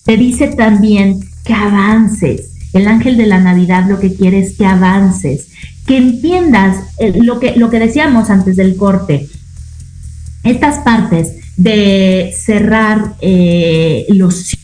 Te 0.05 0.17
dice 0.17 0.49
también 0.49 1.21
que 1.45 1.55
avances. 1.55 2.51
El 2.73 2.89
ángel 2.89 3.17
de 3.17 3.27
la 3.27 3.41
Navidad 3.41 3.87
lo 3.89 4.01
que 4.01 4.15
quiere 4.15 4.39
es 4.39 4.57
que 4.57 4.65
avances, 4.65 5.49
que 5.87 5.97
entiendas 5.97 6.77
eh, 6.99 7.13
lo, 7.21 7.39
que, 7.39 7.55
lo 7.57 7.71
que 7.71 7.79
decíamos 7.79 8.31
antes 8.31 8.57
del 8.57 8.77
corte. 8.77 9.29
Estas 10.43 10.79
partes 10.79 11.35
de 11.57 12.35
cerrar 12.37 13.15
eh, 13.21 14.07
los 14.09 14.57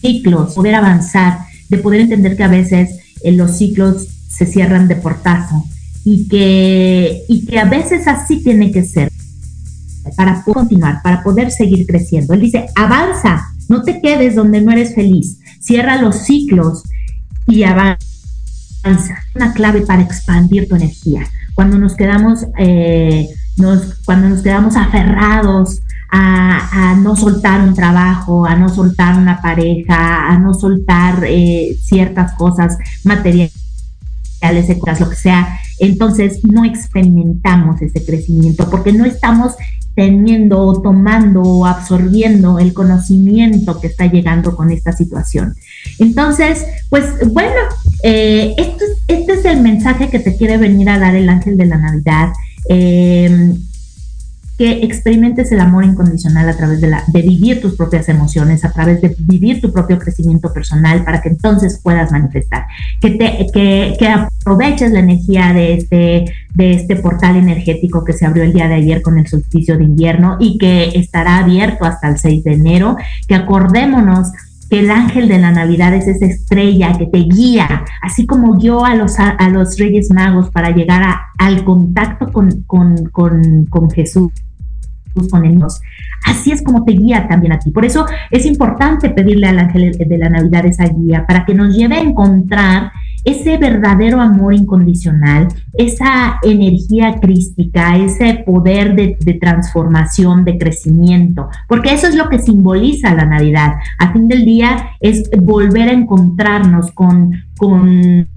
ciclos, 0.00 0.54
poder 0.54 0.76
avanzar, 0.76 1.40
de 1.68 1.78
poder 1.78 2.02
entender 2.02 2.36
que 2.36 2.44
a 2.44 2.48
veces 2.48 2.90
eh, 3.22 3.32
los 3.32 3.56
ciclos 3.56 4.06
se 4.28 4.46
cierran 4.46 4.88
de 4.88 4.96
portazo 4.96 5.64
y 6.04 6.28
que, 6.28 7.24
y 7.28 7.46
que 7.46 7.58
a 7.58 7.64
veces 7.64 8.06
así 8.06 8.42
tiene 8.42 8.70
que 8.70 8.84
ser 8.84 9.10
para 10.16 10.42
continuar, 10.42 11.02
para 11.02 11.22
poder 11.22 11.50
seguir 11.50 11.86
creciendo. 11.86 12.34
Él 12.34 12.40
dice, 12.40 12.66
avanza, 12.76 13.52
no 13.68 13.82
te 13.82 14.00
quedes 14.00 14.34
donde 14.34 14.60
no 14.60 14.72
eres 14.72 14.94
feliz. 14.94 15.38
Cierra 15.60 16.00
los 16.00 16.16
ciclos 16.24 16.84
y 17.46 17.64
avanza. 17.64 17.98
Una 19.34 19.52
clave 19.52 19.82
para 19.82 20.02
expandir 20.02 20.68
tu 20.68 20.76
energía. 20.76 21.26
Cuando 21.54 21.78
nos 21.78 21.96
quedamos, 21.96 22.46
eh, 22.58 23.28
cuando 24.04 24.28
nos 24.28 24.42
quedamos 24.42 24.76
aferrados 24.76 25.80
a, 26.10 26.94
no 27.02 27.16
soltar 27.16 27.62
un 27.62 27.74
trabajo, 27.74 28.46
a 28.46 28.54
no 28.56 28.68
soltar 28.68 29.18
una 29.18 29.40
pareja, 29.40 30.28
a 30.28 30.38
no 30.38 30.54
soltar 30.54 31.24
eh, 31.26 31.76
ciertas 31.82 32.32
cosas 32.34 32.78
materiales, 33.04 33.52
lo 35.00 35.10
que 35.10 35.16
sea, 35.16 35.58
entonces 35.78 36.44
no 36.44 36.64
experimentamos 36.64 37.82
ese 37.82 38.04
crecimiento 38.04 38.70
porque 38.70 38.92
no 38.92 39.04
estamos 39.04 39.54
teniendo 39.96 40.60
o 40.60 40.80
tomando 40.82 41.40
o 41.42 41.66
absorbiendo 41.66 42.58
el 42.60 42.74
conocimiento 42.74 43.80
que 43.80 43.88
está 43.88 44.06
llegando 44.06 44.54
con 44.54 44.70
esta 44.70 44.92
situación. 44.92 45.56
Entonces, 45.98 46.64
pues 46.90 47.04
bueno, 47.32 47.60
eh, 48.02 48.54
este 48.58 48.84
es 49.08 49.28
es 49.28 49.44
el 49.46 49.60
mensaje 49.60 50.10
que 50.10 50.18
te 50.18 50.36
quiere 50.36 50.58
venir 50.58 50.88
a 50.90 50.98
dar 50.98 51.16
el 51.16 51.28
ángel 51.28 51.56
de 51.56 51.66
la 51.66 51.78
Navidad. 51.78 52.28
Eh, 52.68 53.54
que 54.56 54.84
experimentes 54.84 55.52
el 55.52 55.60
amor 55.60 55.84
incondicional 55.84 56.48
a 56.48 56.56
través 56.56 56.80
de, 56.80 56.88
la, 56.88 57.04
de 57.08 57.22
vivir 57.22 57.60
tus 57.60 57.76
propias 57.76 58.08
emociones, 58.08 58.64
a 58.64 58.72
través 58.72 59.00
de 59.02 59.14
vivir 59.18 59.60
tu 59.60 59.72
propio 59.72 59.98
crecimiento 59.98 60.52
personal 60.52 61.04
para 61.04 61.20
que 61.20 61.28
entonces 61.28 61.80
puedas 61.82 62.10
manifestar, 62.10 62.66
que, 63.00 63.10
te, 63.10 63.46
que, 63.52 63.96
que 63.98 64.08
aproveches 64.08 64.92
la 64.92 65.00
energía 65.00 65.52
de 65.52 65.74
este, 65.74 66.24
de 66.54 66.72
este 66.72 66.96
portal 66.96 67.36
energético 67.36 68.04
que 68.04 68.14
se 68.14 68.24
abrió 68.24 68.44
el 68.44 68.52
día 68.52 68.68
de 68.68 68.74
ayer 68.74 69.02
con 69.02 69.18
el 69.18 69.26
solsticio 69.26 69.76
de 69.76 69.84
invierno 69.84 70.36
y 70.40 70.56
que 70.58 70.90
estará 70.94 71.38
abierto 71.38 71.84
hasta 71.84 72.08
el 72.08 72.18
6 72.18 72.44
de 72.44 72.52
enero, 72.54 72.96
que 73.28 73.34
acordémonos 73.34 74.28
que 74.68 74.80
el 74.80 74.90
ángel 74.90 75.28
de 75.28 75.38
la 75.38 75.52
Navidad 75.52 75.94
es 75.94 76.06
esa 76.08 76.26
estrella 76.26 76.96
que 76.98 77.06
te 77.06 77.18
guía, 77.18 77.84
así 78.02 78.26
como 78.26 78.58
guió 78.58 78.84
a 78.84 78.94
los, 78.94 79.18
a, 79.18 79.48
los 79.48 79.78
Reyes 79.78 80.10
Magos 80.10 80.50
para 80.50 80.70
llegar 80.70 81.02
a, 81.02 81.26
al 81.38 81.64
contacto 81.64 82.32
con, 82.32 82.62
con, 82.62 83.06
con, 83.10 83.66
con 83.66 83.90
Jesús 83.90 84.32
con 85.30 85.44
el 85.44 85.58
Así 86.26 86.52
es 86.52 86.62
como 86.62 86.84
te 86.84 86.92
guía 86.92 87.26
también 87.28 87.52
a 87.52 87.58
ti. 87.58 87.70
Por 87.70 87.84
eso 87.84 88.06
es 88.30 88.44
importante 88.44 89.10
pedirle 89.10 89.48
al 89.48 89.58
ángel 89.58 89.92
de 89.92 90.18
la 90.18 90.28
Navidad 90.28 90.66
esa 90.66 90.84
guía 90.84 91.26
para 91.26 91.44
que 91.44 91.54
nos 91.54 91.74
lleve 91.74 91.96
a 91.96 92.00
encontrar 92.00 92.92
ese 93.26 93.58
verdadero 93.58 94.20
amor 94.20 94.54
incondicional, 94.54 95.48
esa 95.74 96.38
energía 96.44 97.16
crística, 97.20 97.96
ese 97.96 98.44
poder 98.46 98.94
de, 98.94 99.34
transformación, 99.34 100.44
de 100.44 100.56
crecimiento, 100.56 101.48
porque 101.68 101.92
eso 101.92 102.06
es 102.06 102.14
lo 102.14 102.28
que 102.28 102.38
simboliza 102.38 103.14
la 103.14 103.26
Navidad. 103.26 103.74
A 103.98 104.12
fin 104.12 104.28
del 104.28 104.44
día 104.44 104.90
es 105.00 105.28
volver 105.40 105.88
a 105.88 105.92
encontrarnos 105.92 106.92
con, 106.92 107.32
con 107.58 108.28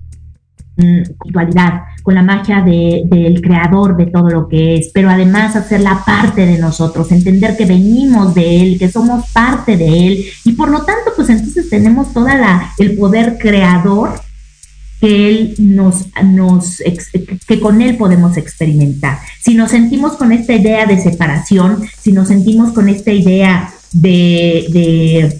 espiritualidad, 0.75 1.83
con 2.01 2.15
la 2.15 2.23
magia 2.23 2.63
del 2.63 3.41
creador 3.43 3.95
de 3.95 4.07
todo 4.07 4.29
lo 4.29 4.47
que 4.47 4.77
es, 4.77 4.89
pero 4.91 5.11
además 5.11 5.55
hacerla 5.55 6.01
parte 6.03 6.47
de 6.47 6.57
nosotros, 6.57 7.11
entender 7.11 7.55
que 7.55 7.65
venimos 7.65 8.33
de 8.33 8.61
él, 8.61 8.79
que 8.79 8.89
somos 8.89 9.29
parte 9.31 9.77
de 9.77 10.07
él 10.07 10.25
y 10.45 10.53
por 10.53 10.69
lo 10.69 10.79
tanto 10.79 11.11
pues 11.15 11.29
entonces 11.29 11.69
tenemos 11.69 12.11
toda 12.11 12.35
la 12.35 12.71
el 12.79 12.97
poder 12.97 13.37
creador 13.37 14.13
que 14.99 15.29
él 15.29 15.55
nos 15.57 16.07
nos 16.23 16.81
que 17.47 17.59
con 17.59 17.81
él 17.81 17.97
podemos 17.97 18.37
experimentar. 18.37 19.19
Si 19.41 19.55
nos 19.55 19.71
sentimos 19.71 20.13
con 20.13 20.31
esta 20.31 20.53
idea 20.53 20.85
de 20.85 21.01
separación, 21.01 21.83
si 22.01 22.11
nos 22.11 22.27
sentimos 22.27 22.73
con 22.73 22.89
esta 22.89 23.11
idea 23.11 23.73
de 23.93 25.39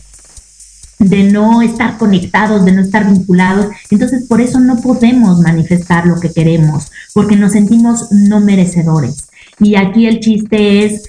de 1.00 1.24
no 1.24 1.62
estar 1.62 1.98
conectados, 1.98 2.66
de 2.66 2.74
no 2.74 2.82
estar 2.82 3.10
vinculados. 3.10 3.68
Entonces, 3.90 4.26
por 4.28 4.42
eso 4.42 4.60
no 4.60 4.82
podemos 4.82 5.40
manifestar 5.40 6.06
lo 6.06 6.20
que 6.20 6.32
queremos, 6.32 6.92
porque 7.14 7.38
nos 7.38 7.54
sentimos 7.54 8.12
no 8.12 8.42
merecedores. 8.42 9.30
Y 9.60 9.76
aquí 9.76 10.06
el 10.06 10.20
chiste 10.20 10.86
es, 10.86 11.04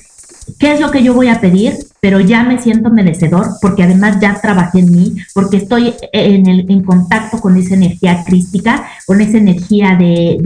¿qué 0.58 0.72
es 0.72 0.80
lo 0.80 0.90
que 0.90 1.02
yo 1.02 1.12
voy 1.12 1.28
a 1.28 1.40
pedir? 1.40 1.74
Pero 2.00 2.20
ya 2.20 2.44
me 2.44 2.58
siento 2.58 2.90
merecedor, 2.90 3.46
porque 3.60 3.82
además 3.82 4.18
ya 4.20 4.40
trabajé 4.40 4.80
en 4.80 4.90
mí, 4.90 5.16
porque 5.34 5.58
estoy 5.58 5.94
en, 6.12 6.46
el, 6.46 6.70
en 6.70 6.82
contacto 6.82 7.40
con 7.40 7.56
esa 7.56 7.74
energía 7.74 8.24
crística, 8.24 8.86
con 9.06 9.20
esa 9.20 9.38
energía 9.38 9.96
de, 9.96 10.38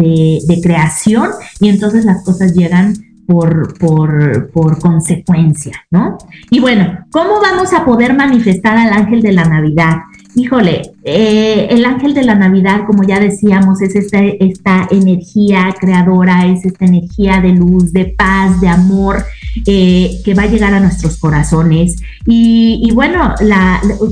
de, 0.47 0.61
creación, 0.61 1.31
y 1.61 1.69
entonces 1.69 2.05
las 2.05 2.25
cosas 2.25 2.55
llegan 2.55 2.95
por, 3.27 3.79
por, 3.79 4.51
por, 4.51 4.79
consecuencia, 4.79 5.81
¿no? 5.91 6.19
Y 6.51 6.61
bueno, 6.61 7.07
¿cómo 7.11 7.41
vamos 7.41 7.73
a 7.73 7.85
poder 7.85 8.15
manifestar 8.15 8.77
al 8.77 8.93
ángel 8.93 9.23
de 9.23 9.33
la 9.33 9.45
Navidad? 9.45 9.97
Híjole, 10.37 10.83
eh, 11.05 11.69
el 11.71 11.85
ángel 11.85 12.13
de 12.13 12.25
la 12.25 12.35
Navidad, 12.35 12.81
como 12.87 13.05
ya 13.05 13.21
decíamos, 13.21 13.81
es 13.83 13.95
esta, 13.95 14.19
esta 14.19 14.89
energía 14.91 15.73
creadora, 15.79 16.47
es 16.47 16.65
esta 16.65 16.87
energía 16.87 17.41
de 17.41 17.53
luz, 17.53 17.93
de 17.93 18.07
paz, 18.19 18.61
de 18.61 18.69
amor, 18.69 19.25
eh, 19.67 20.21
que 20.25 20.35
va 20.35 20.45
a 20.45 20.49
llegar 20.49 20.75
a 20.75 20.81
nuestros 20.81 21.17
corazones. 21.19 21.97
Y, 22.27 22.91
bueno, 22.93 23.35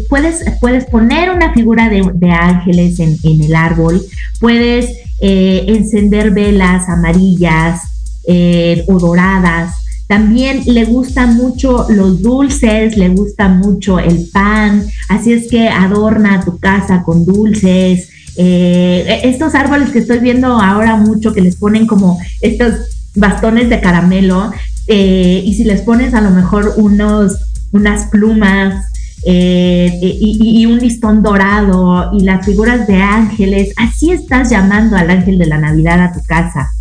puedes, 0.09 0.45
puedes 0.61 0.85
poner 0.87 1.31
una 1.31 1.53
figura 1.53 1.89
de, 1.89 2.31
ángeles 2.31 3.01
en, 3.01 3.17
en, 3.23 3.43
el 3.43 3.55
árbol, 3.55 4.03
puedes 4.41 4.91
eh, 5.21 5.65
encender 5.69 6.31
velas 6.31 6.89
amarillas, 6.89 7.93
eh, 8.25 8.85
o 8.87 9.01
doradas. 9.01 9.75
También 10.07 10.63
le 10.67 10.85
gustan 10.85 11.37
mucho 11.37 11.87
los 11.89 12.23
dulces, 12.23 12.97
le 12.97 13.09
gusta 13.09 13.49
mucho 13.49 13.99
el 13.99 14.29
pan, 14.33 14.85
así 15.09 15.33
es 15.33 15.49
que 15.49 15.69
adorna 15.69 16.45
tu 16.45 16.59
casa 16.59 17.03
con 17.03 17.25
dulces. 17.25 18.11
Eh, 18.37 19.21
estos 19.25 19.55
árboles 19.55 19.91
que 19.91 20.01
estoy 20.01 20.19
viendo 20.19 20.61
ahora 20.61 20.97
mucho, 20.97 21.33
que 21.33 21.41
les 21.41 21.57
ponen 21.57 21.87
como 21.87 22.21
estos 22.41 22.75
bastones 23.17 23.69
de 23.71 23.81
caramelo, 23.81 24.53
eh, 24.87 25.43
y 25.45 25.55
si 25.55 25.65
les 25.65 25.83
pones 25.83 26.15
a 26.15 26.21
lo 26.21 26.31
mejor 26.31 26.75
unos, 26.77 27.37
unas 27.73 28.07
plumas, 28.07 28.87
y, 29.25 30.61
y, 30.61 30.67
un 30.67 30.79
listón 30.79 31.23
dorado 31.23 32.11
y 32.13 32.25
las 32.25 32.45
figuras 32.45 32.89
de 32.89 32.97
ángeles, 32.97 33.73
así 33.77 34.11
estás 34.11 34.51
llamando 34.51 34.97
al 34.97 35.11
ángel 35.11 35.39
de 35.39 35.47
la 35.47 35.59
Navidad 35.59 36.01
a 36.01 36.13
tu 36.13 36.21
casa. 36.25 36.73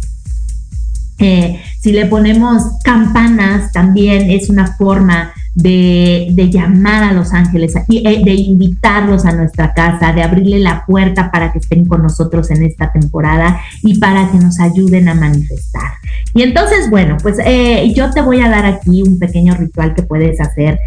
Eh, 1.22 1.62
si 1.80 1.92
le 1.92 2.08
ponemos 2.08 2.64
campanas, 2.84 3.72
también 3.72 4.32
es 4.32 4.50
una 4.50 4.76
forma 4.76 5.32
de, 5.56 6.50
llamar 6.52 7.04
a 7.04 7.14
los 7.14 7.34
ángeles, 7.34 7.74
eh, 7.76 8.22
de 8.24 8.34
invitarlos 8.34 9.26
a 9.26 9.34
nuestra 9.34 9.74
casa, 9.74 10.14
de 10.14 10.24
abrirle 10.24 10.60
la 10.60 10.86
puerta 10.86 11.32
para 11.32 11.52
que 11.52 11.60
estén 11.60 11.86
con 11.86 12.02
nosotros 12.02 12.52
en 12.52 12.64
esta 12.64 12.92
temporada 12.92 13.60
y 13.84 14.00
para 14.00 14.32
que 14.32 14.38
nos 14.38 14.60
ayuden 14.60 15.10
a 15.10 15.14
manifestar. 15.14 15.92
Y 16.34 16.44
entonces, 16.44 16.90
bueno, 16.90 17.18
pues 17.22 17.38
eh, 17.44 17.92
yo 17.96 18.12
te 18.12 18.22
voy 18.22 18.42
a 18.42 18.50
dar 18.50 18.66
aquí 18.66 19.04
un 19.04 19.20
pequeño 19.20 19.56
ritual 19.56 19.94
que 19.94 20.04
puedes 20.04 20.40
hacer 20.40 20.80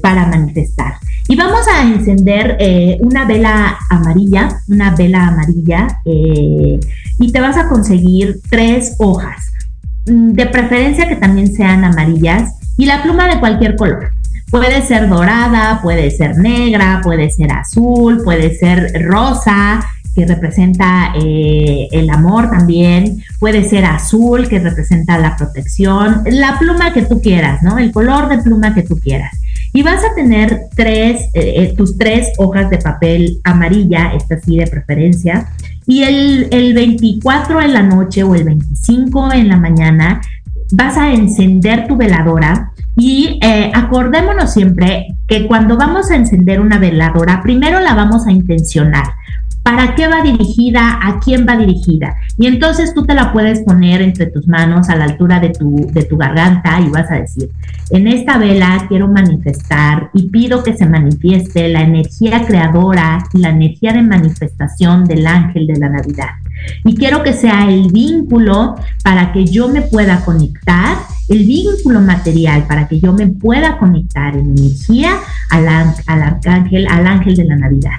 para 0.00 0.26
manifestar. 0.26 0.94
Y 1.28 1.36
vamos 1.36 1.60
a 1.68 1.82
encender 1.82 2.56
una 3.00 3.24
vela 3.26 3.78
amarilla, 3.90 4.60
una 4.68 4.94
vela 4.94 5.28
amarilla, 5.28 6.00
y 6.04 7.32
te 7.32 7.40
vas 7.40 7.56
a 7.56 7.68
conseguir 7.68 8.40
tres 8.48 8.96
hojas. 8.98 9.50
Mm, 10.06 10.32
de 10.32 10.46
preferencia 10.46 11.08
que 11.08 11.16
también 11.16 11.54
sean 11.54 11.84
amarillas 11.84 12.54
y 12.76 12.86
la 12.86 13.02
pluma 13.02 13.28
de 13.28 13.40
cualquier 13.40 13.76
color. 13.76 14.10
Puede 14.50 14.82
ser 14.82 15.08
dorada, 15.08 15.80
puede 15.80 16.10
ser 16.10 16.36
negra, 16.36 17.00
puede 17.02 17.30
ser 17.30 17.52
azul, 17.52 18.22
puede 18.24 18.56
ser 18.56 18.92
rosa, 19.06 19.80
que 20.14 20.26
representa 20.26 21.12
eh, 21.14 21.88
el 21.92 22.10
amor 22.10 22.50
también, 22.50 23.22
puede 23.38 23.64
ser 23.64 23.84
azul, 23.84 24.48
que 24.48 24.58
representa 24.58 25.18
la 25.18 25.36
protección, 25.36 26.22
la 26.26 26.58
pluma 26.58 26.92
que 26.92 27.02
tú 27.02 27.20
quieras, 27.20 27.62
¿no? 27.62 27.78
El 27.78 27.92
color 27.92 28.28
de 28.28 28.38
pluma 28.38 28.74
que 28.74 28.82
tú 28.82 28.98
quieras. 28.98 29.32
Y 29.72 29.82
vas 29.82 30.02
a 30.04 30.14
tener 30.14 30.62
tres, 30.74 31.22
eh, 31.34 31.54
eh, 31.56 31.74
tus 31.76 31.96
tres 31.96 32.32
hojas 32.38 32.70
de 32.70 32.78
papel 32.78 33.40
amarilla, 33.44 34.12
esta 34.14 34.38
sí 34.40 34.56
de 34.56 34.66
preferencia, 34.66 35.48
y 35.86 36.02
el, 36.02 36.48
el 36.50 36.74
24 36.74 37.60
en 37.62 37.72
la 37.72 37.82
noche 37.82 38.22
o 38.24 38.34
el 38.34 38.44
25 38.44 39.32
en 39.32 39.48
la 39.48 39.56
mañana 39.56 40.20
vas 40.72 40.96
a 40.96 41.12
encender 41.12 41.86
tu 41.86 41.96
veladora 41.96 42.72
y 42.96 43.38
eh, 43.42 43.70
acordémonos 43.74 44.52
siempre 44.52 45.16
que 45.26 45.46
cuando 45.46 45.76
vamos 45.76 46.10
a 46.10 46.16
encender 46.16 46.60
una 46.60 46.78
veladora, 46.78 47.40
primero 47.42 47.80
la 47.80 47.94
vamos 47.94 48.26
a 48.26 48.32
intencionar 48.32 49.04
para 49.62 49.94
qué 49.94 50.08
va 50.08 50.22
dirigida, 50.22 50.98
a 51.02 51.20
quién 51.20 51.46
va 51.46 51.56
dirigida. 51.56 52.16
Y 52.38 52.46
entonces 52.46 52.94
tú 52.94 53.04
te 53.04 53.14
la 53.14 53.32
puedes 53.32 53.60
poner 53.60 54.00
entre 54.00 54.26
tus 54.26 54.48
manos 54.48 54.88
a 54.88 54.96
la 54.96 55.04
altura 55.04 55.38
de 55.38 55.50
tu, 55.50 55.86
de 55.92 56.04
tu 56.04 56.16
garganta 56.16 56.80
y 56.80 56.88
vas 56.88 57.10
a 57.10 57.16
decir, 57.16 57.50
en 57.90 58.08
esta 58.08 58.38
vela 58.38 58.86
quiero 58.88 59.08
manifestar 59.08 60.10
y 60.14 60.28
pido 60.28 60.62
que 60.62 60.76
se 60.76 60.86
manifieste 60.86 61.68
la 61.68 61.82
energía 61.82 62.44
creadora 62.46 63.18
y 63.34 63.38
la 63.38 63.50
energía 63.50 63.92
de 63.92 64.02
manifestación 64.02 65.04
del 65.04 65.26
ángel 65.26 65.66
de 65.66 65.78
la 65.78 65.88
Navidad. 65.90 66.30
Y 66.84 66.94
quiero 66.94 67.22
que 67.22 67.32
sea 67.32 67.68
el 67.68 67.90
vínculo 67.92 68.76
para 69.02 69.32
que 69.32 69.46
yo 69.46 69.68
me 69.68 69.82
pueda 69.82 70.20
conectar, 70.24 70.98
el 71.28 71.46
vínculo 71.46 72.00
material 72.00 72.66
para 72.66 72.88
que 72.88 73.00
yo 73.00 73.12
me 73.12 73.28
pueda 73.28 73.78
conectar 73.78 74.34
en 74.34 74.58
energía 74.58 75.18
al, 75.50 75.68
al 75.68 76.22
arcángel, 76.22 76.86
al 76.88 77.06
ángel 77.06 77.36
de 77.36 77.44
la 77.44 77.56
Navidad. 77.56 77.98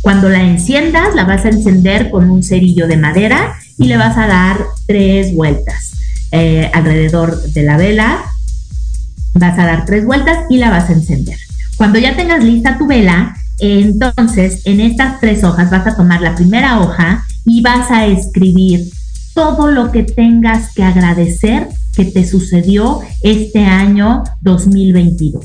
Cuando 0.00 0.28
la 0.28 0.42
enciendas, 0.42 1.14
la 1.14 1.24
vas 1.24 1.44
a 1.44 1.48
encender 1.48 2.10
con 2.10 2.30
un 2.30 2.42
cerillo 2.42 2.86
de 2.86 2.96
madera 2.96 3.54
y 3.78 3.86
le 3.86 3.96
vas 3.96 4.16
a 4.16 4.26
dar 4.26 4.58
tres 4.86 5.34
vueltas 5.34 5.92
eh, 6.30 6.70
alrededor 6.72 7.40
de 7.42 7.62
la 7.62 7.76
vela. 7.76 8.22
Vas 9.34 9.58
a 9.58 9.66
dar 9.66 9.84
tres 9.84 10.04
vueltas 10.04 10.38
y 10.50 10.58
la 10.58 10.70
vas 10.70 10.88
a 10.90 10.92
encender. 10.92 11.36
Cuando 11.76 11.98
ya 11.98 12.16
tengas 12.16 12.44
lista 12.44 12.78
tu 12.78 12.86
vela, 12.86 13.36
entonces 13.58 14.62
en 14.64 14.80
estas 14.80 15.20
tres 15.20 15.44
hojas 15.44 15.70
vas 15.70 15.86
a 15.86 15.96
tomar 15.96 16.20
la 16.20 16.34
primera 16.34 16.80
hoja 16.80 17.24
y 17.44 17.60
vas 17.62 17.90
a 17.90 18.06
escribir 18.06 18.88
todo 19.34 19.70
lo 19.70 19.92
que 19.92 20.02
tengas 20.02 20.74
que 20.74 20.82
agradecer 20.82 21.68
que 21.94 22.04
te 22.04 22.26
sucedió 22.26 23.00
este 23.22 23.64
año 23.64 24.24
2022. 24.40 25.44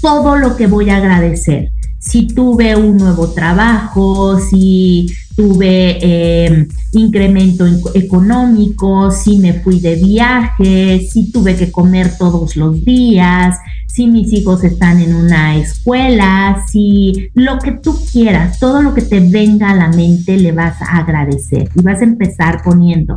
Todo 0.00 0.36
lo 0.36 0.56
que 0.56 0.66
voy 0.66 0.90
a 0.90 0.98
agradecer 0.98 1.70
si 2.04 2.26
tuve 2.26 2.76
un 2.76 2.98
nuevo 2.98 3.30
trabajo, 3.30 4.38
si 4.38 5.06
tuve 5.36 5.98
eh, 6.00 6.68
incremento 6.92 7.66
económico, 7.94 9.10
si 9.10 9.38
me 9.38 9.54
fui 9.54 9.80
de 9.80 9.96
viaje, 9.96 11.06
si 11.10 11.30
tuve 11.32 11.56
que 11.56 11.72
comer 11.72 12.16
todos 12.18 12.56
los 12.56 12.84
días, 12.84 13.58
si 13.86 14.06
mis 14.06 14.32
hijos 14.32 14.64
están 14.64 15.00
en 15.00 15.14
una 15.14 15.56
escuela, 15.56 16.64
si 16.68 17.30
lo 17.34 17.58
que 17.58 17.72
tú 17.72 17.96
quieras, 18.10 18.58
todo 18.58 18.82
lo 18.82 18.92
que 18.94 19.02
te 19.02 19.20
venga 19.20 19.70
a 19.70 19.74
la 19.76 19.88
mente 19.88 20.36
le 20.36 20.52
vas 20.52 20.80
a 20.82 20.98
agradecer 20.98 21.68
y 21.74 21.82
vas 21.82 22.00
a 22.00 22.04
empezar 22.04 22.62
poniendo, 22.62 23.14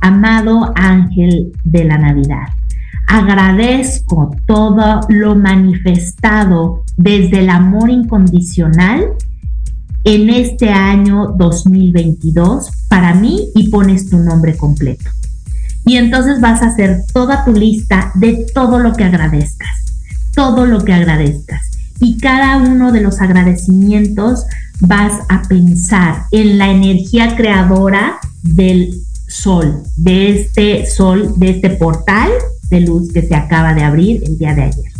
amado 0.00 0.72
ángel 0.76 1.52
de 1.64 1.84
la 1.84 1.98
Navidad. 1.98 2.48
Agradezco 3.08 4.36
todo 4.46 5.00
lo 5.08 5.34
manifestado 5.34 6.84
desde 6.96 7.40
el 7.40 7.50
amor 7.50 7.90
incondicional 7.90 9.14
en 10.04 10.30
este 10.30 10.70
año 10.70 11.34
2022 11.36 12.70
para 12.88 13.14
mí 13.14 13.50
y 13.54 13.68
pones 13.68 14.10
tu 14.10 14.18
nombre 14.18 14.56
completo. 14.56 15.10
Y 15.84 15.96
entonces 15.96 16.40
vas 16.40 16.62
a 16.62 16.66
hacer 16.66 17.02
toda 17.12 17.44
tu 17.44 17.52
lista 17.52 18.12
de 18.14 18.46
todo 18.54 18.78
lo 18.78 18.92
que 18.92 19.04
agradezcas 19.04 19.82
todo 20.34 20.66
lo 20.66 20.84
que 20.84 20.92
agradezcas. 20.92 21.62
Y 22.00 22.18
cada 22.18 22.56
uno 22.56 22.90
de 22.92 23.00
los 23.00 23.20
agradecimientos 23.20 24.44
vas 24.80 25.12
a 25.28 25.42
pensar 25.42 26.24
en 26.32 26.58
la 26.58 26.70
energía 26.70 27.36
creadora 27.36 28.18
del 28.42 28.92
sol, 29.28 29.82
de 29.96 30.40
este 30.40 30.86
sol, 30.86 31.34
de 31.36 31.50
este 31.50 31.70
portal 31.70 32.30
de 32.68 32.80
luz 32.80 33.12
que 33.12 33.22
se 33.22 33.34
acaba 33.34 33.74
de 33.74 33.82
abrir 33.82 34.22
el 34.24 34.38
día 34.38 34.54
de 34.54 34.62
ayer. 34.62 34.92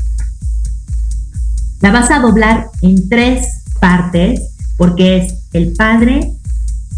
La 1.81 1.91
vas 1.91 2.11
a 2.11 2.21
doblar 2.21 2.71
en 2.83 3.09
tres 3.09 3.63
partes 3.81 4.52
porque 4.83 5.19
es 5.19 5.35
el 5.53 5.75
Padre, 5.75 6.33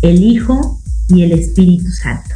el 0.01 0.23
Hijo 0.23 0.81
y 1.11 1.23
el 1.23 1.33
Espíritu 1.33 1.91
Santo. 1.91 2.35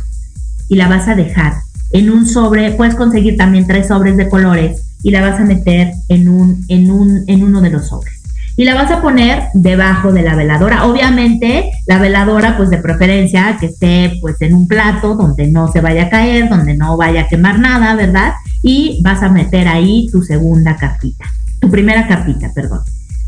Y 0.69 0.77
la 0.77 0.89
vas 0.89 1.09
a 1.09 1.15
dejar 1.15 1.55
en 1.91 2.11
un 2.11 2.27
sobre, 2.27 2.73
puedes 2.73 2.95
conseguir 2.95 3.39
también 3.39 3.67
tres 3.67 3.89
sobres 3.89 4.19
de 4.19 4.29
colores 4.29 4.83
y 5.03 5.11
la 5.11 5.23
vas 5.23 5.41
a 5.41 5.47
meter 5.47 5.93
en, 6.11 6.29
un, 6.29 6.67
en, 6.69 6.91
un, 6.91 7.25
en 7.27 7.43
uno 7.43 7.63
de 7.63 7.71
los 7.71 7.89
sobres. 7.89 8.21
Y 8.59 8.67
la 8.67 8.75
vas 8.75 8.91
a 8.91 9.01
poner 9.01 9.45
debajo 9.55 10.13
de 10.13 10.21
la 10.21 10.35
veladora. 10.35 10.85
Obviamente, 10.85 11.71
la 11.87 11.99
veladora, 11.99 12.59
pues 12.59 12.69
de 12.69 12.77
preferencia, 12.77 13.57
que 13.59 13.67
esté 13.69 14.19
pues 14.21 14.37
en 14.43 14.53
un 14.53 14.69
plato 14.69 15.15
donde 15.15 15.47
no 15.47 15.73
se 15.73 15.81
vaya 15.81 16.03
a 16.03 16.11
caer, 16.11 16.51
donde 16.51 16.77
no 16.77 16.99
vaya 16.99 17.23
a 17.23 17.29
quemar 17.29 17.59
nada, 17.59 17.95
¿verdad? 17.95 18.35
Y 18.63 19.01
vas 19.03 19.23
a 19.23 19.31
meter 19.31 19.67
ahí 19.67 20.09
tu 20.13 20.23
segunda 20.23 20.77
cartita, 20.77 21.25
tu 21.59 21.71
primera 21.71 22.07
cartita, 22.07 22.53
perdón. 22.53 22.81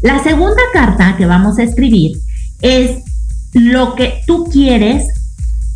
La 0.02 0.22
segunda 0.22 0.62
carta 0.72 1.16
que 1.16 1.26
vamos 1.26 1.58
a 1.58 1.62
escribir 1.62 2.18
es 2.60 3.02
lo 3.52 3.94
que 3.94 4.20
tú 4.26 4.44
quieres 4.44 5.06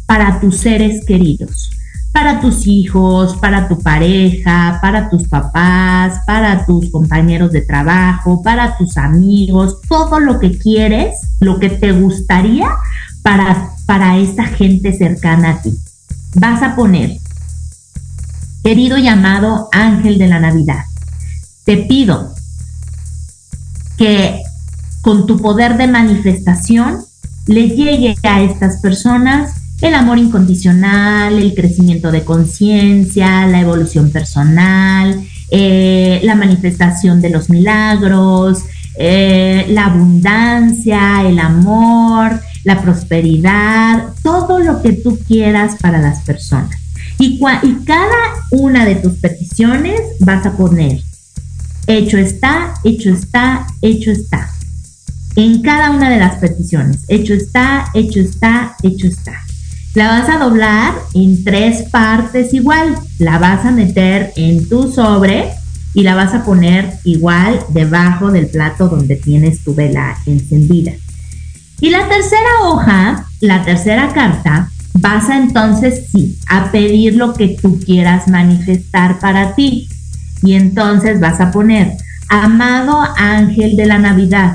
para 0.06 0.40
tus 0.40 0.58
seres 0.58 1.04
queridos 1.04 1.70
para 2.14 2.40
tus 2.40 2.68
hijos, 2.68 3.34
para 3.38 3.66
tu 3.66 3.76
pareja, 3.80 4.78
para 4.80 5.10
tus 5.10 5.26
papás, 5.26 6.20
para 6.24 6.64
tus 6.64 6.88
compañeros 6.88 7.50
de 7.50 7.62
trabajo, 7.62 8.40
para 8.40 8.78
tus 8.78 8.96
amigos, 8.96 9.80
todo 9.88 10.20
lo 10.20 10.38
que 10.38 10.56
quieres, 10.56 11.16
lo 11.40 11.58
que 11.58 11.70
te 11.70 11.90
gustaría 11.90 12.68
para, 13.22 13.70
para 13.84 14.16
esta 14.18 14.44
gente 14.44 14.96
cercana 14.96 15.50
a 15.50 15.62
ti. 15.62 15.76
Vas 16.36 16.62
a 16.62 16.76
poner, 16.76 17.18
querido 18.62 18.96
llamado 18.96 19.68
ángel 19.72 20.16
de 20.16 20.28
la 20.28 20.38
Navidad, 20.38 20.84
te 21.64 21.78
pido 21.78 22.33
que 23.96 24.42
con 25.02 25.26
tu 25.26 25.38
poder 25.38 25.76
de 25.76 25.86
manifestación 25.86 27.04
le 27.46 27.68
llegue 27.68 28.16
a 28.22 28.42
estas 28.42 28.80
personas 28.80 29.52
el 29.82 29.94
amor 29.94 30.18
incondicional, 30.18 31.38
el 31.38 31.54
crecimiento 31.54 32.10
de 32.10 32.24
conciencia, 32.24 33.46
la 33.46 33.60
evolución 33.60 34.10
personal, 34.10 35.22
eh, 35.50 36.20
la 36.22 36.34
manifestación 36.34 37.20
de 37.20 37.30
los 37.30 37.50
milagros, 37.50 38.64
eh, 38.96 39.66
la 39.68 39.86
abundancia, 39.86 41.22
el 41.26 41.38
amor, 41.38 42.40
la 42.62 42.80
prosperidad, 42.80 44.04
todo 44.22 44.60
lo 44.60 44.80
que 44.80 44.92
tú 44.92 45.18
quieras 45.26 45.76
para 45.80 45.98
las 45.98 46.20
personas. 46.22 46.76
Y, 47.18 47.40
y 47.62 47.74
cada 47.84 48.16
una 48.50 48.84
de 48.84 48.96
tus 48.96 49.14
peticiones 49.14 50.00
vas 50.20 50.46
a 50.46 50.56
poner, 50.56 51.02
hecho 51.86 52.18
está, 52.18 52.74
hecho 52.84 53.10
está, 53.10 53.66
hecho 53.82 54.10
está. 54.10 54.50
En 55.36 55.62
cada 55.62 55.90
una 55.90 56.10
de 56.10 56.18
las 56.18 56.36
peticiones, 56.36 57.04
hecho 57.08 57.34
está, 57.34 57.86
hecho 57.94 58.20
está, 58.20 58.76
hecho 58.82 59.08
está. 59.08 59.32
La 59.94 60.08
vas 60.08 60.28
a 60.28 60.38
doblar 60.38 60.94
en 61.14 61.44
tres 61.44 61.88
partes 61.90 62.52
igual. 62.52 62.96
La 63.18 63.38
vas 63.38 63.64
a 63.64 63.70
meter 63.70 64.32
en 64.36 64.68
tu 64.68 64.90
sobre 64.92 65.50
y 65.94 66.02
la 66.02 66.14
vas 66.14 66.34
a 66.34 66.44
poner 66.44 66.94
igual 67.04 67.60
debajo 67.68 68.32
del 68.32 68.48
plato 68.48 68.88
donde 68.88 69.16
tienes 69.16 69.62
tu 69.62 69.74
vela 69.74 70.16
encendida. 70.26 70.92
Y 71.80 71.90
la 71.90 72.08
tercera 72.08 72.62
hoja, 72.62 73.26
la 73.40 73.64
tercera 73.64 74.12
carta, 74.12 74.70
vas 74.94 75.28
a 75.28 75.36
entonces 75.36 76.06
sí 76.10 76.38
a 76.48 76.72
pedir 76.72 77.14
lo 77.14 77.34
que 77.34 77.56
tú 77.60 77.78
quieras 77.78 78.26
manifestar 78.28 79.18
para 79.18 79.54
ti. 79.54 79.88
Y 80.44 80.54
entonces 80.54 81.20
vas 81.20 81.40
a 81.40 81.50
poner, 81.50 81.96
amado 82.28 83.00
ángel 83.16 83.76
de 83.76 83.86
la 83.86 83.98
Navidad, 83.98 84.54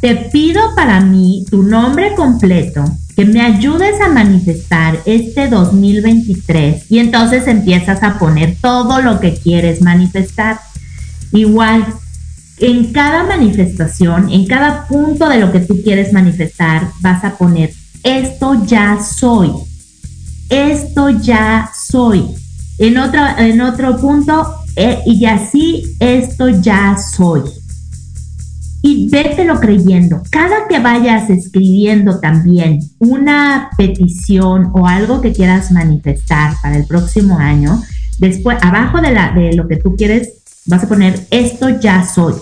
te 0.00 0.14
pido 0.14 0.74
para 0.74 1.00
mí 1.00 1.44
tu 1.50 1.62
nombre 1.62 2.14
completo 2.14 2.84
que 3.18 3.24
me 3.24 3.40
ayudes 3.40 4.00
a 4.00 4.08
manifestar 4.08 5.00
este 5.04 5.48
2023 5.48 6.84
y 6.88 7.00
entonces 7.00 7.48
empiezas 7.48 8.00
a 8.04 8.16
poner 8.16 8.56
todo 8.60 9.02
lo 9.02 9.18
que 9.18 9.34
quieres 9.34 9.82
manifestar. 9.82 10.60
Igual, 11.32 11.84
en 12.58 12.92
cada 12.92 13.24
manifestación, 13.24 14.30
en 14.30 14.46
cada 14.46 14.86
punto 14.86 15.28
de 15.28 15.38
lo 15.38 15.50
que 15.50 15.58
tú 15.58 15.82
quieres 15.82 16.12
manifestar, 16.12 16.90
vas 17.00 17.24
a 17.24 17.36
poner, 17.36 17.72
esto 18.04 18.64
ya 18.64 19.00
soy, 19.02 19.50
esto 20.48 21.10
ya 21.10 21.72
soy. 21.76 22.24
En 22.78 22.98
otro, 22.98 23.20
en 23.36 23.60
otro 23.60 23.96
punto, 23.96 24.46
eh, 24.78 25.02
y 25.06 25.24
así, 25.24 25.96
esto 25.98 26.48
ya 26.48 26.96
soy 26.96 27.42
y 28.82 29.08
vételo 29.08 29.58
creyendo. 29.58 30.22
Cada 30.30 30.68
que 30.68 30.78
vayas 30.78 31.28
escribiendo 31.30 32.20
también 32.20 32.80
una 32.98 33.70
petición 33.76 34.70
o 34.72 34.86
algo 34.86 35.20
que 35.20 35.32
quieras 35.32 35.72
manifestar 35.72 36.54
para 36.62 36.76
el 36.76 36.86
próximo 36.86 37.38
año, 37.38 37.82
después 38.18 38.58
abajo 38.62 39.00
de, 39.00 39.12
la, 39.12 39.32
de 39.32 39.52
lo 39.54 39.66
que 39.66 39.76
tú 39.76 39.96
quieres 39.96 40.34
vas 40.66 40.84
a 40.84 40.88
poner 40.88 41.26
esto 41.30 41.80
ya 41.80 42.06
soy. 42.06 42.34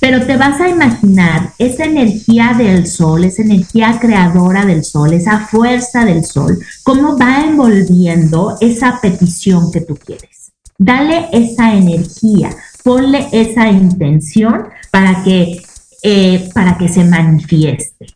Pero 0.00 0.24
te 0.24 0.36
vas 0.36 0.60
a 0.60 0.68
imaginar 0.68 1.52
esa 1.58 1.84
energía 1.84 2.54
del 2.56 2.86
sol, 2.86 3.24
esa 3.24 3.42
energía 3.42 3.98
creadora 4.00 4.64
del 4.64 4.84
sol, 4.84 5.12
esa 5.12 5.40
fuerza 5.40 6.04
del 6.04 6.24
sol, 6.24 6.56
cómo 6.84 7.18
va 7.18 7.44
envolviendo 7.44 8.56
esa 8.60 9.00
petición 9.00 9.72
que 9.72 9.80
tú 9.80 9.96
quieres. 9.96 10.47
Dale 10.78 11.28
esa 11.32 11.74
energía, 11.74 12.50
ponle 12.84 13.28
esa 13.32 13.68
intención 13.68 14.68
para 14.92 15.24
que, 15.24 15.60
eh, 16.02 16.48
para 16.54 16.78
que 16.78 16.88
se 16.88 17.04
manifieste. 17.04 18.06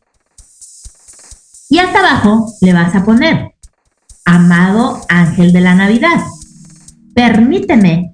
Y 1.69 1.79
hasta 1.79 1.99
abajo 1.99 2.53
le 2.61 2.73
vas 2.73 2.95
a 2.95 3.05
poner, 3.05 3.55
amado 4.25 5.01
ángel 5.09 5.53
de 5.53 5.61
la 5.61 5.75
Navidad, 5.75 6.23
permíteme 7.15 8.13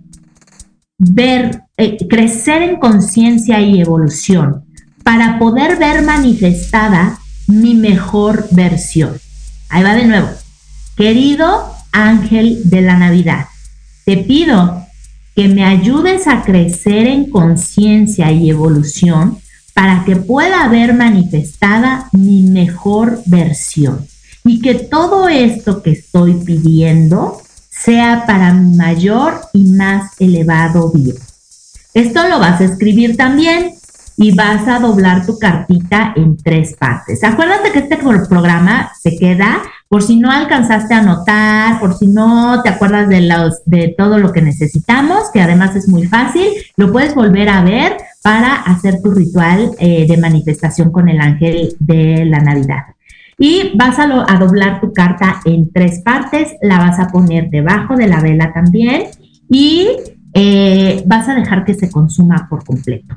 eh, 1.76 1.96
crecer 2.08 2.62
en 2.62 2.76
conciencia 2.76 3.60
y 3.60 3.80
evolución 3.80 4.64
para 5.04 5.38
poder 5.38 5.78
ver 5.78 6.02
manifestada 6.02 7.18
mi 7.46 7.74
mejor 7.74 8.48
versión. 8.50 9.18
Ahí 9.68 9.82
va 9.82 9.94
de 9.94 10.06
nuevo. 10.06 10.28
Querido 10.96 11.72
ángel 11.92 12.68
de 12.68 12.80
la 12.80 12.96
Navidad, 12.96 13.46
te 14.08 14.16
pido 14.16 14.86
que 15.36 15.48
me 15.48 15.66
ayudes 15.66 16.28
a 16.28 16.40
crecer 16.40 17.06
en 17.06 17.28
conciencia 17.28 18.32
y 18.32 18.48
evolución 18.48 19.36
para 19.74 20.02
que 20.06 20.16
pueda 20.16 20.66
ver 20.68 20.94
manifestada 20.94 22.08
mi 22.12 22.44
mejor 22.44 23.20
versión 23.26 24.06
y 24.44 24.62
que 24.62 24.76
todo 24.76 25.28
esto 25.28 25.82
que 25.82 25.90
estoy 25.90 26.42
pidiendo 26.42 27.38
sea 27.68 28.24
para 28.26 28.54
mi 28.54 28.78
mayor 28.78 29.42
y 29.52 29.72
más 29.72 30.12
elevado 30.18 30.90
bien. 30.90 31.16
Esto 31.92 32.26
lo 32.30 32.38
vas 32.38 32.62
a 32.62 32.64
escribir 32.64 33.14
también 33.18 33.74
y 34.16 34.34
vas 34.34 34.66
a 34.68 34.78
doblar 34.78 35.26
tu 35.26 35.38
cartita 35.38 36.14
en 36.16 36.38
tres 36.38 36.74
partes. 36.76 37.22
Acuérdate 37.22 37.72
que 37.72 37.80
este 37.80 37.98
programa 37.98 38.90
se 39.02 39.18
queda 39.18 39.60
por 39.88 40.02
si 40.02 40.16
no 40.16 40.30
alcanzaste 40.30 40.92
a 40.92 40.98
anotar, 40.98 41.80
por 41.80 41.96
si 41.96 42.06
no 42.08 42.60
te 42.62 42.68
acuerdas 42.68 43.08
de, 43.08 43.22
los, 43.22 43.64
de 43.64 43.94
todo 43.96 44.18
lo 44.18 44.32
que 44.32 44.42
necesitamos, 44.42 45.30
que 45.32 45.40
además 45.40 45.74
es 45.76 45.88
muy 45.88 46.06
fácil, 46.06 46.46
lo 46.76 46.92
puedes 46.92 47.14
volver 47.14 47.48
a 47.48 47.62
ver 47.62 47.96
para 48.22 48.54
hacer 48.54 49.00
tu 49.02 49.12
ritual 49.12 49.70
eh, 49.78 50.06
de 50.06 50.16
manifestación 50.18 50.92
con 50.92 51.08
el 51.08 51.20
ángel 51.20 51.74
de 51.78 52.26
la 52.26 52.40
Navidad. 52.40 52.84
Y 53.38 53.72
vas 53.76 53.98
a, 53.98 54.06
doblar 54.38 54.80
tu 54.80 54.92
carta 54.92 55.40
en 55.44 55.72
tres 55.72 56.02
partes, 56.04 56.56
la 56.60 56.78
vas 56.78 56.98
a 56.98 57.06
poner 57.08 57.48
debajo 57.48 57.96
de 57.96 58.08
la 58.08 58.20
vela 58.20 58.52
también 58.52 59.04
y 59.48 59.88
eh, 60.34 61.02
vas 61.06 61.28
a 61.28 61.34
dejar 61.34 61.64
que 61.64 61.74
se 61.74 61.90
consuma 61.90 62.46
por 62.50 62.64
completo. 62.64 63.16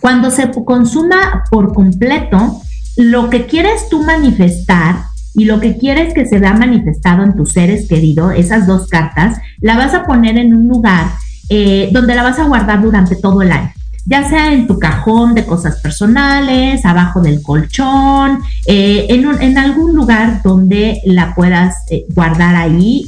Cuando 0.00 0.30
se 0.30 0.50
consuma 0.64 1.44
por 1.50 1.74
completo, 1.74 2.62
lo 2.96 3.30
que 3.30 3.46
quieres 3.46 3.88
tú 3.88 4.02
manifestar 4.02 5.07
y 5.38 5.44
lo 5.44 5.60
que 5.60 5.78
quieres 5.78 6.12
que 6.12 6.26
se 6.26 6.38
vea 6.38 6.52
manifestado 6.52 7.22
en 7.22 7.36
tus 7.36 7.52
seres 7.52 7.88
queridos, 7.88 8.34
esas 8.36 8.66
dos 8.66 8.88
cartas, 8.88 9.38
la 9.60 9.76
vas 9.76 9.94
a 9.94 10.04
poner 10.04 10.36
en 10.36 10.54
un 10.54 10.68
lugar 10.68 11.06
eh, 11.48 11.88
donde 11.92 12.14
la 12.14 12.24
vas 12.24 12.38
a 12.38 12.44
guardar 12.44 12.82
durante 12.82 13.16
todo 13.16 13.42
el 13.42 13.52
año 13.52 13.72
ya 14.04 14.26
sea 14.26 14.54
en 14.54 14.66
tu 14.66 14.78
cajón 14.78 15.34
de 15.34 15.44
cosas 15.44 15.80
personales, 15.80 16.82
abajo 16.86 17.20
del 17.20 17.42
colchón, 17.42 18.38
eh, 18.64 19.06
en, 19.10 19.58
algún 19.58 19.94
lugar 19.94 20.40
donde 20.42 21.02
la 21.04 21.34
puedas 21.34 21.84
guardar 22.14 22.56
ahí 22.56 23.04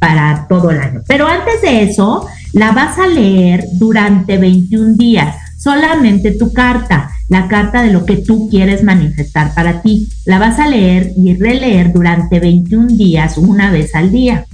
para 0.00 0.46
todo 0.48 0.72
el 0.72 0.80
año. 0.80 1.02
Pero 1.06 1.28
antes 1.28 1.62
de 1.62 1.84
eso, 1.84 2.26
la 2.52 2.72
vas 2.72 2.98
a 2.98 3.06
leer 3.06 3.64
durante 3.74 4.36
21 4.38 4.94
días, 4.94 5.36
solamente 5.56 6.32
tu 6.32 6.52
carta, 6.52 7.10
la 7.28 7.48
carta 7.48 7.82
de 7.82 7.92
lo 7.92 8.06
que 8.06 8.16
tú 8.16 8.48
quieres 8.50 8.82
manifestar 8.82 9.54
para 9.54 9.82
ti. 9.82 10.08
La 10.24 10.38
vas 10.38 10.58
a 10.58 10.68
leer 10.68 11.12
y 11.16 11.34
releer 11.34 11.92
durante 11.92 12.40
21 12.40 12.88
días, 12.88 13.38
una 13.38 13.70
vez 13.70 13.94
al 13.94 14.10
día. 14.10 14.46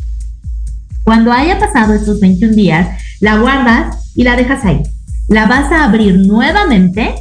Cuando 1.05 1.33
haya 1.33 1.59
pasado 1.59 1.95
estos 1.95 2.20
21 2.20 2.55
días, 2.55 2.89
la 3.20 3.39
guardas 3.39 4.12
y 4.14 4.25
la 4.25 4.37
dejas 4.37 4.64
ahí. 4.64 4.83
La 5.29 5.47
vas 5.47 5.70
a 5.70 5.85
abrir 5.85 6.27
nuevamente 6.27 7.14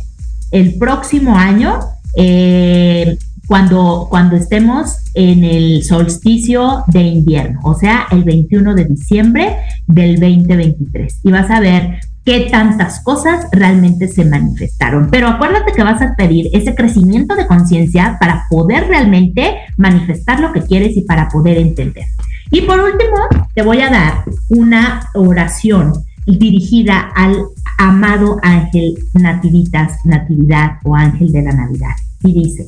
el 0.51 0.75
próximo 0.77 1.37
año 1.37 1.79
eh, 2.15 3.17
cuando, 3.47 4.07
cuando 4.09 4.35
estemos 4.35 4.97
en 5.13 5.43
el 5.43 5.83
solsticio 5.83 6.83
de 6.87 7.01
invierno, 7.01 7.59
o 7.63 7.77
sea, 7.77 8.07
el 8.11 8.23
21 8.23 8.73
de 8.73 8.85
diciembre 8.85 9.57
del 9.87 10.19
2023. 10.19 11.19
Y 11.23 11.31
vas 11.31 11.51
a 11.51 11.59
ver 11.59 11.99
qué 12.25 12.47
tantas 12.49 13.01
cosas 13.01 13.47
realmente 13.51 14.07
se 14.07 14.25
manifestaron. 14.25 15.09
Pero 15.11 15.27
acuérdate 15.27 15.73
que 15.73 15.83
vas 15.83 16.01
a 16.01 16.15
pedir 16.15 16.49
ese 16.53 16.75
crecimiento 16.75 17.35
de 17.35 17.47
conciencia 17.47 18.17
para 18.19 18.45
poder 18.49 18.87
realmente 18.87 19.57
manifestar 19.77 20.39
lo 20.39 20.53
que 20.53 20.61
quieres 20.61 20.95
y 20.95 21.01
para 21.01 21.27
poder 21.29 21.57
entender. 21.57 22.05
Y 22.51 22.61
por 22.61 22.79
último, 22.79 23.17
te 23.53 23.63
voy 23.63 23.81
a 23.81 23.89
dar 23.89 24.23
una 24.49 25.09
oración 25.15 25.93
dirigida 26.25 27.11
al 27.15 27.35
amado 27.77 28.37
ángel 28.41 28.95
nativitas, 29.13 30.05
natividad 30.05 30.77
o 30.83 30.95
ángel 30.95 31.31
de 31.31 31.41
la 31.41 31.51
Navidad. 31.51 31.95
Y 32.23 32.33
dice, 32.33 32.65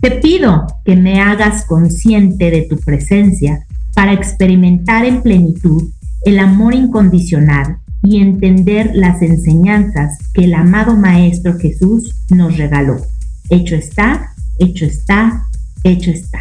te 0.00 0.12
pido 0.12 0.66
que 0.84 0.96
me 0.96 1.20
hagas 1.20 1.64
consciente 1.64 2.50
de 2.50 2.62
tu 2.62 2.76
presencia 2.76 3.64
para 3.94 4.12
experimentar 4.12 5.04
en 5.04 5.22
plenitud 5.22 5.90
el 6.24 6.38
amor 6.38 6.74
incondicional 6.74 7.78
y 8.02 8.20
entender 8.20 8.90
las 8.94 9.22
enseñanzas 9.22 10.18
que 10.34 10.44
el 10.44 10.54
amado 10.54 10.96
Maestro 10.96 11.58
Jesús 11.58 12.14
nos 12.30 12.56
regaló. 12.56 12.96
Hecho 13.48 13.76
está, 13.76 14.32
hecho 14.58 14.84
está, 14.84 15.44
hecho 15.84 16.10
está. 16.10 16.40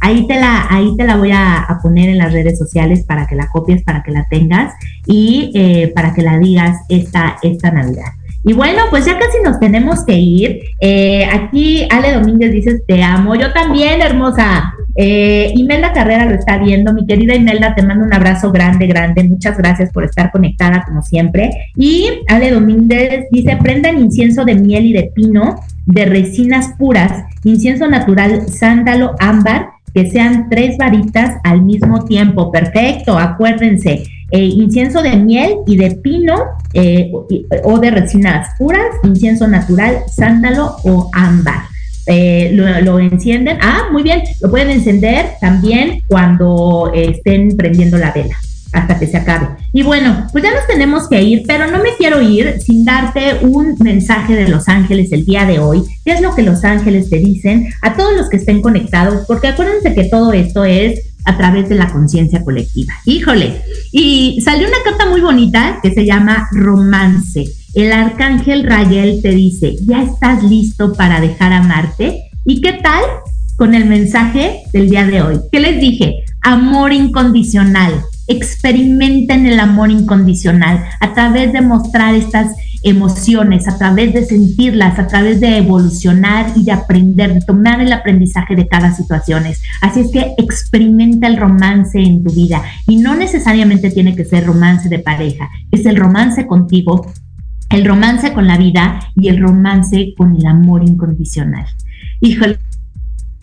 Ahí 0.00 0.26
te 0.26 0.40
la, 0.40 0.66
ahí 0.70 0.96
te 0.96 1.04
la 1.04 1.16
voy 1.16 1.30
a, 1.32 1.78
poner 1.82 2.08
en 2.08 2.18
las 2.18 2.32
redes 2.32 2.58
sociales 2.58 3.04
para 3.04 3.26
que 3.26 3.34
la 3.34 3.48
copies, 3.48 3.82
para 3.82 4.02
que 4.02 4.12
la 4.12 4.26
tengas 4.28 4.72
y 5.06 5.50
eh, 5.54 5.92
para 5.94 6.14
que 6.14 6.22
la 6.22 6.38
digas 6.38 6.78
esta, 6.88 7.36
esta 7.42 7.70
Navidad. 7.70 8.12
Y 8.42 8.54
bueno, 8.54 8.82
pues 8.88 9.04
ya 9.04 9.18
casi 9.18 9.38
nos 9.44 9.60
tenemos 9.60 10.04
que 10.04 10.14
ir. 10.14 10.60
Eh, 10.80 11.26
aquí 11.26 11.86
Ale 11.90 12.12
Domínguez 12.12 12.52
dice, 12.52 12.80
te 12.86 13.02
amo. 13.02 13.34
Yo 13.34 13.52
también, 13.52 14.00
hermosa. 14.00 14.74
Eh, 14.96 15.52
Imelda 15.54 15.92
Carrera 15.92 16.24
lo 16.24 16.34
está 16.34 16.56
viendo. 16.56 16.92
Mi 16.94 17.06
querida 17.06 17.34
Imelda, 17.34 17.74
te 17.74 17.82
mando 17.82 18.04
un 18.04 18.14
abrazo 18.14 18.50
grande, 18.50 18.86
grande. 18.86 19.24
Muchas 19.24 19.58
gracias 19.58 19.90
por 19.92 20.04
estar 20.04 20.30
conectada 20.30 20.84
como 20.86 21.02
siempre. 21.02 21.50
Y 21.76 22.08
Ale 22.28 22.50
Domínguez 22.50 23.26
dice, 23.30 23.56
prendan 23.62 23.98
incienso 23.98 24.44
de 24.44 24.54
miel 24.54 24.86
y 24.86 24.92
de 24.94 25.10
pino, 25.14 25.56
de 25.84 26.06
resinas 26.06 26.74
puras, 26.78 27.24
incienso 27.44 27.88
natural, 27.88 28.48
sándalo, 28.48 29.16
ámbar, 29.18 29.68
que 29.92 30.10
sean 30.10 30.48
tres 30.48 30.78
varitas 30.78 31.36
al 31.44 31.62
mismo 31.62 32.04
tiempo. 32.04 32.50
Perfecto, 32.50 33.18
acuérdense. 33.18 34.04
Eh, 34.32 34.44
incienso 34.44 35.02
de 35.02 35.16
miel 35.16 35.56
y 35.66 35.76
de 35.76 35.90
pino 35.96 36.36
eh, 36.72 37.10
o 37.64 37.78
de 37.78 37.90
resinas 37.90 38.50
puras, 38.58 38.86
incienso 39.02 39.48
natural, 39.48 39.98
sándalo 40.14 40.76
o 40.84 41.10
ámbar. 41.12 41.62
Eh, 42.06 42.50
lo, 42.52 42.98
encienden. 42.98 43.58
Ah, 43.60 43.88
muy 43.92 44.02
bien, 44.02 44.22
lo 44.40 44.50
pueden 44.50 44.70
encender 44.70 45.32
también 45.40 46.02
cuando 46.06 46.90
estén 46.94 47.56
prendiendo 47.56 47.98
la 47.98 48.12
vela 48.12 48.36
hasta 48.72 48.98
que 48.98 49.06
se 49.06 49.16
acabe. 49.16 49.48
Y 49.72 49.82
bueno, 49.82 50.28
pues 50.32 50.44
ya 50.44 50.54
nos 50.54 50.66
tenemos 50.66 51.08
que 51.08 51.22
ir, 51.22 51.42
pero 51.46 51.66
no 51.68 51.78
me 51.78 51.90
quiero 51.98 52.20
ir 52.20 52.60
sin 52.60 52.84
darte 52.84 53.38
un 53.42 53.76
mensaje 53.80 54.34
de 54.34 54.48
Los 54.48 54.68
Ángeles 54.68 55.12
el 55.12 55.24
día 55.24 55.44
de 55.44 55.58
hoy. 55.58 55.82
¿Qué 56.04 56.12
es 56.12 56.20
lo 56.20 56.34
que 56.34 56.42
Los 56.42 56.64
Ángeles 56.64 57.10
te 57.10 57.18
dicen 57.18 57.68
a 57.82 57.96
todos 57.96 58.16
los 58.16 58.28
que 58.28 58.36
estén 58.36 58.62
conectados? 58.62 59.24
Porque 59.26 59.48
acuérdense 59.48 59.94
que 59.94 60.04
todo 60.04 60.32
esto 60.32 60.64
es 60.64 61.09
a 61.24 61.36
través 61.36 61.68
de 61.68 61.74
la 61.74 61.88
conciencia 61.92 62.44
colectiva. 62.44 62.94
Híjole, 63.04 63.62
y 63.92 64.40
salió 64.42 64.68
una 64.68 64.82
carta 64.84 65.06
muy 65.06 65.20
bonita 65.20 65.78
que 65.82 65.92
se 65.92 66.04
llama 66.04 66.48
Romance. 66.52 67.44
El 67.74 67.92
arcángel 67.92 68.64
Raguel 68.64 69.20
te 69.22 69.30
dice, 69.30 69.76
¿ya 69.86 70.02
estás 70.02 70.42
listo 70.42 70.92
para 70.94 71.20
dejar 71.20 71.52
amarte? 71.52 72.30
¿Y 72.44 72.60
qué 72.60 72.72
tal 72.74 73.02
con 73.56 73.74
el 73.74 73.84
mensaje 73.84 74.62
del 74.72 74.90
día 74.90 75.06
de 75.06 75.22
hoy? 75.22 75.40
¿Qué 75.52 75.60
les 75.60 75.80
dije? 75.80 76.24
Amor 76.42 76.92
incondicional. 76.92 77.92
Experimenten 78.26 79.46
el 79.46 79.60
amor 79.60 79.90
incondicional 79.90 80.84
a 81.00 81.12
través 81.12 81.52
de 81.52 81.60
mostrar 81.60 82.14
estas 82.14 82.52
emociones, 82.82 83.68
a 83.68 83.76
través 83.76 84.14
de 84.14 84.24
sentirlas, 84.24 84.98
a 84.98 85.06
través 85.06 85.40
de 85.40 85.58
evolucionar 85.58 86.52
y 86.56 86.64
de 86.64 86.72
aprender, 86.72 87.34
de 87.34 87.40
tomar 87.40 87.80
el 87.80 87.92
aprendizaje 87.92 88.56
de 88.56 88.68
cada 88.68 88.94
situación. 88.94 89.44
Así 89.82 90.00
es 90.00 90.10
que 90.10 90.34
experimenta 90.38 91.26
el 91.26 91.36
romance 91.36 91.98
en 91.98 92.24
tu 92.24 92.32
vida 92.32 92.62
y 92.86 92.96
no 92.96 93.14
necesariamente 93.14 93.90
tiene 93.90 94.16
que 94.16 94.24
ser 94.24 94.46
romance 94.46 94.88
de 94.88 94.98
pareja, 94.98 95.48
es 95.70 95.86
el 95.86 95.96
romance 95.96 96.46
contigo, 96.46 97.06
el 97.70 97.84
romance 97.84 98.32
con 98.32 98.46
la 98.46 98.58
vida 98.58 99.00
y 99.14 99.28
el 99.28 99.38
romance 99.38 100.14
con 100.16 100.36
el 100.36 100.46
amor 100.46 100.82
incondicional. 100.82 101.66
Híjole 102.20 102.58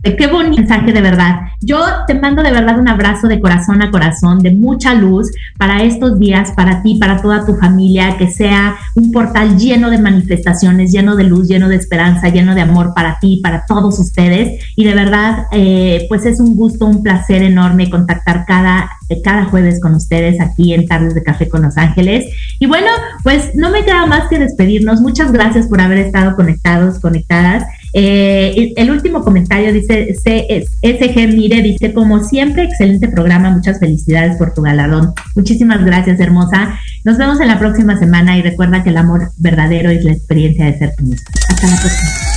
Qué 0.04 0.28
bonito 0.28 0.58
mensaje 0.68 0.91
de 0.91 1.02
verdad. 1.02 1.39
Yo 1.62 1.80
te 2.06 2.14
mando 2.14 2.43
de 2.43 2.52
verdad 2.52 2.80
un 2.80 2.88
abrazo 2.88 3.28
de 3.28 3.39
corazón 3.39 3.82
a 3.82 3.89
corazón, 3.89 4.39
de 4.39 4.52
mucha 4.52 4.93
luz 4.93 5.32
para 5.58 5.84
estos 5.84 6.20
días, 6.20 6.52
para 6.52 6.82
ti, 6.82 6.98
para 7.00 7.22
toda 7.22 7.45
tu 7.45 7.56
familia, 7.56 8.18
que 8.18 8.30
sea 8.30 8.76
un 8.95 9.12
portal 9.12 9.58
lleno 9.58 9.89
de 9.89 9.98
manifestaciones, 9.98 10.91
lleno 10.91 11.16
de 11.16 11.24
luz, 11.24 11.48
lleno 11.48 11.70
de 11.70 11.76
esperanza, 11.76 12.30
lleno 12.30 12.54
de 12.54 12.62
amor 12.62 12.93
para 12.93 13.18
ti, 13.20 13.39
para 13.41 13.66
todos 13.66 13.98
ustedes. 14.00 14.62
Y 14.76 14.84
de 14.84 14.93
verdad, 14.93 15.45
eh, 15.52 16.06
pues 16.10 16.26
es 16.26 16.39
un 16.39 16.56
gusto, 16.56 16.86
un 16.86 17.02
placer 17.02 17.43
enorme 17.43 17.89
contactar 17.89 18.45
cada, 18.45 18.89
cada 19.24 19.45
jueves 19.45 19.80
con 19.82 19.95
ustedes 19.95 20.41
aquí 20.41 20.74
en 20.74 20.88
Tardes 20.88 21.16
de 21.16 21.24
Café 21.24 21.48
con 21.48 21.62
Los 21.62 21.78
Ángeles. 21.78 22.26
Y 22.60 22.66
bueno, 22.66 22.88
pues 23.24 23.56
no 23.56 23.70
me 23.72 23.86
queda 23.86 24.06
más 24.06 24.28
que 24.28 24.39
despedirnos. 24.39 25.02
Muchas 25.02 25.32
gracias 25.32 25.68
por 25.68 25.82
haber 25.82 26.00
estado 26.00 26.36
conectados, 26.36 27.00
conectadas. 27.00 27.64
Eh, 27.94 28.74
el 28.76 28.92
último 28.92 29.24
comentario 29.24 29.74
dice 29.74 30.14
SG 30.14 31.28
Mire, 31.34 31.62
dice, 31.62 31.94
como 31.94 32.24
siempre, 32.24 32.64
excelente 32.64 33.08
programa, 33.08 33.50
muchas 33.50 33.80
felicidades 33.80 34.38
por 34.38 34.54
tu 34.54 34.62
galardón. 34.62 35.14
Muchísimas 35.36 35.84
gracias, 35.84 36.20
hermosa. 36.20 36.80
Nos 37.04 37.18
vemos 37.18 37.40
en 37.40 37.48
la 37.48 37.60
próxima 37.60 37.98
semana 37.98 38.38
y 38.38 38.42
recuerda 38.42 38.84
que 38.84 38.90
el 38.90 38.98
amor 38.98 39.32
verdadero 39.38 39.90
es 39.90 40.04
la 40.04 40.12
experiencia 40.12 40.66
de 40.66 40.78
ser 40.78 40.96
tú 40.96 41.04
mismo. 41.04 41.28
Hasta 41.50 41.68
la 41.68 41.78
próxima. 41.78 42.37